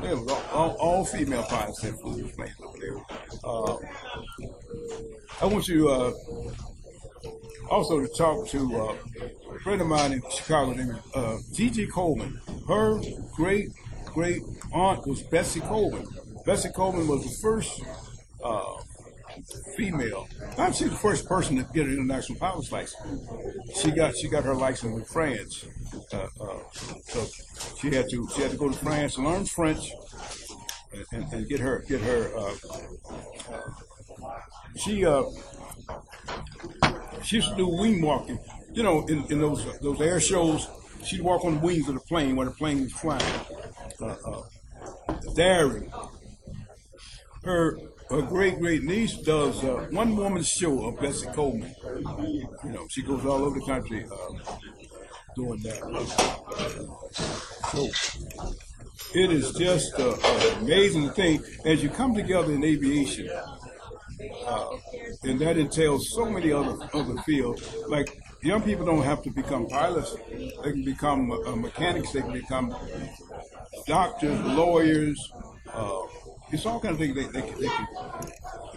They 0.00 0.14
were 0.14 0.30
all, 0.30 0.42
all, 0.52 0.70
all 0.78 1.04
female 1.04 1.42
pilots 1.44 1.80
that 1.82 2.00
flew 2.00 2.22
those 2.22 2.32
planes 2.32 2.54
over 2.62 2.78
there. 2.78 2.98
Uh, 3.42 3.76
I 5.42 5.46
want 5.46 5.66
you 5.68 5.88
uh, 5.88 6.12
also 7.70 8.00
to 8.00 8.08
talk 8.16 8.48
to 8.48 8.76
uh, 8.76 8.96
a 9.54 9.58
friend 9.60 9.80
of 9.80 9.86
mine 9.86 10.12
in 10.12 10.22
Chicago 10.30 10.72
named 10.72 10.98
uh, 11.14 11.38
Gigi 11.52 11.86
Coleman. 11.86 12.40
Her 12.68 13.00
great 13.34 13.70
great 14.06 14.42
aunt 14.72 15.06
was 15.06 15.22
Bessie 15.22 15.60
Coleman. 15.60 16.06
Bessie 16.46 16.70
Coleman 16.70 17.08
was 17.08 17.24
the 17.24 17.36
first 17.42 17.82
uh, 18.42 18.74
female. 19.76 20.28
Not 20.56 20.74
she's 20.74 20.90
the 20.90 20.96
first 20.96 21.26
person 21.26 21.56
to 21.56 21.66
get 21.72 21.86
an 21.86 21.94
international 21.94 22.38
pilot's 22.38 22.70
license. 22.70 23.28
She 23.80 23.90
got 23.90 24.16
she 24.16 24.28
got 24.28 24.44
her 24.44 24.54
license 24.54 24.96
in 24.96 25.04
France. 25.04 25.66
Uh, 26.12 26.26
uh, 26.40 26.58
so 27.04 27.24
she 27.80 27.94
had 27.94 28.08
to 28.10 28.28
she 28.34 28.42
had 28.42 28.50
to 28.50 28.56
go 28.56 28.68
to 28.68 28.76
France, 28.76 29.18
learn 29.18 29.44
French, 29.44 29.90
and, 30.92 31.04
and, 31.12 31.32
and 31.32 31.48
get 31.48 31.60
her 31.60 31.84
get 31.88 32.00
her. 32.00 32.30
Uh, 32.36 32.54
she 34.76 35.04
uh, 35.04 35.22
she 37.22 37.36
used 37.36 37.50
to 37.50 37.56
do 37.56 37.68
wing 37.68 38.02
walking. 38.02 38.38
You 38.72 38.82
know, 38.82 39.06
in, 39.06 39.24
in 39.30 39.40
those 39.40 39.64
those 39.80 40.00
air 40.00 40.20
shows, 40.20 40.68
she'd 41.04 41.22
walk 41.22 41.44
on 41.44 41.54
the 41.54 41.60
wings 41.60 41.88
of 41.88 41.94
the 41.94 42.00
plane 42.00 42.36
when 42.36 42.46
the 42.46 42.52
plane 42.54 42.82
was 42.82 42.92
flying. 42.92 43.22
Uh, 44.00 44.16
uh, 44.26 44.42
daring. 45.34 45.90
Her 47.44 47.78
her 48.10 48.22
great 48.22 48.58
great 48.58 48.82
niece 48.82 49.16
does 49.18 49.62
uh, 49.64 49.86
one 49.90 50.16
woman 50.16 50.42
show 50.42 50.86
of 50.86 51.00
Bessie 51.00 51.26
Coleman. 51.28 51.74
You 52.64 52.70
know, 52.72 52.86
she 52.90 53.02
goes 53.02 53.24
all 53.24 53.44
over 53.44 53.58
the 53.58 53.66
country 53.66 54.04
uh, 54.04 54.54
doing 55.36 55.60
that. 55.62 55.80
So 57.72 57.88
it 59.14 59.30
is 59.30 59.52
just 59.52 59.94
uh, 59.98 60.16
uh, 60.22 60.56
amazing 60.60 61.10
thing 61.10 61.42
as 61.64 61.82
you 61.82 61.88
come 61.88 62.14
together 62.14 62.52
in 62.52 62.64
aviation, 62.64 63.28
uh, 64.46 64.76
and 65.22 65.38
that 65.40 65.56
entails 65.56 66.10
so 66.10 66.24
many 66.26 66.52
other 66.52 66.76
other 66.92 67.16
fields. 67.22 67.74
Like 67.88 68.20
young 68.42 68.62
people 68.62 68.86
don't 68.86 69.02
have 69.02 69.22
to 69.22 69.30
become 69.30 69.66
pilots; 69.66 70.16
they 70.62 70.72
can 70.72 70.84
become 70.84 71.30
uh, 71.30 71.56
mechanics. 71.56 72.12
They 72.12 72.22
can 72.22 72.32
become 72.32 72.74
doctors, 73.86 74.40
lawyers. 74.40 75.32
Uh, 75.72 76.02
it's 76.52 76.66
all 76.66 76.80
kind 76.80 76.92
of 76.92 76.98
things 76.98 77.14
they, 77.14 77.40
they, 77.40 77.48
can, 77.48 77.60
they 77.60 77.68
can 77.68 77.88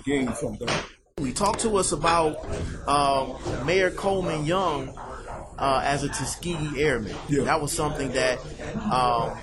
gain 0.06 0.32
from 0.32 0.58
that. 0.58 0.86
Talk 1.36 1.58
to 1.60 1.78
us 1.78 1.92
about 1.92 2.38
um, 2.88 3.38
Mayor 3.66 3.92
Coleman 3.92 4.46
Young 4.46 4.98
uh, 5.58 5.82
as 5.84 6.04
a 6.04 6.10
Tuskegee 6.10 6.82
Airman. 6.82 7.16
That 7.30 7.62
was 7.62 7.72
something 7.72 8.12
that 8.14 8.40
um, 8.92 9.38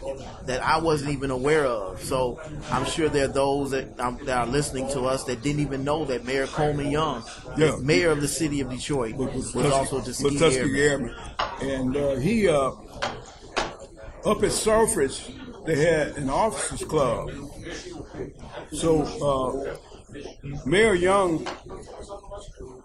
that 0.47 0.63
I 0.63 0.79
wasn't 0.79 1.13
even 1.13 1.31
aware 1.31 1.67
of. 1.67 2.03
So 2.03 2.41
I'm 2.71 2.85
sure 2.85 3.09
there 3.09 3.25
are 3.25 3.29
those 3.33 3.71
that, 3.73 3.99
um, 3.99 4.19
that 4.27 4.37
are 4.37 4.47
listening 4.47 4.89
to 4.91 5.03
us 5.03 5.25
that 5.25 5.43
didn't 5.43 5.61
even 5.61 5.85
know 5.85 6.05
that 6.05 6.25
Mayor 6.25 6.47
Coleman 6.47 6.91
Young, 6.91 7.25
Yeah. 7.57 7.77
mayor 7.83 8.11
of 8.11 8.21
the 8.21 8.29
city 8.29 8.61
of 8.61 8.71
Detroit, 8.71 9.15
was, 9.17 9.55
also 9.57 9.99
a 9.99 10.03
Tuskegee, 10.03 10.39
Tuskegee 10.39 10.83
Airman. 10.83 11.15
Airman. 11.61 11.71
And 11.71 11.97
uh, 11.97 12.17
he, 12.17 12.49
uh, 12.49 12.73
up 14.25 14.43
at 14.43 14.53
Selfridge, 14.53 15.21
they 15.67 15.77
had 15.77 16.17
an 16.17 16.29
officers 16.31 16.85
club. 16.87 17.31
So 18.73 19.03
uh, 19.03 19.77
Mayor 20.67 20.95
Young 20.95 21.47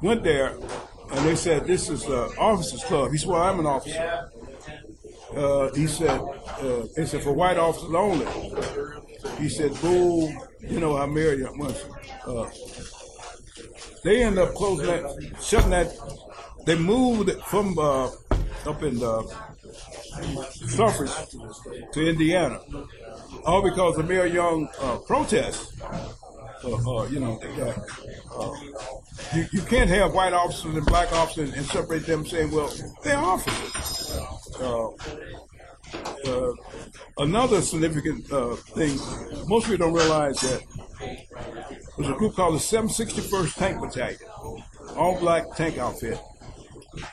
went 0.01 0.23
there, 0.23 0.55
and 1.19 1.27
they 1.27 1.35
said, 1.35 1.67
"This 1.67 1.89
is 1.89 2.05
an 2.05 2.29
officers 2.37 2.83
club." 2.85 3.11
He 3.11 3.17
said, 3.17 3.29
"Well, 3.29 3.41
I'm 3.41 3.59
an 3.59 3.65
officer." 3.65 4.31
Uh, 5.35 5.69
he 5.73 5.85
said, 5.85 6.17
uh, 6.17 6.85
"They 6.95 7.05
said 7.05 7.21
for 7.23 7.33
white 7.33 7.57
officers 7.57 7.93
only." 7.93 8.25
He 9.37 9.49
said, 9.49 9.71
"Boo, 9.81 10.29
you 10.61 10.79
know 10.79 10.95
how 10.95 11.07
Mayor 11.07 11.33
Young 11.33 11.57
was." 11.59 11.83
Uh, 12.25 12.49
they 14.03 14.23
ended 14.23 14.39
up 14.39 14.53
closing 14.55 14.85
that, 14.85 15.03
shutting 15.41 15.71
that. 15.71 15.91
They 16.65 16.77
moved 16.77 17.31
from 17.43 17.77
uh, 17.77 18.05
up 18.65 18.81
in 18.83 19.03
uh, 19.03 19.23
Selfridge 20.51 21.11
to 21.93 22.09
Indiana, 22.09 22.61
all 23.45 23.61
because 23.61 23.97
of 23.97 24.07
Mayor 24.07 24.25
Young 24.25 24.69
uh, 24.79 24.97
protests. 24.99 25.81
Uh, 26.63 26.75
uh, 26.75 27.07
you 27.07 27.19
know, 27.19 27.39
uh, 28.35 28.53
you, 29.33 29.45
you 29.53 29.61
can't 29.61 29.89
have 29.89 30.13
white 30.13 30.33
officers 30.33 30.75
and 30.75 30.85
black 30.85 31.11
officers 31.13 31.53
and 31.53 31.65
separate 31.67 32.05
them 32.05 32.25
saying, 32.25 32.51
well, 32.51 32.73
they're 33.03 33.17
officers. 33.17 34.17
Uh, 36.25 36.51
another 37.17 37.61
significant 37.61 38.25
thing, 38.27 38.97
most 39.47 39.67
people 39.67 39.87
don't 39.87 39.93
realize 39.93 40.39
that 40.41 40.61
there's 41.97 42.09
a 42.09 42.13
group 42.13 42.35
called 42.35 42.55
the 42.55 42.59
761st 42.59 43.55
Tank 43.55 43.81
Battalion, 43.81 44.19
all 44.95 45.17
black 45.19 45.43
tank 45.55 45.77
outfit. 45.77 46.19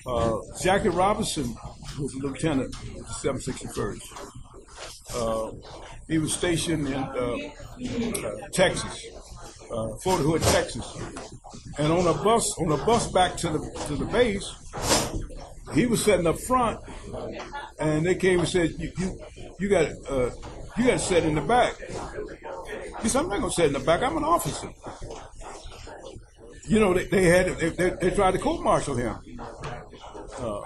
Uh, 0.07 0.39
Jackie 0.61 0.89
Robinson 0.89 1.55
was 1.99 2.15
a 2.15 2.19
lieutenant 2.19 2.75
of 2.75 2.95
the 2.95 3.03
761st. 3.03 4.03
Uh, 5.15 5.53
he 6.09 6.19
was 6.19 6.33
stationed 6.33 6.87
in 6.89 6.95
uh, 6.95 7.37
Texas, 8.53 9.07
uh, 9.71 9.97
Fort 9.97 10.21
Hood, 10.21 10.43
Texas, 10.43 10.97
and 11.79 11.93
on 11.93 12.07
a 12.07 12.15
bus 12.23 12.59
on 12.59 12.73
a 12.73 12.85
bus 12.85 13.11
back 13.13 13.37
to 13.39 13.49
the 13.51 13.59
to 13.87 13.97
the 13.97 14.05
base, 14.07 14.53
he 15.75 15.87
was 15.87 16.05
sitting 16.05 16.27
up 16.27 16.39
front, 16.39 16.81
and 17.79 18.07
they 18.07 18.15
came 18.15 18.41
and 18.41 18.49
said, 18.49 18.75
"You 18.79 18.93
you, 18.99 19.21
you 19.59 19.69
got 19.69 19.87
uh, 20.09 20.31
you 20.77 20.87
got 20.87 20.93
to 20.93 20.99
sit 20.99 21.25
in 21.25 21.35
the 21.35 21.41
back." 21.41 21.77
He 23.03 23.09
said, 23.09 23.23
"I'm 23.23 23.29
not 23.29 23.41
gonna 23.41 23.53
sit 23.53 23.67
in 23.67 23.73
the 23.73 23.81
back. 23.81 24.03
I'm 24.03 24.17
an 24.17 24.25
officer." 24.25 24.71
You 26.69 26.81
know, 26.81 26.95
they, 26.95 27.05
they 27.07 27.25
had 27.25 27.47
they, 27.59 27.69
they, 27.71 27.91
they 27.91 28.11
tried 28.11 28.33
to 28.33 28.39
court 28.39 28.63
martial 28.63 28.97
him. 28.97 29.17
Uh, 30.39 30.63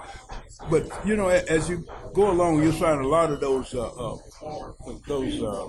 but 0.69 0.87
you 1.05 1.15
know, 1.15 1.29
as 1.29 1.69
you 1.69 1.85
go 2.13 2.31
along, 2.31 2.61
you'll 2.61 2.71
find 2.73 3.01
a 3.01 3.07
lot 3.07 3.31
of 3.31 3.39
those 3.39 3.73
uh, 3.73 3.87
uh, 3.87 4.17
those 5.07 5.41
uh, 5.41 5.67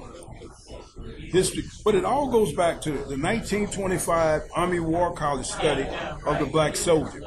history. 1.31 1.65
But 1.85 1.95
it 1.95 2.05
all 2.05 2.31
goes 2.31 2.53
back 2.53 2.81
to 2.83 2.91
the 2.91 3.17
1925 3.17 4.43
Army 4.55 4.81
War 4.81 5.15
College 5.15 5.47
study 5.47 5.87
of 6.27 6.39
the 6.39 6.47
black 6.47 6.77
soldier. 6.77 7.23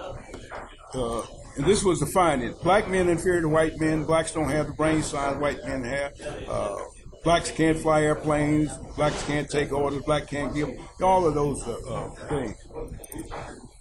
Uh, 0.93 1.23
and 1.57 1.65
this 1.65 1.84
was 1.84 1.99
the 1.99 2.05
finding: 2.05 2.53
black 2.63 2.89
men 2.89 3.09
inferior 3.09 3.41
to 3.41 3.49
white 3.49 3.80
men. 3.80 4.03
Blacks 4.03 4.32
don't 4.32 4.49
have 4.49 4.67
the 4.67 4.73
brain 4.73 5.01
size 5.01 5.38
white 5.38 5.63
men 5.65 5.84
have. 5.84 6.13
Uh, 6.47 6.78
blacks 7.23 7.51
can't 7.51 7.78
fly 7.78 8.01
airplanes. 8.01 8.71
Blacks 8.95 9.23
can't 9.23 9.49
take 9.49 9.71
orders. 9.71 10.03
Black 10.03 10.28
can't 10.28 10.53
give 10.53 10.69
all 11.01 11.26
of 11.26 11.34
those 11.34 11.65
uh, 11.67 11.78
uh, 11.88 12.09
things. 12.28 12.57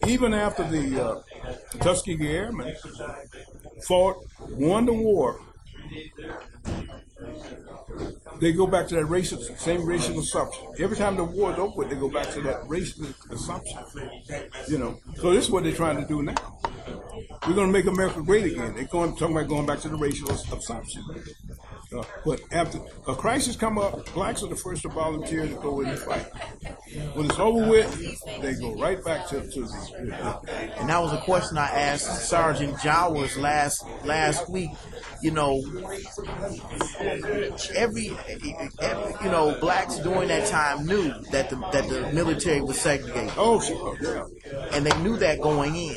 Even 0.06 0.34
after 0.34 0.64
the 0.64 1.04
uh, 1.04 1.22
Tuskegee 1.80 2.28
Airmen 2.28 2.74
fought, 3.86 4.16
won 4.50 4.86
the 4.86 4.92
war, 4.92 5.40
they 8.40 8.52
go 8.52 8.66
back 8.66 8.88
to 8.88 8.94
that 8.96 9.06
racial, 9.06 9.40
same 9.40 9.86
racial 9.86 10.18
assumption. 10.18 10.66
Every 10.78 10.96
time 10.96 11.16
the 11.16 11.24
war 11.24 11.52
is 11.52 11.58
over, 11.58 11.84
they 11.84 11.96
go 11.96 12.10
back 12.10 12.30
to 12.30 12.40
that 12.42 12.66
racial 12.66 13.06
assumption. 13.30 13.78
You 14.68 14.78
know, 14.78 15.00
so 15.16 15.32
this 15.32 15.44
is 15.44 15.50
what 15.50 15.64
they're 15.64 15.72
trying 15.72 16.00
to 16.00 16.06
do 16.06 16.22
now. 16.22 16.34
We're 17.46 17.54
going 17.54 17.68
to 17.68 17.72
make 17.72 17.86
America 17.86 18.22
great 18.22 18.52
again. 18.52 18.74
They're 18.74 18.84
going 18.84 19.16
talking 19.16 19.36
about 19.36 19.48
going 19.48 19.66
back 19.66 19.80
to 19.80 19.88
the 19.88 19.96
racial 19.96 20.30
assumption. 20.30 21.04
Uh, 21.94 22.04
but 22.24 22.40
after 22.50 22.78
a 23.06 23.14
crisis 23.14 23.56
come 23.56 23.78
up, 23.78 24.12
blacks 24.14 24.42
are 24.42 24.48
the 24.48 24.56
first 24.56 24.82
to 24.82 24.88
volunteer 24.88 25.46
to 25.46 25.54
go 25.56 25.80
in 25.80 25.88
and 25.88 25.98
fight. 25.98 26.26
When 27.14 27.26
it's 27.26 27.38
over 27.38 27.68
with, 27.68 28.22
they 28.40 28.54
go 28.54 28.74
right 28.76 29.02
back 29.04 29.28
to, 29.28 29.40
to 29.40 29.60
the. 29.60 30.74
And 30.78 30.88
that 30.88 31.00
was 31.00 31.12
a 31.12 31.20
question 31.20 31.58
I 31.58 31.66
asked 31.66 32.28
Sergeant 32.28 32.80
Jowers 32.80 33.36
last 33.36 33.84
last 34.04 34.50
week. 34.50 34.70
You 35.22 35.30
know, 35.30 35.62
every, 37.74 38.10
every 38.20 39.14
you 39.22 39.30
know 39.30 39.56
blacks 39.60 39.98
during 39.98 40.28
that 40.28 40.48
time 40.48 40.86
knew 40.86 41.12
that 41.30 41.50
the 41.50 41.56
that 41.72 41.88
the 41.88 42.12
military 42.12 42.60
was 42.60 42.78
segregated. 42.80 43.32
Oh, 43.36 43.60
sure, 43.60 43.96
yeah. 44.00 44.68
And 44.72 44.84
they 44.84 44.96
knew 45.02 45.16
that 45.18 45.40
going 45.40 45.74
in. 45.76 45.96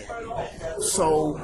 So 0.81 1.39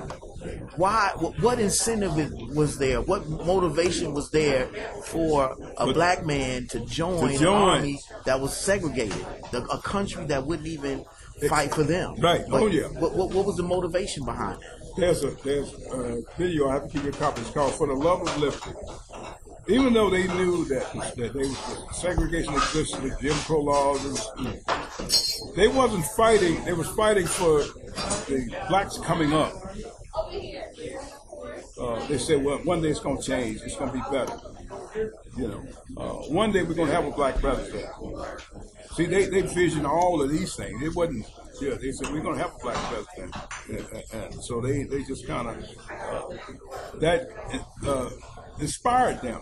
why 0.75 1.11
what, 1.17 1.59
incentive 1.59 2.15
was 2.55 2.77
there 2.77 3.01
what 3.01 3.27
motivation 3.27 4.13
was 4.13 4.29
there 4.31 4.65
for 5.05 5.55
a 5.77 5.91
black 5.93 6.25
man 6.25 6.67
to 6.67 6.79
join, 6.85 7.29
To 7.29 7.35
an 7.37 7.45
army 7.45 7.99
that 8.25 8.39
was 8.39 8.55
segregated 8.55 9.25
the, 9.51 9.63
a 9.65 9.79
country 9.81 10.25
that 10.25 10.45
wouldn't 10.45 10.67
even 10.67 11.05
fight 11.49 11.73
for 11.73 11.83
them 11.83 12.15
Right. 12.19 12.43
But 12.49 12.61
Oh, 12.63 12.67
yeah. 12.67 12.87
what, 12.87 13.13
what, 13.13 13.31
what 13.31 13.45
was 13.45 13.57
the 13.57 13.63
motivation 13.63 14.23
behind 14.25 14.61
it 14.61 14.69
There's 14.97 15.23
a 15.23 15.31
there's 15.43 15.73
a 15.91 16.21
video 16.37 16.69
I 16.69 16.73
have 16.73 16.83
to 16.83 16.89
keep 16.89 17.03
your 17.03 17.13
copy. 17.13 17.41
It's 17.41 17.49
called 17.49 17.73
"For 17.73 17.87
the 17.87 17.93
Love 17.95 18.21
of 18.21 18.37
Liberty." 18.37 18.71
Even 19.67 19.93
though 19.93 20.09
they 20.09 20.27
knew 20.27 20.65
that 20.65 20.85
that 21.15 21.33
they 21.33 21.49
segregation 21.93 22.53
existed, 22.53 23.01
with 23.01 23.19
Jim 23.19 23.33
Crow 23.47 23.61
laws, 23.61 24.03
and 24.37 24.59
they 25.55 25.67
wasn't 25.67 26.05
fighting. 26.05 26.63
They 26.65 26.73
was 26.73 26.89
fighting 26.89 27.25
for 27.25 27.59
the 28.29 28.53
blacks 28.69 28.97
coming 28.99 29.33
up. 29.33 29.53
Uh, 31.79 32.07
they 32.07 32.17
said, 32.17 32.43
"Well, 32.43 32.57
one 32.59 32.81
day 32.81 32.89
it's 32.89 32.99
going 32.99 33.17
to 33.17 33.23
change. 33.23 33.61
It's 33.61 33.75
going 33.75 33.91
to 33.91 33.95
be 33.97 34.03
better." 34.11 34.37
You 35.37 35.47
know, 35.47 35.63
uh, 35.97 36.13
one 36.31 36.51
day 36.51 36.61
we're 36.63 36.75
going 36.75 36.89
to 36.89 36.93
have 36.93 37.05
a 37.05 37.11
black 37.11 37.35
president. 37.37 37.85
See, 38.93 39.05
they 39.07 39.25
they 39.25 39.41
vision 39.41 39.85
all 39.85 40.21
of 40.21 40.29
these 40.29 40.55
things. 40.55 40.81
It 40.83 40.95
wasn't. 40.95 41.25
Yeah, 41.61 41.75
they 41.75 41.91
said 41.91 42.11
we're 42.11 42.21
going 42.21 42.37
to 42.37 42.41
have 42.43 42.53
a 42.55 42.59
black 42.59 42.75
president, 42.91 43.35
and, 43.69 43.79
and- 44.13 44.23
and 44.33 44.43
so 44.43 44.61
they 44.61 44.83
they 44.83 45.03
just 45.03 45.25
kind 45.27 45.47
of 45.49 45.55
uh, 45.89 46.37
that 46.99 47.27
uh, 47.87 48.09
inspired 48.59 49.21
them. 49.21 49.41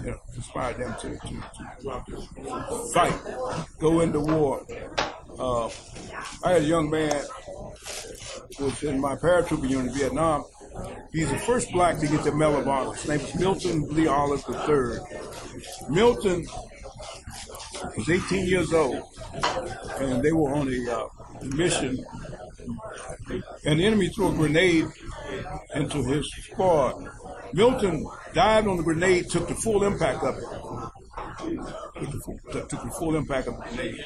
You 0.00 0.10
know, 0.10 0.20
inspired 0.34 0.78
them 0.78 0.94
to, 1.00 1.08
to, 1.18 1.42
to, 2.06 2.90
fight, 2.92 3.14
go 3.78 4.00
into 4.00 4.20
war. 4.20 4.66
Uh, 5.38 5.68
I 6.44 6.52
had 6.52 6.62
a 6.62 6.64
young 6.64 6.90
man 6.90 7.22
who 8.58 8.64
was 8.66 8.82
in 8.82 9.00
my 9.00 9.16
paratrooper 9.16 9.68
unit 9.68 9.92
in 9.92 9.98
Vietnam. 9.98 10.44
He's 11.12 11.30
the 11.30 11.38
first 11.38 11.70
black 11.72 11.98
to 12.00 12.06
get 12.06 12.24
the 12.24 12.34
Medal 12.34 12.60
of 12.60 12.68
Honor. 12.68 12.92
His 12.94 13.08
name 13.08 13.20
is 13.20 13.34
Milton 13.36 13.94
Lee 13.94 14.06
Olive 14.08 14.44
III. 14.48 14.98
Milton 15.88 16.46
was 17.96 18.10
18 18.10 18.46
years 18.46 18.72
old, 18.72 19.02
and 20.00 20.22
they 20.22 20.32
were 20.32 20.54
on 20.54 20.68
a 20.72 20.92
uh, 20.92 21.08
mission, 21.54 22.04
and 23.64 23.80
the 23.80 23.86
enemy 23.86 24.08
threw 24.08 24.28
a 24.28 24.32
grenade 24.32 24.86
into 25.74 26.02
his 26.04 26.30
squad. 26.50 27.08
Milton 27.54 28.04
dived 28.32 28.66
on 28.66 28.76
the 28.76 28.82
grenade, 28.82 29.30
took 29.30 29.46
the 29.46 29.54
full 29.54 29.84
impact 29.84 30.24
of 30.24 30.36
it. 30.36 30.44
Took 32.50 32.68
the 32.68 32.92
full, 32.98 33.14
impact 33.14 33.46
of 33.46 33.56
the 33.56 33.62
grenade. 33.62 34.04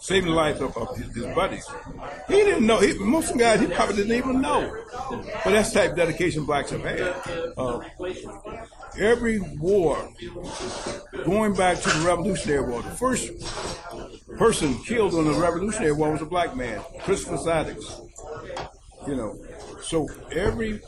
Saving 0.00 0.30
the 0.30 0.34
life 0.34 0.60
of, 0.62 0.74
of 0.76 0.96
his, 0.96 1.14
his 1.14 1.26
buddies. 1.34 1.68
He 2.28 2.34
didn't 2.36 2.66
know. 2.66 2.78
He, 2.78 2.94
most 2.94 3.30
of 3.30 3.36
the 3.36 3.40
guys, 3.40 3.60
he 3.60 3.66
probably 3.66 3.96
didn't 3.96 4.16
even 4.16 4.40
know. 4.40 4.74
But 5.44 5.50
that's 5.50 5.70
the 5.72 5.80
type 5.80 5.90
of 5.90 5.96
dedication 5.96 6.46
blacks 6.46 6.70
have 6.70 6.80
had. 6.80 7.00
Uh, 7.58 7.80
every 8.98 9.40
war, 9.40 10.08
going 11.24 11.54
back 11.54 11.78
to 11.80 11.90
the 11.90 12.06
Revolutionary 12.06 12.70
War, 12.70 12.80
the 12.80 12.90
first 12.90 13.32
person 14.38 14.78
killed 14.84 15.14
on 15.14 15.26
the 15.26 15.34
Revolutionary 15.34 15.92
War 15.92 16.12
was 16.12 16.22
a 16.22 16.26
black 16.26 16.56
man, 16.56 16.80
Crispus 17.00 17.46
Attucks. 17.46 18.00
You 19.06 19.14
know, 19.14 19.38
so 19.82 20.08
every 20.32 20.80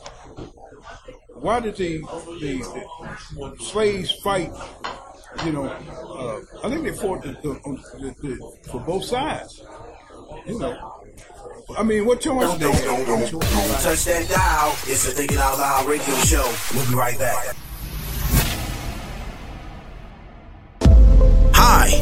why 1.35 1.61
did 1.61 1.77
the 1.77 1.99
the, 2.41 2.87
the 3.35 3.65
slaves 3.65 4.13
fight? 4.23 4.53
You 5.45 5.53
know, 5.53 5.67
uh, 5.67 6.41
I 6.67 6.71
think 6.71 6.85
they 6.85 6.93
fought 6.93 7.23
the, 7.23 7.33
the, 7.43 7.51
on 7.65 7.77
the, 8.01 8.15
the, 8.23 8.71
for 8.71 8.81
both 8.81 9.05
sides. 9.05 9.63
You 10.47 10.59
know, 10.59 11.03
I 11.77 11.83
mean, 11.83 12.07
what 12.07 12.21
choice 12.21 12.51
did 12.53 12.61
they 12.61 12.73
have? 12.73 13.31
Touch 13.31 14.05
that 14.05 14.29
dial. 14.29 14.73
It's 14.87 15.05
the 15.05 15.13
Thinking 15.13 15.39
Out 15.39 15.59
Loud 15.59 15.87
radio 15.87 16.15
show. 16.17 16.53
We'll 16.75 16.89
be 16.89 16.95
right 16.95 17.19
back. 17.19 17.55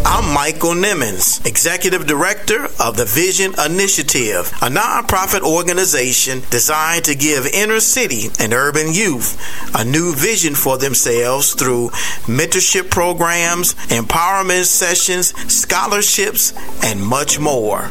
I'm 0.08 0.32
Michael 0.32 0.74
Nimmons, 0.74 1.44
Executive 1.44 2.06
Director 2.06 2.66
of 2.78 2.96
the 2.96 3.04
Vision 3.04 3.54
Initiative, 3.58 4.46
a 4.62 4.70
nonprofit 4.70 5.40
organization 5.42 6.42
designed 6.48 7.06
to 7.06 7.16
give 7.16 7.44
inner 7.44 7.80
city 7.80 8.28
and 8.38 8.54
urban 8.54 8.94
youth 8.94 9.36
a 9.74 9.84
new 9.84 10.14
vision 10.14 10.54
for 10.54 10.78
themselves 10.78 11.54
through 11.54 11.88
mentorship 12.28 12.88
programs, 12.88 13.74
empowerment 13.90 14.66
sessions, 14.66 15.34
scholarships, 15.52 16.54
and 16.84 17.04
much 17.04 17.40
more. 17.40 17.90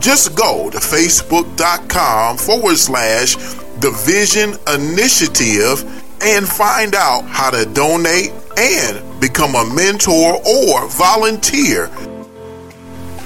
Just 0.00 0.36
go 0.36 0.68
to 0.68 0.76
facebook.com 0.76 2.36
forward 2.36 2.76
slash 2.76 3.36
the 3.80 3.90
Vision 4.04 4.58
Initiative 4.74 5.82
and 6.20 6.46
find 6.46 6.94
out 6.94 7.22
how 7.22 7.48
to 7.48 7.64
donate 7.72 8.32
and 8.58 9.20
become 9.20 9.54
a 9.54 9.74
mentor 9.74 10.40
or 10.46 10.88
volunteer. 10.88 11.88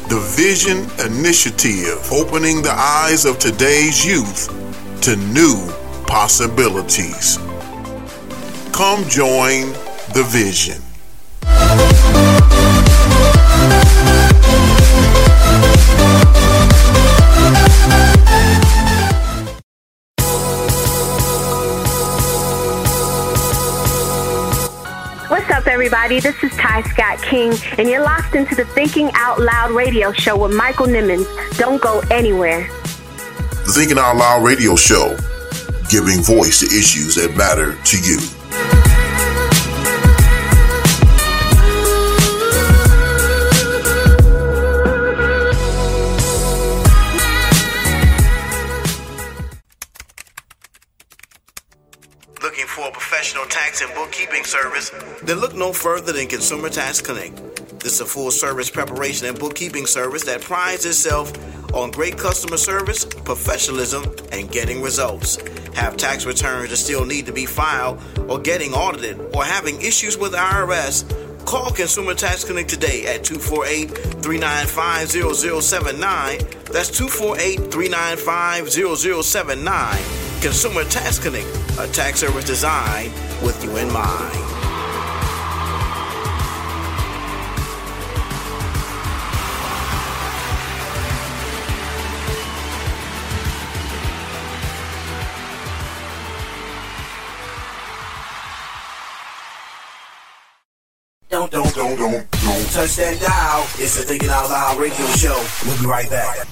The 0.09 0.21
Vision 0.37 0.89
Initiative, 1.05 2.13
opening 2.13 2.63
the 2.63 2.73
eyes 2.73 3.25
of 3.25 3.39
today's 3.39 4.05
youth 4.05 4.49
to 5.03 5.17
new 5.17 5.69
possibilities. 6.07 7.39
Come 8.73 9.09
join 9.09 9.73
the 10.15 10.25
Vision. 10.29 10.83
Everybody? 25.67 26.21
This 26.21 26.43
is 26.43 26.53
Ty 26.57 26.83
Scott 26.83 27.23
King, 27.23 27.53
and 27.79 27.89
you're 27.89 28.03
locked 28.03 28.35
into 28.35 28.55
the 28.55 28.65
Thinking 28.65 29.11
Out 29.15 29.41
Loud 29.41 29.73
radio 29.73 30.13
show 30.13 30.37
with 30.37 30.55
Michael 30.57 30.87
Nimmons. 30.87 31.27
Don't 31.59 31.81
go 31.81 32.03
anywhere. 32.11 32.69
The 33.67 33.73
Thinking 33.75 33.99
Out 33.99 34.17
Loud 34.17 34.45
radio 34.45 34.77
show, 34.77 35.17
giving 35.91 36.23
voice 36.23 36.61
to 36.61 36.67
issues 36.67 37.17
that 37.17 37.37
matter 37.37 37.77
to 37.83 37.99
you. 38.01 38.86
Professional 53.17 53.47
tax 53.47 53.81
and 53.81 53.95
bookkeeping 53.95 54.45
service? 54.45 54.91
Then 55.23 55.39
look 55.39 55.55
no 55.55 55.73
further 55.73 56.13
than 56.13 56.27
Consumer 56.27 56.69
Tax 56.69 57.01
Connect. 57.01 57.35
This 57.81 57.95
is 57.95 58.01
a 58.03 58.05
full 58.05 58.31
service 58.31 58.69
preparation 58.69 59.27
and 59.27 59.39
bookkeeping 59.39 59.87
service 59.87 60.25
that 60.25 60.43
prides 60.43 60.85
itself 60.85 61.33
on 61.73 61.93
great 61.93 62.19
customer 62.19 62.59
service, 62.59 63.07
professionalism, 63.07 64.05
and 64.33 64.53
getting 64.53 64.83
results. 64.83 65.39
Have 65.75 65.97
tax 65.97 66.27
returns 66.27 66.69
that 66.69 66.77
still 66.77 67.07
need 67.07 67.25
to 67.25 67.33
be 67.33 67.47
filed, 67.47 68.03
or 68.29 68.39
getting 68.39 68.75
audited, 68.75 69.19
or 69.35 69.45
having 69.45 69.81
issues 69.81 70.19
with 70.19 70.35
IRS? 70.35 71.07
Call 71.47 71.71
Consumer 71.71 72.13
Tax 72.13 72.45
Connect 72.45 72.69
today 72.69 73.07
at 73.07 73.25
248 73.25 73.97
395 74.23 75.09
0079. 75.09 76.41
That's 76.71 76.91
248 76.91 77.73
395 77.73 78.71
0079. 78.71 80.27
Consumer 80.43 80.85
Tax 80.85 81.19
Connect, 81.19 81.47
a 81.79 81.87
tax 81.89 82.21
service 82.21 82.45
designed 82.45 83.13
with 83.43 83.63
you 83.63 83.77
in 83.77 83.93
mind. 83.93 84.43
Don't, 101.29 101.51
don't, 101.51 101.75
don't, 101.75 101.99
don't, 101.99 102.31
don't 102.31 102.71
touch 102.71 102.97
that 102.97 103.21
dial. 103.21 103.63
It's 103.79 103.97
the 103.97 104.03
Thinking 104.05 104.31
Out 104.31 104.49
Loud 104.49 104.79
radio 104.79 105.07
show. 105.09 105.45
We'll 105.67 105.79
be 105.79 105.87
right 105.87 106.09
back. 106.09 106.47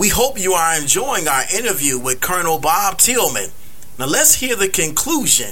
We 0.00 0.08
hope 0.08 0.40
you 0.40 0.54
are 0.54 0.80
enjoying 0.80 1.28
our 1.28 1.42
interview 1.54 1.98
with 1.98 2.22
Colonel 2.22 2.58
Bob 2.58 2.96
Tillman. 2.96 3.50
Now 3.98 4.06
let's 4.06 4.36
hear 4.36 4.56
the 4.56 4.66
conclusion 4.66 5.50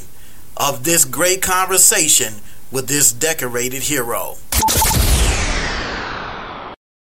of 0.57 0.85
this 0.85 1.05
great 1.05 1.43
conversation 1.43 2.33
with 2.73 2.89
this 2.89 3.13
decorated 3.13 3.83
hero. 3.83 4.37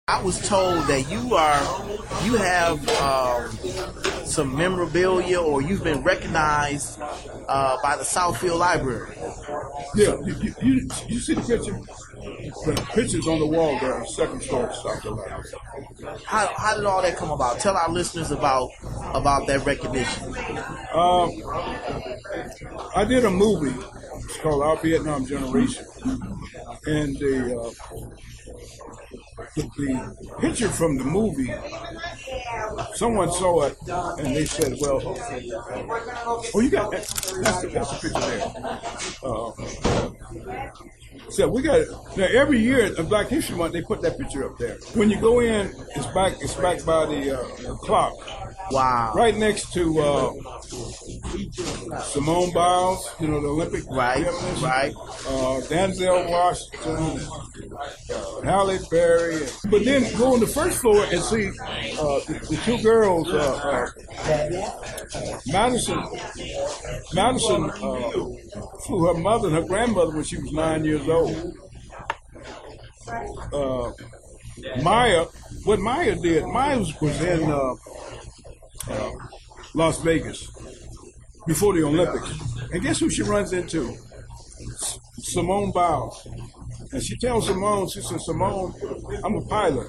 I 0.08 0.22
was 0.24 0.48
told 0.48 0.88
that 0.88 1.12
you 1.12 1.36
are 1.36 1.60
you 2.24 2.38
have 2.38 2.88
um, 3.02 3.50
some 4.34 4.56
memorabilia 4.56 5.40
or 5.40 5.62
you've 5.62 5.84
been 5.84 6.04
recognized 6.04 7.00
uh, 7.48 7.78
by 7.84 7.96
the 7.96 8.04
Southfield 8.04 8.58
Library. 8.58 9.16
Yeah, 9.96 10.18
you, 10.26 10.56
you, 10.62 10.90
you, 11.08 11.20
see 11.20 11.36
the 11.36 11.42
picture? 11.42 11.80
The 12.66 12.82
picture's 12.94 13.28
on 13.28 13.40
the 13.40 13.46
wall 13.46 13.78
there 13.80 13.94
on 13.94 14.08
second 14.08 14.44
floor 14.44 14.68
of 14.68 14.76
South 14.76 15.02
Carolina. 15.02 15.44
How, 16.26 16.52
how 16.58 16.76
did 16.76 16.86
all 16.86 17.02
that 17.02 17.16
come 17.16 17.30
about? 17.30 17.60
Tell 17.60 17.78
our 17.78 17.90
listeners 17.90 18.32
about 18.32 18.70
about 19.14 19.46
that 19.48 19.66
recognition. 19.66 20.28
Um, 20.94 21.32
I 22.96 23.06
did 23.06 23.26
a 23.26 23.30
movie. 23.30 23.76
It's 24.24 24.38
called 24.38 24.64
Our 24.64 24.78
Vietnam 24.78 25.26
Generation, 25.26 25.86
and 26.86 27.16
the, 27.18 27.60
uh, 27.60 27.72
the 29.56 30.38
picture 30.40 30.70
from 30.70 30.98
the 30.98 31.04
movie. 31.04 31.54
Someone 32.96 33.32
saw 33.32 33.64
it 33.64 33.78
and 34.20 34.36
they 34.36 34.46
said, 34.46 34.78
"Well, 34.80 35.02
oh, 35.06 36.60
you 36.60 36.70
got 36.70 36.92
that? 36.92 37.02
That's 37.44 37.62
the, 37.62 37.70
that's 37.70 37.90
the 37.92 38.10
picture 38.10 38.20
there." 38.20 38.80
Uh, 39.24 39.52
so 41.30 41.48
we 41.48 41.62
got 41.62 41.86
now 42.18 42.26
every 42.26 42.60
year 42.60 42.84
at 42.84 43.10
Black 43.10 43.28
History 43.28 43.58
Month 43.58 43.74
they 43.74 43.82
put 43.82 44.02
that 44.02 44.18
picture 44.18 44.46
up 44.50 44.58
there. 44.58 44.78
When 44.94 45.10
you 45.10 45.20
go 45.20 45.40
in, 45.40 45.72
it's 45.96 46.06
back. 46.08 46.34
It's 46.42 46.54
back 46.56 46.84
by 46.86 47.06
the, 47.06 47.40
uh, 47.40 47.56
the 47.62 47.76
clock. 47.76 48.14
Wow! 48.72 49.14
Right 49.16 49.36
next 49.36 49.74
to 49.74 50.00
uh, 50.00 50.34
Simone 52.02 52.52
Biles, 52.54 53.10
you 53.20 53.28
know 53.28 53.42
the 53.42 53.48
Olympic 53.48 53.84
right, 53.90 54.24
gymnast. 54.24 54.64
right. 54.64 54.94
Uh, 54.96 55.62
Denzel 55.68 56.30
Washington, 56.30 57.20
uh, 58.12 58.42
Halle 58.42 58.80
Berry. 58.90 59.46
But 59.70 59.86
then 59.86 60.04
go 60.18 60.34
on 60.34 60.40
the 60.40 60.48
first 60.48 60.80
floor 60.82 61.04
and 61.06 61.22
see 61.22 61.48
uh, 61.50 62.20
the, 62.28 62.48
the 62.50 62.62
two 62.64 62.82
girls. 62.82 63.30
Uh, 63.30 63.90
uh, 64.26 65.40
Madison, 65.48 66.04
Madison 67.14 67.70
uh, 67.70 68.12
flew 68.86 69.06
her 69.08 69.14
mother 69.16 69.48
and 69.50 69.58
her 69.58 69.64
grandmother 69.64 70.16
when 70.16 70.24
she 70.24 70.38
was 70.38 70.52
nine 70.52 70.84
years 70.86 71.08
old. 71.08 71.54
Uh, 73.54 73.92
Maya, 74.82 75.26
what 75.66 75.80
Maya 75.80 76.16
did, 76.16 76.46
Maya 76.46 76.80
was, 76.80 77.02
was 77.02 77.22
in 77.22 77.52
uh, 78.90 79.12
Las 79.74 80.00
Vegas 80.02 80.48
before 81.48 81.74
the 81.74 81.84
Olympics. 81.84 82.32
And 82.72 82.82
guess 82.82 83.00
who 83.00 83.10
she 83.10 83.24
runs 83.24 83.54
into? 83.54 83.96
Simone 85.18 85.72
Biles. 85.72 86.28
And 86.92 87.02
she 87.04 87.18
tells 87.18 87.48
Simone, 87.48 87.90
she 87.90 88.02
says, 88.02 88.26
Simone, 88.26 88.74
I'm 89.24 89.36
a 89.36 89.42
pilot. 89.42 89.88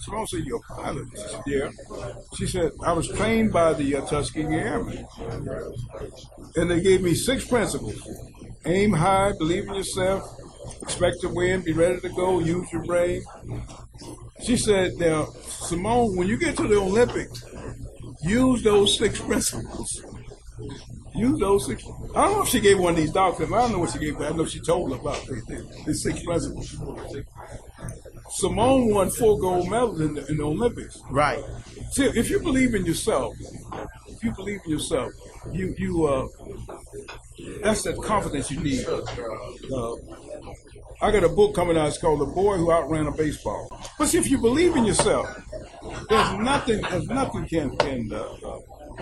Simone 0.00 0.26
said, 0.26 0.44
You're 0.44 0.60
a 0.70 0.74
pilot? 0.74 1.08
She 1.14 1.22
said, 1.28 1.42
Yeah. 1.46 1.70
She 2.36 2.46
said, 2.46 2.72
I 2.82 2.92
was 2.92 3.08
trained 3.08 3.52
by 3.52 3.72
the 3.72 3.96
uh, 3.96 4.06
Tuskegee 4.06 4.54
Airmen. 4.54 5.06
And 6.56 6.70
they 6.70 6.80
gave 6.80 7.02
me 7.02 7.14
six 7.14 7.46
principles 7.46 8.00
aim 8.66 8.92
high, 8.92 9.32
believe 9.38 9.68
in 9.68 9.74
yourself, 9.74 10.38
expect 10.82 11.20
to 11.20 11.28
win, 11.28 11.60
be 11.62 11.72
ready 11.72 12.00
to 12.00 12.08
go, 12.10 12.40
use 12.40 12.72
your 12.72 12.84
brain. 12.84 13.22
She 14.42 14.56
said, 14.56 14.92
Now, 14.98 15.26
Simone, 15.46 16.16
when 16.16 16.28
you 16.28 16.36
get 16.36 16.56
to 16.58 16.68
the 16.68 16.76
Olympics, 16.76 17.44
use 18.24 18.62
those 18.62 18.98
six 18.98 19.20
principles. 19.20 20.04
Use 21.14 21.38
those 21.38 21.66
six. 21.66 21.84
I 22.14 22.24
don't 22.24 22.32
know 22.32 22.42
if 22.42 22.48
she 22.48 22.60
gave 22.60 22.78
one 22.78 22.94
of 22.94 22.96
these 22.96 23.12
doctors. 23.12 23.52
I 23.52 23.62
don't 23.62 23.72
know 23.72 23.78
what 23.78 23.90
she 23.90 23.98
gave, 23.98 24.18
but 24.18 24.32
I 24.32 24.36
know 24.36 24.46
she 24.46 24.60
told 24.60 24.92
about 24.92 25.24
the 25.26 25.94
six 25.94 26.22
principles. 26.24 26.76
Simone 28.30 28.92
won 28.92 29.10
four 29.10 29.38
gold 29.38 29.68
medals 29.70 30.00
in 30.00 30.14
the, 30.14 30.26
in 30.26 30.38
the 30.38 30.42
Olympics. 30.42 31.00
Right. 31.08 31.42
See, 31.92 32.06
if 32.06 32.30
you 32.30 32.40
believe 32.40 32.74
in 32.74 32.84
yourself, 32.84 33.36
if 34.08 34.24
you 34.24 34.32
believe 34.32 34.60
in 34.64 34.72
yourself, 34.72 35.12
you 35.52 35.74
you 35.78 36.06
uh, 36.06 36.26
that's 37.62 37.82
that 37.82 37.96
confidence 38.02 38.50
you 38.50 38.60
need. 38.60 38.84
Uh, 38.86 39.94
I 41.00 41.10
got 41.10 41.24
a 41.24 41.28
book 41.28 41.54
coming 41.54 41.76
out. 41.76 41.88
It's 41.88 41.98
called 41.98 42.20
"The 42.20 42.26
Boy 42.26 42.56
Who 42.56 42.70
Outran 42.70 43.06
a 43.06 43.12
Baseball." 43.12 43.68
But 43.98 44.08
see, 44.08 44.18
if 44.18 44.30
you 44.30 44.38
believe 44.38 44.76
in 44.76 44.84
yourself, 44.84 45.26
there's 46.08 46.32
nothing, 46.38 46.80
there's 46.82 47.06
nothing 47.06 47.46
can 47.46 47.76
can 47.76 48.10
uh, 48.12 48.22
uh, 48.46 48.60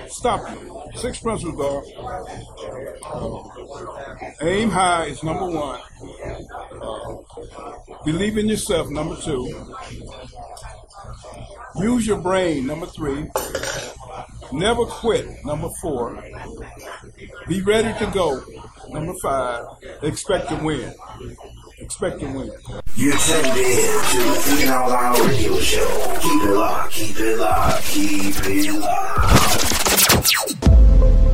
stop 0.09 0.49
you. 0.51 0.82
Six 0.97 1.20
principles 1.20 1.61
are: 1.61 2.24
uh, 3.05 4.30
aim 4.43 4.70
high 4.70 5.07
is 5.07 5.22
number 5.22 5.47
one. 5.47 5.80
Uh, 6.80 7.16
believe 8.05 8.38
in 8.38 8.49
yourself, 8.49 8.88
number 8.90 9.16
two. 9.16 9.64
Use 11.76 12.07
your 12.07 12.18
brain, 12.18 12.66
number 12.66 12.86
three. 12.86 13.30
Never 14.53 14.84
quit, 14.84 15.26
number 15.45 15.68
four. 15.80 16.22
Be 17.49 17.62
ready 17.62 17.99
to 18.05 18.11
go, 18.12 18.43
number 18.90 19.14
five. 19.22 19.64
Expect 20.03 20.49
to 20.51 20.57
win. 20.57 20.95
Expect 21.93 22.20
to 22.20 22.26
win. 22.26 22.51
You're 22.97 23.18
tuned 23.18 23.47
in 23.49 23.53
to 23.53 24.57
the 24.57 24.66
Out 24.70 24.88
Loud 24.88 25.20
radio 25.28 25.59
show. 25.59 26.16
Keep 26.22 26.43
it 26.43 26.55
locked, 26.55 26.93
keep 26.95 27.20
it 27.20 27.36
locked, 27.36 27.84
keep 27.84 28.34
it 28.47 28.80
locked. 28.80 29.32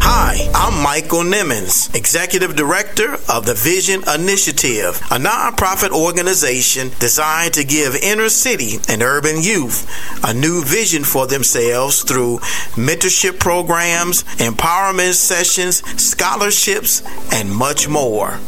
Hi, 0.02 0.50
I'm 0.56 0.82
Michael 0.82 1.20
Nimmons, 1.20 1.94
Executive 1.94 2.56
Director 2.56 3.18
of 3.28 3.46
the 3.46 3.54
Vision 3.54 4.02
Initiative, 4.12 5.00
a 5.12 5.18
nonprofit 5.18 5.92
organization 5.92 6.90
designed 6.98 7.54
to 7.54 7.62
give 7.62 7.94
inner 7.94 8.28
city 8.28 8.80
and 8.88 9.00
urban 9.00 9.40
youth 9.40 9.88
a 10.24 10.34
new 10.34 10.64
vision 10.64 11.04
for 11.04 11.28
themselves 11.28 12.02
through 12.02 12.38
mentorship 12.74 13.38
programs, 13.38 14.24
empowerment 14.40 15.14
sessions, 15.14 15.84
scholarships, 16.02 17.00
and 17.32 17.54
much 17.54 17.88
more. 17.88 18.40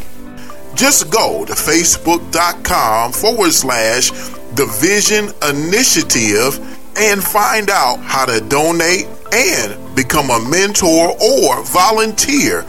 Just 0.81 1.11
go 1.11 1.45
to 1.45 1.53
facebook.com 1.53 3.12
forward 3.12 3.53
slash 3.53 4.09
the 4.55 4.64
Vision 4.81 5.28
Initiative 5.47 6.59
and 6.97 7.22
find 7.22 7.68
out 7.68 7.99
how 7.99 8.24
to 8.24 8.41
donate 8.49 9.07
and 9.31 9.95
become 9.95 10.31
a 10.31 10.41
mentor 10.49 11.14
or 11.22 11.62
volunteer. 11.64 12.62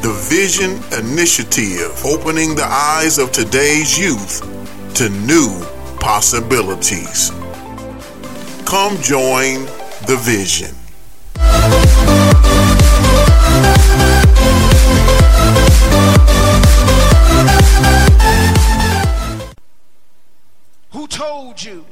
The 0.00 0.18
Vision 0.30 0.80
Initiative, 0.98 1.92
opening 2.06 2.54
the 2.54 2.64
eyes 2.64 3.18
of 3.18 3.32
today's 3.32 3.98
youth 3.98 4.40
to 4.94 5.10
new 5.10 5.62
possibilities. 6.00 7.32
Come 8.64 8.96
join 9.02 9.66
the 10.06 10.18
vision. 10.22 10.81
You 21.64 21.84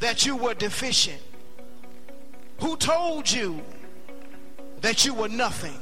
that 0.00 0.24
you 0.26 0.36
were 0.36 0.54
deficient? 0.54 1.20
Who 2.60 2.76
told 2.76 3.30
you 3.30 3.62
that 4.80 5.04
you 5.04 5.14
were 5.14 5.28
nothing? 5.28 5.78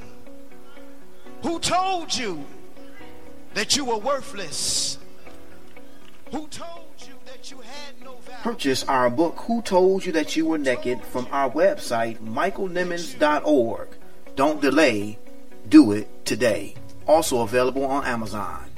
Who 1.43 1.59
told 1.59 2.15
you 2.17 2.45
that 3.55 3.77
you 3.77 3.85
were 3.85 3.99
worthless? 3.99 4.99
Who 6.31 6.49
told 6.49 6.95
you 6.99 7.15
that 7.27 7.51
you 7.51 7.59
had 7.59 8.03
no 8.03 8.17
value? 8.17 8.43
Purchase 8.43 8.85
our 8.85 9.09
book, 9.09 9.37
Who 9.47 9.63
Told 9.63 10.05
You 10.05 10.13
That 10.13 10.35
You 10.35 10.47
Were 10.47 10.59
Naked, 10.59 11.03
from 11.05 11.29
our 11.31 11.51
website, 11.51 12.19
michaelnimmons.org. 12.19 13.89
Don't 14.35 14.61
delay, 14.61 15.19
do 15.69 15.93
it 15.93 16.27
today. 16.27 16.75
Also 17.07 17.43
available 17.43 17.85
on 17.85 18.05
Amazon. 18.05 18.69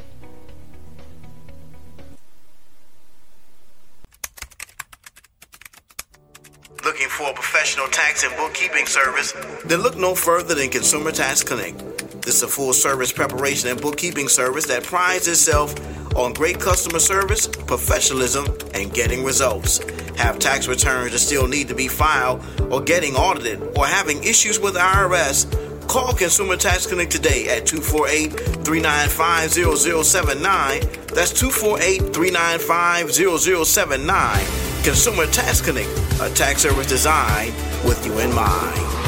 For 7.18 7.30
a 7.30 7.34
professional 7.34 7.88
tax 7.88 8.22
and 8.22 8.34
bookkeeping 8.36 8.86
service? 8.86 9.32
Then 9.64 9.80
look 9.80 9.96
no 9.96 10.14
further 10.14 10.54
than 10.54 10.70
Consumer 10.70 11.10
Tax 11.10 11.42
Connect. 11.42 11.76
This 12.22 12.36
is 12.36 12.42
a 12.44 12.48
full 12.48 12.72
service 12.72 13.10
preparation 13.10 13.68
and 13.70 13.80
bookkeeping 13.80 14.28
service 14.28 14.66
that 14.66 14.84
prides 14.84 15.26
itself 15.26 15.74
on 16.14 16.32
great 16.32 16.60
customer 16.60 17.00
service, 17.00 17.48
professionalism, 17.48 18.46
and 18.72 18.94
getting 18.94 19.24
results. 19.24 19.80
Have 20.16 20.38
tax 20.38 20.68
returns 20.68 21.10
that 21.10 21.18
still 21.18 21.48
need 21.48 21.66
to 21.66 21.74
be 21.74 21.88
filed, 21.88 22.40
or 22.70 22.80
getting 22.80 23.16
audited, 23.16 23.76
or 23.76 23.84
having 23.84 24.22
issues 24.22 24.60
with 24.60 24.76
IRS? 24.76 25.67
Call 25.88 26.12
Consumer 26.12 26.58
Tax 26.58 26.86
Connect 26.86 27.10
today 27.10 27.48
at 27.48 27.64
248 27.66 28.30
395 28.62 29.50
0079. 30.04 30.80
That's 31.14 31.32
248 31.32 32.12
395 32.12 33.10
0079. 33.10 34.84
Consumer 34.84 35.26
Tax 35.28 35.62
Connect, 35.62 35.88
a 36.20 36.28
tax 36.34 36.62
service 36.62 36.86
designed 36.88 37.54
with 37.86 38.04
you 38.04 38.18
in 38.18 38.34
mind. 38.34 39.07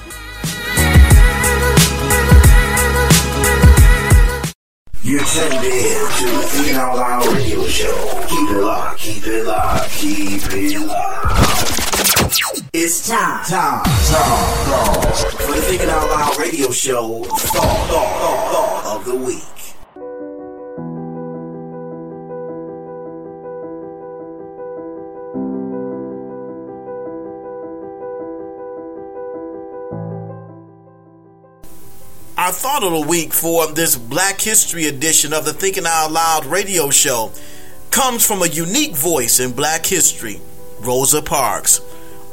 You're 5.11 5.19
tuned 5.25 5.55
in 5.55 5.59
to 5.59 6.25
the 6.25 6.43
Thinking 6.47 6.75
Out 6.77 6.95
Loud 6.95 7.27
radio 7.33 7.65
show. 7.65 8.23
Keep 8.29 8.49
it 8.49 8.61
locked, 8.61 8.99
keep 9.01 9.27
it 9.27 9.45
locked, 9.45 9.91
keep 9.91 10.41
it 10.53 10.87
locked. 10.87 12.69
It's 12.71 13.09
time, 13.09 13.43
time, 13.43 13.83
time, 13.83 15.03
time 15.03 15.31
for 15.31 15.53
the 15.53 15.61
Thinking 15.63 15.89
Out 15.89 16.09
Loud 16.09 16.37
radio 16.37 16.71
show 16.71 17.25
thought, 17.25 17.89
thought, 17.89 18.51
thought 18.53 18.99
of 18.99 19.05
the 19.05 19.17
week. 19.17 19.60
Our 32.51 32.57
thought 32.57 32.83
of 32.83 32.91
the 32.91 33.07
week 33.07 33.31
for 33.31 33.71
this 33.71 33.95
Black 33.95 34.41
History 34.41 34.85
edition 34.85 35.31
of 35.31 35.45
the 35.45 35.53
Thinking 35.53 35.85
Out 35.87 36.11
Loud 36.11 36.45
radio 36.45 36.89
show 36.89 37.31
comes 37.91 38.27
from 38.27 38.41
a 38.41 38.47
unique 38.47 38.93
voice 38.93 39.39
in 39.39 39.53
black 39.53 39.85
history, 39.85 40.41
Rosa 40.81 41.21
Parks, 41.21 41.79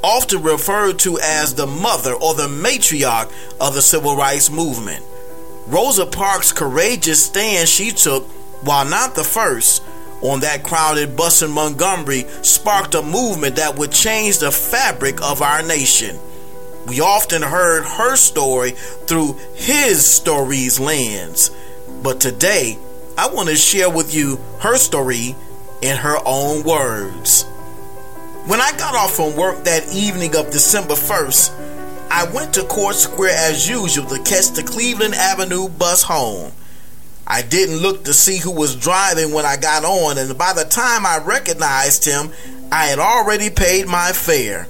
often 0.03 0.43
referred 0.43 0.99
to 0.99 1.21
as 1.21 1.55
the 1.55 1.69
mother 1.69 2.15
or 2.15 2.35
the 2.35 2.49
matriarch 2.49 3.33
of 3.61 3.75
the 3.75 3.81
civil 3.81 4.17
rights 4.17 4.51
movement. 4.51 5.05
Rosa 5.69 6.05
Parks' 6.05 6.51
courageous 6.51 7.25
stand 7.25 7.69
she 7.69 7.93
took, 7.93 8.25
while 8.67 8.85
not 8.85 9.15
the 9.15 9.23
first, 9.23 9.85
on 10.21 10.41
that 10.41 10.65
crowded 10.65 11.17
bus 11.17 11.43
in 11.43 11.53
Montgomery 11.53 12.25
sparked 12.43 12.97
a 12.97 13.03
movement 13.03 13.55
that 13.55 13.79
would 13.79 13.93
change 13.93 14.39
the 14.39 14.51
fabric 14.51 15.23
of 15.23 15.43
our 15.43 15.63
nation. 15.63 16.19
We 16.87 17.01
often 17.01 17.43
heard 17.43 17.85
her 17.85 18.17
story 18.17 18.71
through 19.07 19.39
his 19.55 20.07
story's 20.07 20.81
lens. 20.81 21.51
But 22.03 22.21
today, 22.21 22.79
I 23.17 23.29
want 23.29 23.49
to 23.49 23.57
share 23.57 23.91
with 23.91 24.15
you 24.15 24.39
her 24.61 24.77
story 24.77 25.35
in 25.83 25.97
her 25.97 26.17
own 26.25 26.63
words. 26.63 27.45
When 28.47 28.61
I 28.61 28.73
got 28.73 28.95
off 28.95 29.17
from 29.17 29.37
work 29.37 29.65
that 29.65 29.93
evening 29.95 30.35
of 30.37 30.51
December 30.51 30.95
1st, 30.95 31.53
I 32.11 32.25
went 32.33 32.55
to 32.55 32.63
Court 32.63 32.95
Square 32.95 33.37
as 33.37 33.69
usual 33.69 34.07
to 34.07 34.23
catch 34.23 34.53
the 34.53 34.63
Cleveland 34.63 35.15
Avenue 35.15 35.69
bus 35.69 36.03
home. 36.03 36.53
I 37.27 37.43
didn't 37.43 37.77
look 37.77 38.05
to 38.05 38.15
see 38.15 38.39
who 38.39 38.51
was 38.51 38.75
driving 38.75 39.35
when 39.35 39.45
I 39.45 39.59
got 39.59 39.85
on, 39.85 40.17
and 40.17 40.39
by 40.39 40.55
the 40.55 40.65
time 40.65 41.05
I 41.05 41.19
recognized 41.19 42.07
him, 42.07 42.31
I 42.73 42.87
had 42.87 42.99
already 42.99 43.51
paid 43.51 43.87
my 43.87 44.13
fare. 44.13 44.67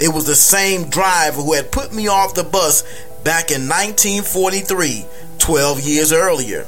It 0.00 0.12
was 0.12 0.26
the 0.26 0.34
same 0.34 0.90
driver 0.90 1.40
who 1.40 1.52
had 1.52 1.70
put 1.70 1.92
me 1.92 2.08
off 2.08 2.34
the 2.34 2.42
bus 2.42 2.82
back 3.22 3.50
in 3.50 3.68
1943, 3.68 5.06
12 5.38 5.80
years 5.80 6.12
earlier. 6.12 6.66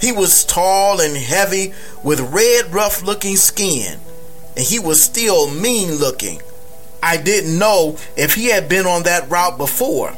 He 0.00 0.12
was 0.12 0.44
tall 0.44 1.00
and 1.00 1.16
heavy 1.16 1.74
with 2.02 2.20
red, 2.20 2.72
rough 2.72 3.02
looking 3.02 3.36
skin, 3.36 3.98
and 4.56 4.64
he 4.64 4.78
was 4.78 5.02
still 5.02 5.50
mean 5.50 5.96
looking. 5.96 6.40
I 7.02 7.16
didn't 7.16 7.58
know 7.58 7.96
if 8.16 8.34
he 8.34 8.46
had 8.46 8.68
been 8.68 8.86
on 8.86 9.02
that 9.02 9.28
route 9.28 9.58
before. 9.58 10.14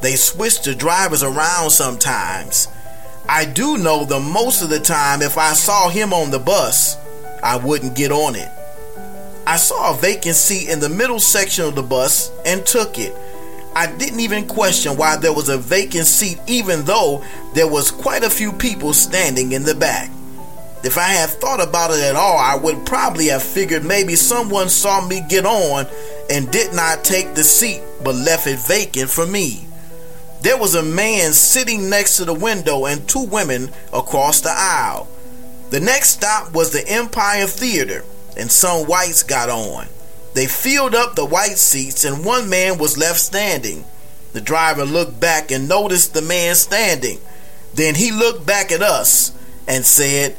They 0.00 0.14
switched 0.14 0.64
the 0.64 0.74
drivers 0.74 1.22
around 1.22 1.70
sometimes. 1.70 2.68
I 3.28 3.44
do 3.44 3.76
know 3.76 4.04
that 4.04 4.20
most 4.20 4.62
of 4.62 4.70
the 4.70 4.80
time, 4.80 5.20
if 5.20 5.36
I 5.36 5.52
saw 5.52 5.88
him 5.88 6.14
on 6.14 6.30
the 6.30 6.38
bus, 6.38 6.96
I 7.42 7.56
wouldn't 7.56 7.96
get 7.96 8.12
on 8.12 8.34
it. 8.36 8.48
I 9.48 9.56
saw 9.56 9.94
a 9.94 9.96
vacant 9.96 10.36
seat 10.36 10.68
in 10.68 10.78
the 10.78 10.90
middle 10.90 11.18
section 11.18 11.64
of 11.64 11.74
the 11.74 11.82
bus 11.82 12.30
and 12.44 12.66
took 12.66 12.98
it. 12.98 13.16
I 13.74 13.90
didn't 13.90 14.20
even 14.20 14.46
question 14.46 14.98
why 14.98 15.16
there 15.16 15.32
was 15.32 15.48
a 15.48 15.56
vacant 15.56 16.06
seat, 16.06 16.38
even 16.46 16.84
though 16.84 17.24
there 17.54 17.66
was 17.66 17.90
quite 17.90 18.22
a 18.22 18.28
few 18.28 18.52
people 18.52 18.92
standing 18.92 19.52
in 19.52 19.62
the 19.62 19.74
back. 19.74 20.10
If 20.84 20.98
I 20.98 21.08
had 21.08 21.30
thought 21.30 21.66
about 21.66 21.92
it 21.92 22.00
at 22.00 22.14
all, 22.14 22.36
I 22.36 22.56
would 22.56 22.84
probably 22.84 23.28
have 23.28 23.42
figured 23.42 23.86
maybe 23.86 24.16
someone 24.16 24.68
saw 24.68 25.08
me 25.08 25.24
get 25.30 25.46
on 25.46 25.86
and 26.28 26.52
did 26.52 26.74
not 26.74 27.02
take 27.02 27.34
the 27.34 27.42
seat 27.42 27.80
but 28.04 28.16
left 28.16 28.46
it 28.46 28.58
vacant 28.58 29.08
for 29.08 29.26
me. 29.26 29.66
There 30.42 30.58
was 30.58 30.74
a 30.74 30.82
man 30.82 31.32
sitting 31.32 31.88
next 31.88 32.18
to 32.18 32.26
the 32.26 32.34
window 32.34 32.84
and 32.84 33.08
two 33.08 33.24
women 33.24 33.70
across 33.94 34.42
the 34.42 34.52
aisle. 34.52 35.08
The 35.70 35.80
next 35.80 36.10
stop 36.10 36.52
was 36.52 36.70
the 36.70 36.86
Empire 36.86 37.46
Theater 37.46 38.04
and 38.36 38.50
some 38.50 38.86
whites 38.86 39.22
got 39.22 39.48
on. 39.48 39.86
They 40.34 40.46
filled 40.46 40.94
up 40.94 41.14
the 41.14 41.24
white 41.24 41.58
seats 41.58 42.04
and 42.04 42.24
one 42.24 42.48
man 42.48 42.78
was 42.78 42.98
left 42.98 43.18
standing. 43.18 43.84
The 44.32 44.40
driver 44.40 44.84
looked 44.84 45.18
back 45.18 45.50
and 45.50 45.68
noticed 45.68 46.14
the 46.14 46.22
man 46.22 46.54
standing. 46.54 47.18
Then 47.74 47.94
he 47.94 48.12
looked 48.12 48.46
back 48.46 48.70
at 48.70 48.82
us 48.82 49.32
and 49.66 49.84
said, 49.84 50.36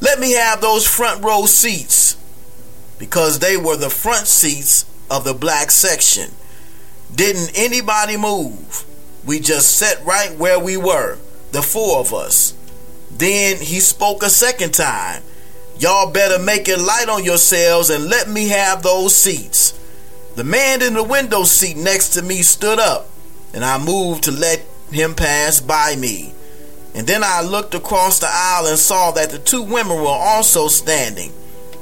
Let 0.00 0.18
me 0.20 0.32
have 0.32 0.60
those 0.60 0.86
front 0.86 1.24
row 1.24 1.46
seats. 1.46 2.16
Because 2.98 3.40
they 3.40 3.56
were 3.56 3.76
the 3.76 3.90
front 3.90 4.26
seats 4.26 4.84
of 5.10 5.24
the 5.24 5.34
black 5.34 5.70
section. 5.70 6.30
Didn't 7.14 7.52
anybody 7.56 8.16
move. 8.16 8.84
We 9.24 9.40
just 9.40 9.76
sat 9.76 10.04
right 10.04 10.36
where 10.36 10.58
we 10.58 10.76
were, 10.76 11.18
the 11.52 11.62
four 11.62 11.98
of 11.98 12.12
us. 12.12 12.54
Then 13.10 13.58
he 13.58 13.80
spoke 13.80 14.22
a 14.22 14.30
second 14.30 14.72
time. 14.72 15.22
Y'all 15.82 16.12
better 16.12 16.38
make 16.38 16.68
it 16.68 16.78
light 16.78 17.08
on 17.08 17.24
yourselves 17.24 17.90
and 17.90 18.04
let 18.04 18.28
me 18.28 18.46
have 18.50 18.84
those 18.84 19.16
seats. 19.16 19.76
The 20.36 20.44
man 20.44 20.80
in 20.80 20.94
the 20.94 21.02
window 21.02 21.42
seat 21.42 21.76
next 21.76 22.10
to 22.10 22.22
me 22.22 22.42
stood 22.42 22.78
up, 22.78 23.08
and 23.52 23.64
I 23.64 23.84
moved 23.84 24.22
to 24.24 24.30
let 24.30 24.64
him 24.92 25.16
pass 25.16 25.60
by 25.60 25.96
me. 25.96 26.34
And 26.94 27.04
then 27.04 27.24
I 27.24 27.42
looked 27.42 27.74
across 27.74 28.20
the 28.20 28.28
aisle 28.30 28.68
and 28.68 28.78
saw 28.78 29.10
that 29.10 29.30
the 29.30 29.40
two 29.40 29.64
women 29.64 29.96
were 29.96 30.06
also 30.06 30.68
standing. 30.68 31.32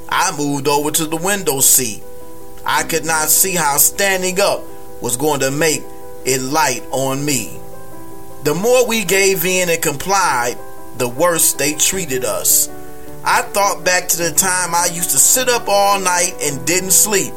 I 0.09 0.35
moved 0.35 0.67
over 0.67 0.89
to 0.89 1.05
the 1.05 1.17
window 1.17 1.59
seat. 1.59 2.01
I 2.65 2.81
could 2.81 3.05
not 3.05 3.29
see 3.29 3.53
how 3.53 3.77
standing 3.77 4.39
up 4.41 4.63
was 5.03 5.15
going 5.15 5.41
to 5.41 5.51
make 5.51 5.83
it 6.25 6.41
light 6.41 6.81
on 6.89 7.23
me. 7.23 7.55
The 8.45 8.55
more 8.55 8.87
we 8.87 9.05
gave 9.05 9.45
in 9.45 9.69
and 9.69 9.79
complied, 9.79 10.57
the 10.97 11.07
worse 11.07 11.53
they 11.53 11.73
treated 11.73 12.25
us. 12.25 12.67
I 13.23 13.43
thought 13.43 13.85
back 13.85 14.07
to 14.09 14.17
the 14.17 14.31
time 14.31 14.73
I 14.73 14.87
used 14.91 15.11
to 15.11 15.17
sit 15.17 15.47
up 15.47 15.67
all 15.67 15.99
night 15.99 16.33
and 16.41 16.65
didn't 16.65 16.91
sleep, 16.91 17.33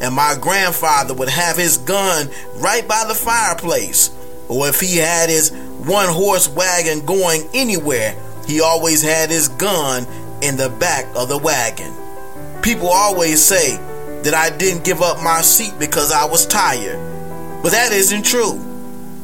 and 0.00 0.14
my 0.14 0.34
grandfather 0.40 1.12
would 1.12 1.28
have 1.28 1.58
his 1.58 1.76
gun 1.78 2.30
right 2.56 2.86
by 2.88 3.04
the 3.06 3.14
fireplace, 3.14 4.10
or 4.48 4.68
if 4.68 4.80
he 4.80 4.96
had 4.96 5.28
his 5.28 5.50
one 5.50 6.08
horse 6.08 6.48
wagon 6.48 7.04
going 7.04 7.42
anywhere, 7.52 8.16
he 8.46 8.62
always 8.62 9.02
had 9.02 9.28
his 9.28 9.48
gun 9.48 10.06
in 10.42 10.56
the 10.56 10.70
back 10.80 11.04
of 11.14 11.28
the 11.28 11.38
wagon. 11.38 11.92
People 12.62 12.88
always 12.88 13.44
say 13.44 13.76
that 14.22 14.32
I 14.32 14.56
didn't 14.56 14.84
give 14.84 15.02
up 15.02 15.22
my 15.22 15.42
seat 15.42 15.78
because 15.78 16.12
I 16.12 16.24
was 16.24 16.46
tired, 16.46 16.98
but 17.62 17.72
that 17.72 17.92
isn't 17.92 18.24
true. 18.24 18.58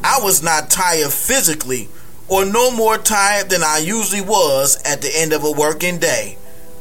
I 0.03 0.19
was 0.21 0.43
not 0.43 0.69
tired 0.69 1.11
physically 1.11 1.89
or 2.33 2.45
no 2.45 2.71
more 2.71 2.97
tired 2.97 3.49
than 3.49 3.61
I 3.61 3.77
usually 3.77 4.21
was 4.21 4.81
at 4.85 5.03
the 5.03 5.11
end 5.13 5.33
of 5.33 5.43
a 5.43 5.51
working 5.51 5.99
day. 5.99 6.35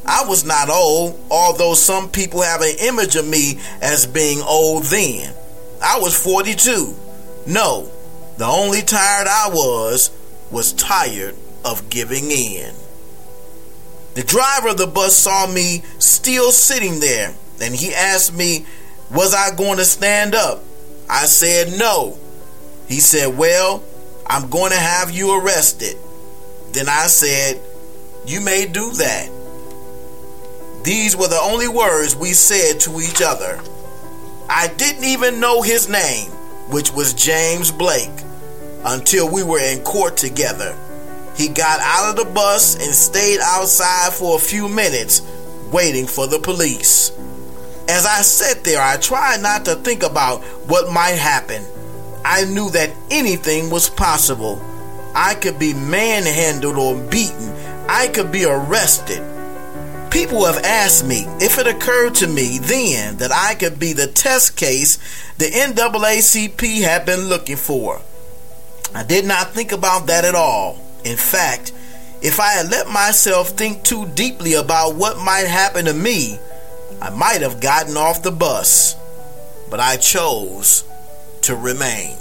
I 0.06 0.24
was 0.26 0.46
not 0.46 0.70
old, 0.70 1.20
although 1.30 1.74
some 1.74 2.08
people 2.08 2.40
have 2.40 2.62
an 2.62 2.74
image 2.80 3.16
of 3.16 3.28
me 3.28 3.60
as 3.82 4.06
being 4.06 4.40
old 4.40 4.84
then. 4.84 5.34
I 5.82 5.98
was 6.00 6.18
42. 6.18 6.96
No, 7.46 7.90
the 8.38 8.46
only 8.46 8.80
tired 8.80 9.28
I 9.28 9.50
was 9.52 10.10
was 10.50 10.72
tired 10.72 11.36
of 11.66 11.90
giving 11.90 12.30
in. 12.30 12.74
The 14.14 14.22
driver 14.22 14.68
of 14.68 14.78
the 14.78 14.86
bus 14.86 15.14
saw 15.14 15.46
me 15.46 15.82
still 15.98 16.50
sitting 16.50 17.00
there 17.00 17.34
and 17.60 17.74
he 17.74 17.94
asked 17.94 18.34
me, 18.34 18.64
Was 19.10 19.34
I 19.34 19.54
going 19.54 19.76
to 19.76 19.84
stand 19.84 20.34
up? 20.34 20.62
I 21.10 21.26
said 21.26 21.78
no. 21.78 22.18
He 22.88 23.00
said, 23.00 23.36
Well, 23.36 23.82
I'm 24.32 24.48
going 24.48 24.72
to 24.72 24.78
have 24.78 25.10
you 25.10 25.38
arrested. 25.38 25.98
Then 26.72 26.88
I 26.88 27.06
said, 27.06 27.60
You 28.24 28.40
may 28.40 28.64
do 28.64 28.90
that. 28.92 29.28
These 30.84 31.14
were 31.14 31.28
the 31.28 31.38
only 31.38 31.68
words 31.68 32.16
we 32.16 32.32
said 32.32 32.80
to 32.80 32.98
each 33.02 33.20
other. 33.20 33.60
I 34.48 34.68
didn't 34.68 35.04
even 35.04 35.38
know 35.38 35.60
his 35.60 35.86
name, 35.86 36.30
which 36.70 36.90
was 36.92 37.12
James 37.12 37.70
Blake, 37.70 38.08
until 38.86 39.30
we 39.30 39.42
were 39.42 39.60
in 39.60 39.84
court 39.84 40.16
together. 40.16 40.74
He 41.36 41.48
got 41.48 41.80
out 41.82 42.08
of 42.08 42.16
the 42.16 42.32
bus 42.32 42.76
and 42.76 42.94
stayed 42.94 43.40
outside 43.42 44.14
for 44.14 44.36
a 44.36 44.40
few 44.40 44.66
minutes, 44.66 45.20
waiting 45.70 46.06
for 46.06 46.26
the 46.26 46.38
police. 46.38 47.10
As 47.86 48.06
I 48.06 48.22
sat 48.22 48.64
there, 48.64 48.80
I 48.80 48.96
tried 48.96 49.42
not 49.42 49.66
to 49.66 49.74
think 49.74 50.02
about 50.02 50.40
what 50.70 50.90
might 50.90 51.18
happen. 51.18 51.66
I 52.24 52.44
knew 52.44 52.70
that 52.70 52.90
anything 53.10 53.70
was 53.70 53.88
possible. 53.90 54.62
I 55.14 55.34
could 55.34 55.58
be 55.58 55.74
manhandled 55.74 56.76
or 56.76 56.94
beaten. 57.10 57.52
I 57.88 58.08
could 58.08 58.32
be 58.32 58.44
arrested. 58.44 59.22
People 60.10 60.44
have 60.44 60.62
asked 60.62 61.06
me 61.06 61.24
if 61.40 61.58
it 61.58 61.66
occurred 61.66 62.14
to 62.16 62.26
me 62.26 62.58
then 62.58 63.16
that 63.16 63.32
I 63.32 63.54
could 63.54 63.78
be 63.78 63.92
the 63.92 64.06
test 64.06 64.56
case 64.56 64.98
the 65.38 65.46
NAACP 65.46 66.82
had 66.82 67.06
been 67.06 67.28
looking 67.28 67.56
for. 67.56 68.00
I 68.94 69.04
did 69.04 69.24
not 69.24 69.52
think 69.52 69.72
about 69.72 70.06
that 70.08 70.24
at 70.24 70.34
all. 70.34 70.78
In 71.04 71.16
fact, 71.16 71.72
if 72.20 72.38
I 72.38 72.52
had 72.52 72.70
let 72.70 72.88
myself 72.88 73.50
think 73.50 73.82
too 73.84 74.06
deeply 74.14 74.52
about 74.54 74.94
what 74.96 75.18
might 75.18 75.46
happen 75.46 75.86
to 75.86 75.94
me, 75.94 76.38
I 77.00 77.10
might 77.10 77.40
have 77.40 77.60
gotten 77.60 77.96
off 77.96 78.22
the 78.22 78.30
bus. 78.30 78.94
But 79.70 79.80
I 79.80 79.96
chose 79.96 80.84
to 81.42 81.56
remain. 81.56 82.16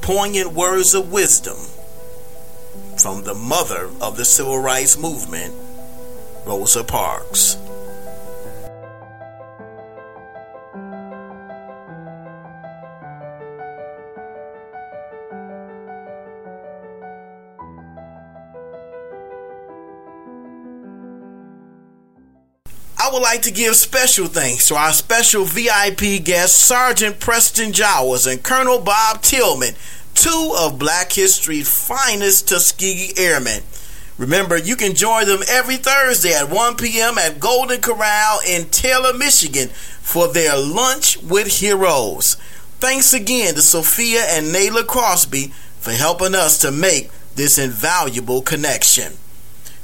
Poignant 0.00 0.52
words 0.52 0.94
of 0.94 1.12
wisdom 1.12 1.56
from 2.98 3.24
the 3.24 3.34
mother 3.34 3.90
of 4.00 4.16
the 4.16 4.24
civil 4.24 4.58
rights 4.58 4.98
movement, 4.98 5.54
Rosa 6.44 6.82
Parks. 6.82 7.56
I 23.08 23.10
would 23.10 23.22
like 23.22 23.40
to 23.42 23.50
give 23.50 23.74
special 23.74 24.26
thanks 24.26 24.68
to 24.68 24.74
our 24.74 24.92
special 24.92 25.46
VIP 25.46 26.22
guests, 26.22 26.60
Sergeant 26.60 27.18
Preston 27.18 27.72
Jowers 27.72 28.26
and 28.26 28.42
Colonel 28.42 28.80
Bob 28.80 29.22
Tillman, 29.22 29.76
two 30.12 30.54
of 30.58 30.78
Black 30.78 31.12
History's 31.12 31.70
finest 31.70 32.50
Tuskegee 32.50 33.14
Airmen. 33.16 33.62
Remember, 34.18 34.58
you 34.58 34.76
can 34.76 34.94
join 34.94 35.24
them 35.24 35.40
every 35.48 35.78
Thursday 35.78 36.34
at 36.34 36.50
1 36.50 36.76
p.m. 36.76 37.16
at 37.16 37.40
Golden 37.40 37.80
Corral 37.80 38.40
in 38.46 38.68
Taylor, 38.68 39.14
Michigan 39.14 39.68
for 39.68 40.28
their 40.28 40.58
Lunch 40.58 41.16
with 41.22 41.60
Heroes. 41.60 42.34
Thanks 42.78 43.14
again 43.14 43.54
to 43.54 43.62
Sophia 43.62 44.20
and 44.28 44.54
Nayla 44.54 44.86
Crosby 44.86 45.46
for 45.80 45.92
helping 45.92 46.34
us 46.34 46.58
to 46.58 46.70
make 46.70 47.10
this 47.36 47.56
invaluable 47.56 48.42
connection. 48.42 49.14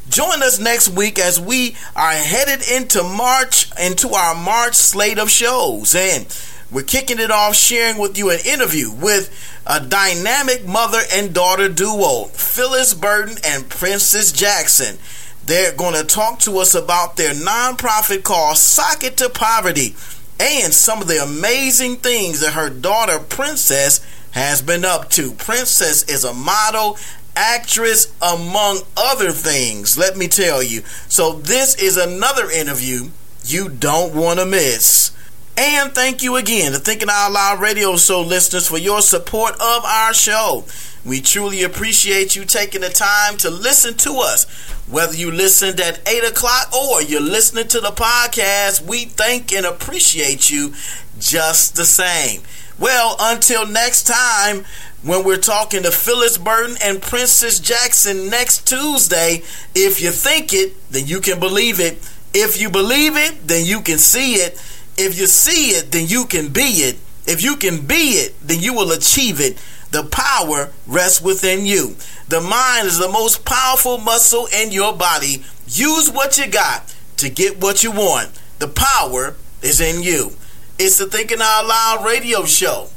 Join 0.09 0.43
us 0.43 0.59
next 0.61 0.91
week 0.91 1.19
as 1.19 1.41
we 1.41 1.77
are 1.97 2.13
headed 2.13 2.69
into 2.69 3.03
March, 3.03 3.71
into 3.81 4.11
our 4.11 4.35
March 4.35 4.75
slate 4.75 5.19
of 5.19 5.31
shows. 5.31 5.95
And 5.95 6.27
we're 6.71 6.83
kicking 6.83 7.19
it 7.19 7.31
off 7.31 7.57
sharing 7.57 7.99
with 7.99 8.19
you 8.19 8.31
an 8.31 8.41
interview 8.45 8.91
with 8.91 9.33
a 9.67 9.81
dynamic 9.81 10.67
mother 10.67 11.01
and 11.13 11.33
daughter 11.35 11.69
duo, 11.69 12.25
Phyllis 12.25 12.95
Burton 12.95 13.37
and 13.45 13.69
Princess 13.69 14.31
Jackson. 14.31 14.99
They're 15.47 15.75
going 15.75 15.95
to 15.95 16.05
talk 16.05 16.39
to 16.41 16.59
us 16.59 16.75
about 16.75 17.17
their 17.17 17.35
nonprofit 17.35 18.25
called 18.25 18.59
Socket 18.59 19.17
to 19.19 19.29
Poverty 19.29 19.95
and 20.41 20.73
some 20.73 21.01
of 21.01 21.09
the 21.09 21.23
amazing 21.23 21.97
things 21.97 22.41
that 22.41 22.55
her 22.55 22.71
daughter, 22.71 23.19
Princess, 23.19 24.05
has 24.33 24.61
been 24.61 24.85
up 24.85 25.11
to. 25.11 25.33
Princess 25.33 26.03
is 26.09 26.25
a 26.25 26.35
model 26.35 26.99
actress, 27.37 28.13
among 28.23 28.81
other 28.97 29.33
things, 29.33 29.99
let 29.99 30.17
me 30.17 30.29
tell 30.29 30.63
you. 30.63 30.83
So, 31.09 31.35
this 31.35 31.75
is 31.77 31.97
another 31.97 32.51
interview 32.51 33.11
you 33.45 33.69
don't 33.69 34.15
want 34.15 34.39
to 34.41 34.47
miss. 34.47 35.11
And 35.57 35.95
thank 35.95 36.23
you 36.23 36.35
again 36.35 36.73
to 36.73 36.79
Thinking 36.79 37.09
Out 37.11 37.31
Loud 37.31 37.61
radio 37.61 37.97
show 37.97 38.23
listeners 38.23 38.67
for 38.67 38.79
your 38.79 39.01
support 39.01 39.55
of 39.55 39.85
our 39.85 40.13
show. 40.13 40.65
We 41.05 41.21
truly 41.21 41.63
appreciate 41.63 42.35
you 42.35 42.45
taking 42.45 42.81
the 42.81 42.89
time 42.89 43.37
to 43.39 43.51
listen 43.51 43.95
to 43.99 44.15
us. 44.19 44.47
Whether 44.89 45.15
you 45.15 45.31
listened 45.31 45.79
at 45.79 46.01
8 46.09 46.25
o'clock 46.25 46.73
or 46.73 47.03
you're 47.03 47.21
listening 47.21 47.69
to 47.69 47.81
the 47.81 47.91
podcast, 47.91 48.85
we 48.85 49.05
thank 49.05 49.53
and 49.53 49.65
appreciate 49.65 50.51
you 50.51 50.75
just 51.21 51.77
the 51.77 51.85
same. 51.85 52.43
Well, 52.79 53.17
until 53.21 53.67
next 53.67 54.09
time, 54.09 54.65
when 55.05 55.23
we're 55.23 55.37
talking 55.37 55.83
to 55.83 55.91
Phyllis 55.91 56.39
Burton 56.39 56.77
and 56.83 57.01
Princess 57.01 57.61
Jackson 57.61 58.31
next 58.31 58.67
Tuesday. 58.67 59.43
If 59.75 60.01
you 60.01 60.11
think 60.11 60.53
it, 60.55 60.91
then 60.91 61.07
you 61.07 61.21
can 61.21 61.39
believe 61.39 61.79
it. 61.79 61.99
If 62.33 62.61
you 62.61 62.71
believe 62.71 63.17
it, 63.17 63.47
then 63.47 63.67
you 63.67 63.81
can 63.83 63.99
see 63.99 64.35
it. 64.37 64.55
If 64.97 65.19
you 65.19 65.27
see 65.27 65.71
it, 65.71 65.93
then 65.93 66.07
you 66.09 66.25
can 66.25 66.49
be 66.49 66.83
it. 66.83 66.97
If 67.27 67.43
you 67.43 67.57
can 67.57 67.87
be 67.87 68.17
it, 68.17 68.35
then 68.43 68.61
you 68.61 68.73
will 68.73 68.93
achieve 68.93 69.41
it. 69.41 69.63
The 69.91 70.05
power 70.05 70.71
rests 70.87 71.21
within 71.21 71.67
you. 71.67 71.97
The 72.29 72.41
mind 72.41 72.87
is 72.87 72.99
the 72.99 73.09
most 73.09 73.45
powerful 73.45 73.99
muscle 73.99 74.49
in 74.53 74.73
your 74.73 74.95
body. 74.95 75.45
Use 75.67 76.11
what 76.11 76.39
you 76.39 76.49
got 76.49 76.95
to 77.19 77.29
get 77.29 77.61
what 77.61 77.85
you 77.85 77.93
want. 77.93 78.31
The 78.59 78.69
power 78.69 79.37
is 79.63 79.81
in 79.81 80.03
you. 80.03 80.33
It's 80.79 80.99
the 80.99 81.07
Thinking 81.07 81.39
Out 81.41 81.67
Loud 81.67 82.05
radio 82.05 82.45
show. 82.45 82.89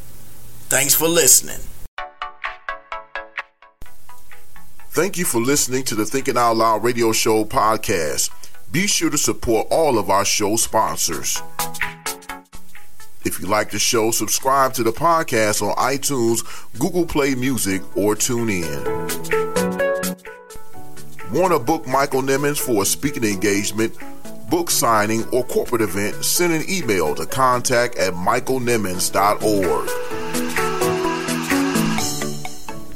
Thanks 0.69 0.95
for 0.95 1.07
listening. 1.07 1.66
Thank 4.97 5.19
you 5.19 5.25
for 5.25 5.39
listening 5.39 5.83
to 5.83 5.93
the 5.93 6.07
Thinking 6.07 6.39
Out 6.39 6.57
Loud 6.57 6.83
Radio 6.83 7.11
Show 7.11 7.45
podcast. 7.45 8.31
Be 8.71 8.87
sure 8.87 9.11
to 9.11 9.17
support 9.19 9.67
all 9.69 9.99
of 9.99 10.09
our 10.09 10.25
show 10.25 10.55
sponsors. 10.55 11.39
If 13.23 13.39
you 13.39 13.45
like 13.45 13.69
the 13.69 13.77
show, 13.77 14.09
subscribe 14.09 14.73
to 14.73 14.81
the 14.81 14.91
podcast 14.91 15.61
on 15.61 15.75
iTunes, 15.75 16.39
Google 16.79 17.05
Play 17.05 17.35
Music, 17.35 17.83
or 17.95 18.15
TuneIn. 18.15 18.87
Want 21.31 21.53
to 21.53 21.59
book 21.59 21.85
Michael 21.85 22.23
Nimmons 22.23 22.57
for 22.57 22.81
a 22.81 22.85
speaking 22.85 23.23
engagement, 23.23 23.95
book 24.49 24.71
signing, 24.71 25.25
or 25.25 25.43
corporate 25.43 25.83
event? 25.83 26.25
Send 26.25 26.53
an 26.53 26.63
email 26.67 27.13
to 27.13 27.27
contact 27.27 27.97
at 27.97 28.15
michaelnimmons.org. 28.15 30.46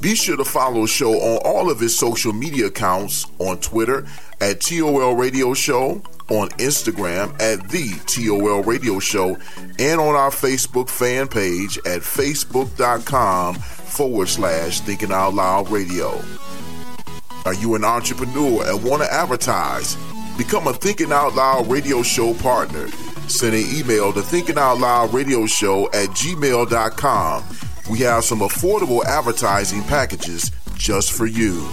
Be 0.01 0.15
sure 0.15 0.35
to 0.35 0.43
follow 0.43 0.81
the 0.81 0.87
show 0.87 1.13
on 1.13 1.37
all 1.45 1.69
of 1.69 1.79
his 1.79 1.95
social 1.95 2.33
media 2.33 2.65
accounts 2.65 3.27
on 3.37 3.59
Twitter 3.59 4.07
at 4.41 4.59
TOL 4.59 5.15
Radio 5.15 5.53
Show, 5.53 6.01
on 6.27 6.49
Instagram 6.57 7.39
at 7.39 7.69
the 7.69 7.91
TOL 8.07 8.63
Radio 8.63 8.97
Show, 8.97 9.37
and 9.77 10.01
on 10.01 10.15
our 10.15 10.31
Facebook 10.31 10.89
fan 10.89 11.27
page 11.27 11.77
at 11.85 12.01
facebook.com 12.01 13.53
forward 13.53 14.27
slash 14.27 14.79
Thinking 14.79 15.11
Out 15.11 15.35
Loud 15.35 15.69
Radio. 15.69 16.19
Are 17.45 17.53
you 17.53 17.75
an 17.75 17.83
entrepreneur 17.83 18.67
and 18.67 18.83
want 18.83 19.03
to 19.03 19.13
advertise? 19.13 19.95
Become 20.35 20.67
a 20.67 20.73
Thinking 20.73 21.11
Out 21.11 21.35
Loud 21.35 21.67
Radio 21.67 22.01
Show 22.01 22.33
partner. 22.35 22.87
Send 23.27 23.53
an 23.53 23.65
email 23.71 24.11
to 24.13 24.23
Thinking 24.23 24.57
Out 24.57 24.79
Loud 24.79 25.13
Radio 25.13 25.45
Show 25.45 25.85
at 25.89 26.09
gmail.com 26.09 27.43
we 27.89 27.99
have 27.99 28.23
some 28.23 28.39
affordable 28.39 29.03
advertising 29.05 29.83
packages 29.83 30.51
just 30.75 31.11
for 31.11 31.25
you. 31.25 31.67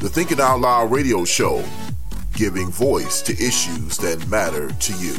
The 0.00 0.08
Thinking 0.08 0.40
Out 0.40 0.60
Loud 0.60 0.90
radio 0.90 1.24
show, 1.24 1.64
giving 2.34 2.70
voice 2.70 3.20
to 3.22 3.32
issues 3.32 3.98
that 3.98 4.26
matter 4.28 4.70
to 4.70 4.92
you. 4.94 5.16